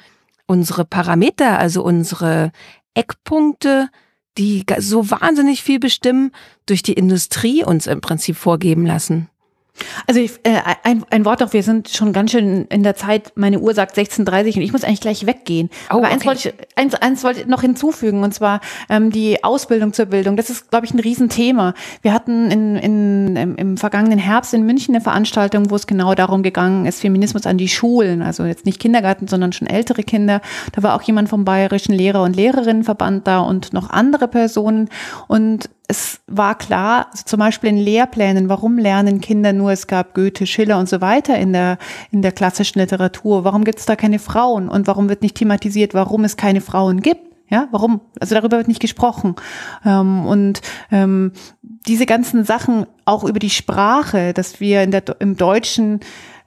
unsere 0.46 0.84
Parameter, 0.84 1.58
also 1.58 1.82
unsere 1.84 2.52
Eckpunkte, 2.94 3.88
die 4.38 4.64
so 4.78 5.10
wahnsinnig 5.10 5.62
viel 5.62 5.78
bestimmen, 5.78 6.32
durch 6.66 6.82
die 6.82 6.94
Industrie 6.94 7.62
uns 7.64 7.86
im 7.86 8.00
Prinzip 8.00 8.36
vorgeben 8.36 8.86
lassen. 8.86 9.28
Also 10.06 10.20
ich, 10.20 10.32
äh, 10.42 10.60
ein, 10.82 11.04
ein 11.10 11.24
Wort 11.24 11.40
noch, 11.40 11.52
wir 11.52 11.62
sind 11.62 11.88
schon 11.88 12.12
ganz 12.12 12.32
schön 12.32 12.66
in 12.66 12.82
der 12.82 12.94
Zeit, 12.94 13.32
meine 13.34 13.58
Uhr 13.60 13.74
sagt 13.74 13.96
16.30 13.96 14.56
und 14.56 14.62
ich 14.62 14.72
muss 14.72 14.84
eigentlich 14.84 15.00
gleich 15.00 15.26
weggehen. 15.26 15.70
Oh, 15.90 15.98
Aber 15.98 16.08
eins, 16.08 16.22
okay. 16.22 16.26
wollte 16.26 16.48
ich, 16.48 16.54
eins, 16.76 16.94
eins 16.94 17.24
wollte 17.24 17.40
ich 17.40 17.46
noch 17.46 17.62
hinzufügen 17.62 18.22
und 18.22 18.34
zwar 18.34 18.60
ähm, 18.88 19.10
die 19.10 19.42
Ausbildung 19.44 19.92
zur 19.92 20.06
Bildung. 20.06 20.36
Das 20.36 20.50
ist, 20.50 20.70
glaube 20.70 20.86
ich, 20.86 20.94
ein 20.94 21.00
Riesenthema. 21.00 21.74
Wir 22.02 22.12
hatten 22.12 22.50
in, 22.50 22.76
in, 22.76 23.36
im, 23.36 23.56
im 23.56 23.76
vergangenen 23.76 24.18
Herbst 24.18 24.54
in 24.54 24.64
München 24.64 24.94
eine 24.94 25.02
Veranstaltung, 25.02 25.70
wo 25.70 25.76
es 25.76 25.86
genau 25.86 26.14
darum 26.14 26.42
gegangen 26.42 26.86
ist, 26.86 27.00
Feminismus 27.00 27.46
an 27.46 27.58
die 27.58 27.68
Schulen, 27.68 28.22
also 28.22 28.44
jetzt 28.44 28.66
nicht 28.66 28.80
Kindergarten, 28.80 29.28
sondern 29.28 29.52
schon 29.52 29.68
ältere 29.68 30.02
Kinder. 30.02 30.40
Da 30.72 30.82
war 30.82 30.94
auch 30.94 31.02
jemand 31.02 31.28
vom 31.28 31.44
Bayerischen 31.44 31.94
Lehrer- 31.94 32.22
und 32.22 32.36
Lehrerinnenverband 32.36 33.26
da 33.26 33.40
und 33.40 33.72
noch 33.72 33.90
andere 33.90 34.28
Personen 34.28 34.88
und 35.28 35.70
es 35.90 36.20
war 36.28 36.56
klar, 36.56 37.08
also 37.10 37.24
zum 37.24 37.40
Beispiel 37.40 37.70
in 37.70 37.76
Lehrplänen, 37.76 38.48
warum 38.48 38.78
lernen 38.78 39.20
Kinder 39.20 39.52
nur, 39.52 39.72
es 39.72 39.88
gab 39.88 40.14
Goethe, 40.14 40.46
Schiller 40.46 40.78
und 40.78 40.88
so 40.88 41.00
weiter 41.00 41.36
in 41.36 41.52
der, 41.52 41.78
in 42.12 42.22
der 42.22 42.30
klassischen 42.30 42.78
Literatur, 42.78 43.42
warum 43.42 43.64
gibt 43.64 43.80
es 43.80 43.86
da 43.86 43.96
keine 43.96 44.20
Frauen 44.20 44.68
und 44.68 44.86
warum 44.86 45.08
wird 45.08 45.22
nicht 45.22 45.36
thematisiert, 45.36 45.92
warum 45.92 46.22
es 46.22 46.36
keine 46.36 46.60
Frauen 46.60 47.02
gibt? 47.02 47.22
Ja, 47.48 47.66
warum? 47.72 48.00
Also 48.20 48.36
darüber 48.36 48.58
wird 48.58 48.68
nicht 48.68 48.80
gesprochen. 48.80 49.34
Ähm, 49.84 50.24
und 50.24 50.62
ähm, 50.92 51.32
diese 51.88 52.06
ganzen 52.06 52.44
Sachen, 52.44 52.86
auch 53.04 53.24
über 53.24 53.40
die 53.40 53.50
Sprache, 53.50 54.32
dass 54.32 54.60
wir 54.60 54.84
in 54.84 54.92
der, 54.92 55.02
im 55.18 55.36
Deutschen 55.36 55.98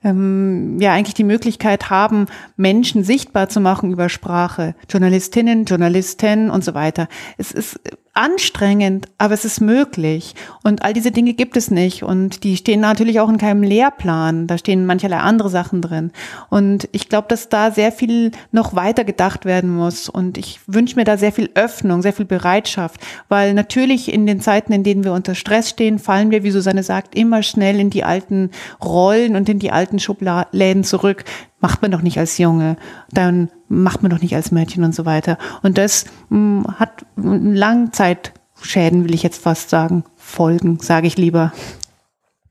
ähm, 0.02 0.78
ja 0.80 0.94
eigentlich 0.94 1.12
die 1.12 1.24
Möglichkeit 1.24 1.90
haben, 1.90 2.24
Menschen 2.56 3.04
sichtbar 3.04 3.50
zu 3.50 3.60
machen 3.60 3.92
über 3.92 4.08
Sprache. 4.08 4.74
Journalistinnen, 4.88 5.66
Journalisten 5.66 6.48
und 6.48 6.64
so 6.64 6.72
weiter. 6.72 7.08
Es 7.36 7.52
ist 7.52 7.78
anstrengend, 8.14 9.08
aber 9.18 9.34
es 9.34 9.44
ist 9.44 9.60
möglich. 9.60 10.34
Und 10.62 10.82
all 10.82 10.92
diese 10.92 11.10
Dinge 11.10 11.34
gibt 11.34 11.56
es 11.56 11.70
nicht. 11.70 12.04
Und 12.04 12.44
die 12.44 12.56
stehen 12.56 12.80
natürlich 12.80 13.20
auch 13.20 13.28
in 13.28 13.38
keinem 13.38 13.62
Lehrplan. 13.62 14.46
Da 14.46 14.56
stehen 14.56 14.86
mancherlei 14.86 15.18
andere 15.18 15.50
Sachen 15.50 15.82
drin. 15.82 16.12
Und 16.48 16.88
ich 16.92 17.08
glaube, 17.08 17.26
dass 17.28 17.48
da 17.48 17.72
sehr 17.72 17.92
viel 17.92 18.30
noch 18.52 18.74
weiter 18.76 19.04
gedacht 19.04 19.44
werden 19.44 19.74
muss. 19.74 20.08
Und 20.08 20.38
ich 20.38 20.60
wünsche 20.66 20.96
mir 20.96 21.04
da 21.04 21.18
sehr 21.18 21.32
viel 21.32 21.50
Öffnung, 21.54 22.02
sehr 22.02 22.12
viel 22.12 22.24
Bereitschaft. 22.24 23.00
Weil 23.28 23.52
natürlich 23.52 24.12
in 24.12 24.26
den 24.26 24.40
Zeiten, 24.40 24.72
in 24.72 24.84
denen 24.84 25.04
wir 25.04 25.12
unter 25.12 25.34
Stress 25.34 25.70
stehen, 25.70 25.98
fallen 25.98 26.30
wir, 26.30 26.44
wie 26.44 26.52
Susanne 26.52 26.84
sagt, 26.84 27.16
immer 27.16 27.42
schnell 27.42 27.80
in 27.80 27.90
die 27.90 28.04
alten 28.04 28.50
Rollen 28.82 29.34
und 29.34 29.48
in 29.48 29.58
die 29.58 29.72
alten 29.72 29.98
Schubläden 29.98 30.84
zurück 30.84 31.24
macht 31.64 31.80
man 31.80 31.90
doch 31.90 32.02
nicht 32.02 32.18
als 32.18 32.36
Junge, 32.36 32.76
dann 33.10 33.48
macht 33.68 34.02
man 34.02 34.10
doch 34.10 34.20
nicht 34.20 34.36
als 34.36 34.52
Mädchen 34.52 34.84
und 34.84 34.94
so 34.94 35.06
weiter. 35.06 35.38
Und 35.62 35.78
das 35.78 36.04
mh, 36.28 36.64
hm, 36.66 36.78
hat 36.78 37.06
Langzeitschäden, 37.16 39.04
will 39.04 39.14
ich 39.14 39.22
jetzt 39.22 39.42
fast 39.42 39.70
sagen, 39.70 40.04
Folgen, 40.14 40.78
sage 40.80 41.06
ich 41.06 41.16
lieber. 41.16 41.54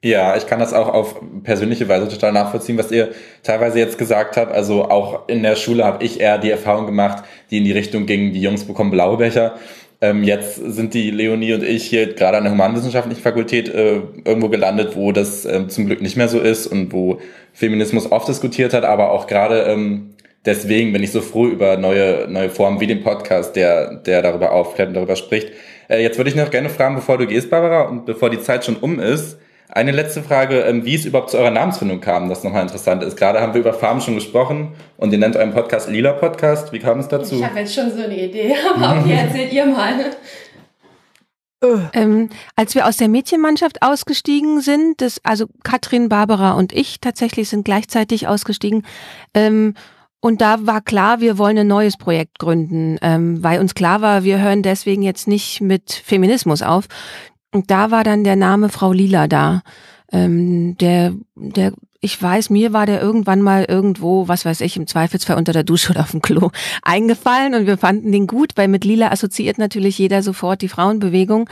Ja, 0.02 0.36
ich 0.36 0.48
kann 0.48 0.58
das 0.58 0.74
auch 0.74 0.90
auf 0.90 1.22
persönliche 1.44 1.88
Weise 1.88 2.08
total 2.08 2.32
nachvollziehen, 2.32 2.80
was 2.80 2.90
ihr 2.90 3.12
teilweise 3.44 3.78
jetzt 3.78 4.00
gesagt 4.00 4.36
habt. 4.36 4.52
Also 4.52 4.90
auch 4.90 5.28
in 5.28 5.44
der 5.44 5.58
Schule 5.58 5.86
habe 5.86 6.04
ich 6.04 6.20
eher 6.20 6.40
die 6.40 6.50
Erfahrung 6.50 6.88
gemacht, 6.88 7.24
die 7.52 7.60
in 7.60 7.66
die 7.66 7.72
Richtung 7.72 8.08
ging, 8.08 8.34
die 8.34 8.42
Jungs 8.42 8.66
bekommen 8.66 8.90
blaue 8.90 9.18
Becher. 9.18 9.58
Ähm, 10.04 10.26
jetzt 10.26 10.56
sind 10.56 10.94
die 10.94 11.12
Leonie 11.12 11.54
und 11.54 11.64
ich 11.64 11.86
hier 11.86 12.14
gerade 12.14 12.36
an 12.36 12.44
der 12.44 12.52
Humanwissenschaftlichen 12.52 13.22
Fakultät 13.22 13.70
äh, 13.70 14.02
irgendwo 14.26 14.50
gelandet, 14.50 14.98
wo 14.98 15.14
das 15.14 15.46
äh, 15.46 15.66
zum 15.70 15.86
Glück 15.86 16.02
nicht 16.02 16.18
mehr 16.18 16.28
so 16.28 16.42
ist 16.42 16.68
und 16.68 16.92
wo 16.92 17.22
Feminismus 17.54 18.12
oft 18.12 18.28
diskutiert 18.28 18.74
hat, 18.74 18.84
aber 18.84 19.12
auch 19.12 19.28
gerade 19.28 19.62
ähm, 19.62 20.16
deswegen 20.44 20.92
bin 20.92 21.04
ich 21.04 21.14
so 21.14 21.22
froh 21.22 21.48
über 21.48 21.78
neue, 21.78 22.28
neue 22.28 22.50
Formen 22.50 22.82
wie 22.82 22.88
den 22.88 23.02
Podcast, 23.02 23.56
der, 23.56 23.96
der 23.96 24.22
darüber 24.22 24.52
aufklärt 24.52 24.90
und 24.90 24.96
darüber 24.96 25.16
spricht. 25.16 25.54
Äh, 25.88 26.04
jetzt 26.04 26.18
würde 26.18 26.30
ich 26.30 26.36
noch 26.36 26.52
gerne 26.52 26.68
fragen, 26.68 26.96
bevor 26.96 27.18
du 27.18 27.26
gehst, 27.26 27.50
Barbara, 27.50 27.84
und 27.84 28.06
bevor 28.06 28.30
die 28.30 28.42
Zeit 28.42 28.66
schon 28.66 28.76
um 28.76 29.00
ist, 29.00 29.38
eine 29.74 29.92
letzte 29.92 30.22
Frage, 30.22 30.62
ähm, 30.62 30.86
wie 30.86 30.94
es 30.94 31.06
überhaupt 31.06 31.32
zu 31.32 31.38
eurer 31.38 31.50
Namensfindung 31.50 32.00
kam, 32.00 32.30
das 32.30 32.44
nochmal 32.44 32.62
interessant 32.62 33.02
ist. 33.04 33.18
Gerade 33.18 33.42
haben 33.42 33.54
wir 33.54 33.62
über 33.62 33.74
Farben 33.74 34.02
schon 34.02 34.16
gesprochen 34.16 34.74
und 34.98 35.12
ihr 35.12 35.18
nennt 35.18 35.36
euren 35.36 35.52
Podcast 35.52 35.90
Lila 35.90 36.14
Podcast. 36.14 36.72
Wie 36.72 36.80
kam 36.80 37.00
es 37.00 37.08
dazu? 37.08 37.36
Ich 37.36 37.44
habe 37.44 37.60
jetzt 37.60 37.74
schon 37.74 37.92
so 37.92 38.04
eine 38.04 38.16
Idee, 38.16 38.54
aber 38.76 39.02
okay, 39.02 39.16
erzählt 39.16 39.52
ihr 39.52 39.66
mal. 39.66 39.94
Ähm, 41.94 42.30
als 42.58 42.76
wir 42.76 42.86
aus 42.86 42.98
der 42.98 43.08
Mädchenmannschaft 43.08 43.82
ausgestiegen 43.82 44.60
sind, 44.60 45.00
das, 45.00 45.22
also 45.24 45.48
Katrin, 45.64 46.10
Barbara 46.10 46.54
und 46.54 46.74
ich 46.74 47.00
tatsächlich 47.00 47.48
sind 47.48 47.64
gleichzeitig 47.64 48.28
ausgestiegen. 48.28 48.86
Ähm, 49.34 49.74
und 50.20 50.42
da 50.42 50.68
war 50.68 50.82
klar, 50.82 51.22
wir 51.22 51.38
wollen 51.38 51.58
ein 51.58 51.68
neues 51.68 51.98
Projekt 51.98 52.38
gründen, 52.38 52.98
ähm, 53.02 53.42
weil 53.42 53.60
uns 53.60 53.76
klar 53.76 54.02
war, 54.02 54.24
wir 54.26 54.40
hören 54.40 54.62
deswegen 54.62 55.04
jetzt 55.04 55.28
nicht 55.28 55.62
mit 55.62 55.94
Feminismus 55.94 56.62
auf. 56.62 56.86
Und 57.54 57.70
da 57.70 57.92
war 57.92 58.04
dann 58.04 58.24
der 58.24 58.36
Name 58.36 58.70
Frau 58.70 58.92
Lila 58.92 59.28
da. 59.28 59.62
Ähm, 60.12 60.76
der, 60.80 61.14
der, 61.36 61.74
ich 62.02 62.22
weiß, 62.22 62.50
mir 62.50 62.74
war 62.74 62.86
der 62.86 63.00
irgendwann 63.00 63.42
mal 63.42 63.64
irgendwo, 63.66 64.28
was 64.28 64.44
weiß 64.44 64.62
ich, 64.62 64.76
im 64.76 64.88
Zweifelsfall 64.88 65.38
unter 65.38 65.54
der 65.54 65.64
Dusche 65.64 65.92
oder 65.92 66.02
auf 66.02 66.12
dem 66.12 66.22
Klo 66.22 66.50
eingefallen 66.82 67.54
und 67.54 67.68
wir 67.68 67.78
fanden 67.78 68.12
den 68.12 68.28
gut, 68.28 68.54
weil 68.56 68.68
mit 68.68 68.86
Lila 68.86 69.12
assoziiert 69.12 69.60
natürlich 69.60 69.98
jeder 69.98 70.24
sofort 70.24 70.62
die 70.62 70.68
Frauenbewegung. 70.68 71.50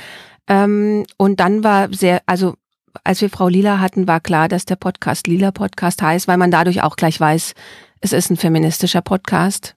Ähm, 0.47 1.05
und 1.17 1.39
dann 1.39 1.63
war 1.63 1.93
sehr, 1.93 2.21
also 2.25 2.55
als 3.03 3.21
wir 3.21 3.29
Frau 3.29 3.47
Lila 3.47 3.79
hatten, 3.79 4.07
war 4.07 4.19
klar, 4.19 4.47
dass 4.47 4.65
der 4.65 4.75
Podcast 4.75 5.27
Lila 5.27 5.51
Podcast 5.51 6.01
heißt, 6.01 6.27
weil 6.27 6.37
man 6.37 6.51
dadurch 6.51 6.81
auch 6.81 6.95
gleich 6.95 7.19
weiß, 7.19 7.53
es 8.01 8.13
ist 8.13 8.31
ein 8.31 8.37
feministischer 8.37 9.01
Podcast. 9.01 9.75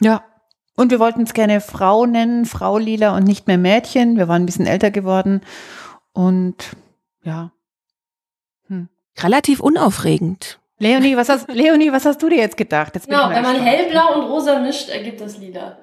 Ja, 0.00 0.22
und 0.78 0.92
wir 0.92 1.00
wollten 1.00 1.22
es 1.22 1.34
gerne 1.34 1.60
Frau 1.60 2.06
nennen, 2.06 2.44
Frau 2.44 2.78
Lila 2.78 3.16
und 3.16 3.24
nicht 3.24 3.48
mehr 3.48 3.58
Mädchen. 3.58 4.16
Wir 4.16 4.28
waren 4.28 4.42
ein 4.42 4.46
bisschen 4.46 4.68
älter 4.68 4.92
geworden. 4.92 5.40
Und 6.12 6.76
ja. 7.24 7.50
Hm. 8.68 8.88
Relativ 9.18 9.58
unaufregend. 9.58 10.60
Leonie, 10.78 11.16
was 11.16 11.30
hast, 11.30 11.48
Leonie, 11.48 11.90
was 11.90 12.04
hast 12.04 12.22
du 12.22 12.28
dir 12.28 12.38
jetzt 12.38 12.56
gedacht? 12.56 12.94
Jetzt 12.94 13.08
genau, 13.08 13.28
wenn 13.28 13.42
man 13.42 13.56
hellblau 13.56 14.20
und 14.20 14.30
rosa 14.30 14.60
mischt, 14.60 14.88
ergibt 14.88 15.20
das 15.20 15.38
Lila. 15.38 15.78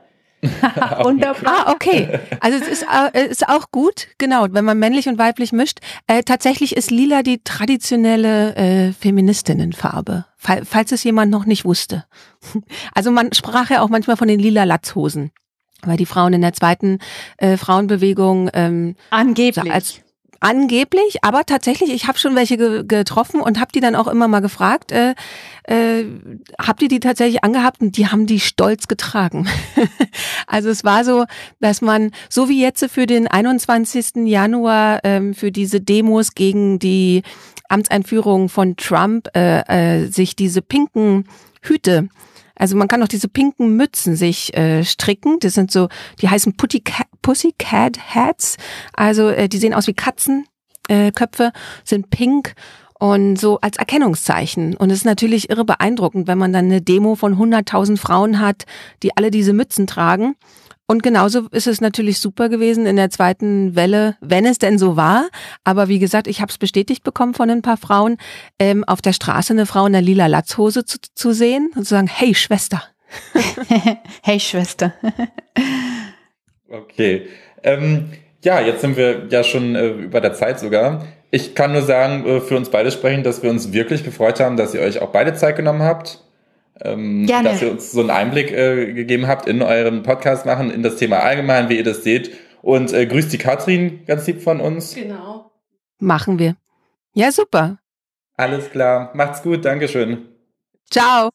Wunderbar. 1.03 1.67
Ah, 1.67 1.71
okay. 1.71 2.19
Also 2.39 2.57
es 2.57 2.67
ist, 2.67 2.85
äh, 3.13 3.27
ist 3.27 3.47
auch 3.47 3.71
gut, 3.71 4.07
genau, 4.17 4.47
wenn 4.49 4.65
man 4.65 4.77
männlich 4.79 5.07
und 5.07 5.17
weiblich 5.17 5.51
mischt. 5.51 5.79
Äh, 6.07 6.23
tatsächlich 6.23 6.75
ist 6.75 6.91
lila 6.91 7.23
die 7.23 7.41
traditionelle 7.43 8.55
äh, 8.55 8.91
Feministinnenfarbe, 8.93 10.25
fall, 10.37 10.63
falls 10.65 10.91
es 10.91 11.03
jemand 11.03 11.31
noch 11.31 11.45
nicht 11.45 11.65
wusste. 11.65 12.05
Also 12.93 13.11
man 13.11 13.33
sprach 13.33 13.69
ja 13.69 13.81
auch 13.81 13.89
manchmal 13.89 14.17
von 14.17 14.27
den 14.27 14.39
lila 14.39 14.63
Latzhosen 14.63 15.31
weil 15.83 15.97
die 15.97 16.05
Frauen 16.05 16.33
in 16.33 16.41
der 16.41 16.53
zweiten 16.53 16.99
äh, 17.37 17.57
Frauenbewegung 17.57 18.49
ähm, 18.53 18.95
angeblich 19.11 19.71
als 19.71 20.01
Angeblich, 20.47 21.23
aber 21.23 21.43
tatsächlich, 21.47 21.91
ich 21.91 22.07
habe 22.07 22.19
schon 22.19 22.35
welche 22.35 22.55
ge 22.55 22.83
getroffen 22.85 23.41
und 23.41 23.59
habe 23.59 23.71
die 23.73 23.79
dann 23.79 23.95
auch 23.95 24.07
immer 24.07 24.27
mal 24.27 24.41
gefragt, 24.41 24.91
äh, 24.91 25.15
äh, 25.63 26.05
habt 26.59 26.83
ihr 26.83 26.87
die 26.87 26.99
tatsächlich 26.99 27.43
angehabt 27.43 27.81
und 27.81 27.97
die 27.97 28.09
haben 28.09 28.27
die 28.27 28.39
stolz 28.39 28.87
getragen. 28.87 29.47
also 30.45 30.69
es 30.69 30.83
war 30.83 31.03
so, 31.03 31.25
dass 31.61 31.81
man, 31.81 32.11
so 32.29 32.47
wie 32.47 32.61
jetzt 32.61 32.85
für 32.91 33.07
den 33.07 33.27
21. 33.27 34.27
Januar, 34.27 34.99
ähm, 35.03 35.33
für 35.33 35.51
diese 35.51 35.81
Demos 35.81 36.35
gegen 36.35 36.77
die 36.77 37.23
Amtseinführung 37.67 38.47
von 38.47 38.75
Trump, 38.77 39.29
äh, 39.35 40.03
äh, 40.03 40.11
sich 40.11 40.35
diese 40.35 40.61
pinken 40.61 41.25
Hüte 41.63 42.07
Also 42.53 42.77
man 42.77 42.87
kann 42.87 43.01
auch 43.01 43.07
diese 43.07 43.29
pinken 43.29 43.75
Mützen 43.77 44.15
sich 44.15 44.55
äh, 44.55 44.83
stricken. 44.83 45.39
Das 45.39 45.55
sind 45.55 45.71
so, 45.71 45.89
die 46.21 46.29
heißen 46.29 46.55
Pussycat 47.21 48.15
Hats. 48.15 48.57
Also 48.93 49.29
äh, 49.29 49.49
die 49.49 49.57
sehen 49.57 49.73
aus 49.73 49.87
wie 49.87 49.93
Katzenköpfe, 49.93 51.43
äh, 51.43 51.51
sind 51.83 52.09
pink 52.09 52.55
und 52.99 53.37
so 53.37 53.59
als 53.59 53.77
Erkennungszeichen. 53.77 54.75
Und 54.75 54.89
es 54.89 54.99
ist 54.99 55.05
natürlich 55.05 55.49
irre 55.49 55.65
beeindruckend, 55.65 56.27
wenn 56.27 56.37
man 56.37 56.53
dann 56.53 56.65
eine 56.65 56.81
Demo 56.81 57.15
von 57.15 57.35
100.000 57.35 57.97
Frauen 57.97 58.39
hat, 58.39 58.65
die 59.03 59.15
alle 59.17 59.31
diese 59.31 59.53
Mützen 59.53 59.87
tragen. 59.87 60.35
Und 60.87 61.01
genauso 61.01 61.47
ist 61.49 61.65
es 61.65 61.81
natürlich 61.81 62.19
super 62.19 62.47
gewesen 62.47 62.85
in 62.85 62.95
der 62.95 63.09
zweiten 63.09 63.75
Welle, 63.75 64.17
wenn 64.21 64.45
es 64.45 64.59
denn 64.59 64.77
so 64.77 64.95
war. 64.95 65.29
Aber 65.63 65.87
wie 65.87 65.97
gesagt, 65.97 66.27
ich 66.27 66.41
habe 66.41 66.51
es 66.51 66.59
bestätigt 66.59 67.03
bekommen 67.03 67.33
von 67.33 67.49
ein 67.49 67.63
paar 67.63 67.77
Frauen, 67.77 68.17
ähm, 68.59 68.83
auf 68.83 69.01
der 69.01 69.13
Straße 69.13 69.53
eine 69.53 69.65
Frau 69.65 69.87
in 69.87 69.93
der 69.93 70.03
lila 70.03 70.27
Latzhose 70.27 70.85
zu, 70.85 70.99
zu 71.15 71.33
sehen 71.33 71.71
und 71.75 71.85
zu 71.85 71.89
sagen, 71.89 72.07
hey 72.07 72.35
Schwester. 72.35 72.83
hey 74.21 74.39
Schwester. 74.39 74.93
okay. 76.69 77.27
Ähm, 77.63 78.11
ja, 78.43 78.61
jetzt 78.61 78.81
sind 78.81 78.97
wir 78.97 79.27
ja 79.29 79.43
schon 79.43 79.75
äh, 79.75 79.87
über 79.87 80.21
der 80.21 80.33
Zeit 80.33 80.59
sogar. 80.59 81.05
Ich 81.31 81.55
kann 81.55 81.73
nur 81.73 81.81
sagen, 81.81 82.25
äh, 82.25 82.41
für 82.41 82.55
uns 82.57 82.69
beide 82.69 82.91
sprechen, 82.91 83.23
dass 83.23 83.43
wir 83.43 83.49
uns 83.49 83.73
wirklich 83.73 84.03
gefreut 84.03 84.39
haben, 84.39 84.57
dass 84.57 84.73
ihr 84.73 84.81
euch 84.81 85.01
auch 85.01 85.09
beide 85.09 85.33
Zeit 85.33 85.55
genommen 85.55 85.81
habt 85.81 86.25
ähm, 86.81 87.25
Gerne. 87.25 87.49
dass 87.49 87.61
ihr 87.61 87.71
uns 87.71 87.91
so 87.91 88.01
einen 88.01 88.09
Einblick 88.09 88.51
äh, 88.51 88.93
gegeben 88.93 89.27
habt 89.27 89.47
in 89.47 89.61
euren 89.61 90.03
Podcast 90.03 90.45
machen, 90.45 90.71
in 90.71 90.83
das 90.83 90.97
Thema 90.97 91.19
allgemein, 91.19 91.69
wie 91.69 91.77
ihr 91.77 91.83
das 91.83 92.03
seht. 92.03 92.35
Und 92.61 92.93
äh, 92.93 93.05
grüßt 93.05 93.31
die 93.31 93.37
Katrin 93.37 94.05
ganz 94.05 94.25
lieb 94.27 94.41
von 94.41 94.59
uns. 94.59 94.95
Genau. 94.95 95.51
Machen 95.99 96.39
wir. 96.39 96.55
Ja, 97.13 97.31
super. 97.31 97.77
Alles 98.35 98.69
klar. 98.71 99.11
Macht's 99.13 99.41
gut. 99.43 99.63
Dankeschön. 99.63 100.27
Ciao. 100.89 101.34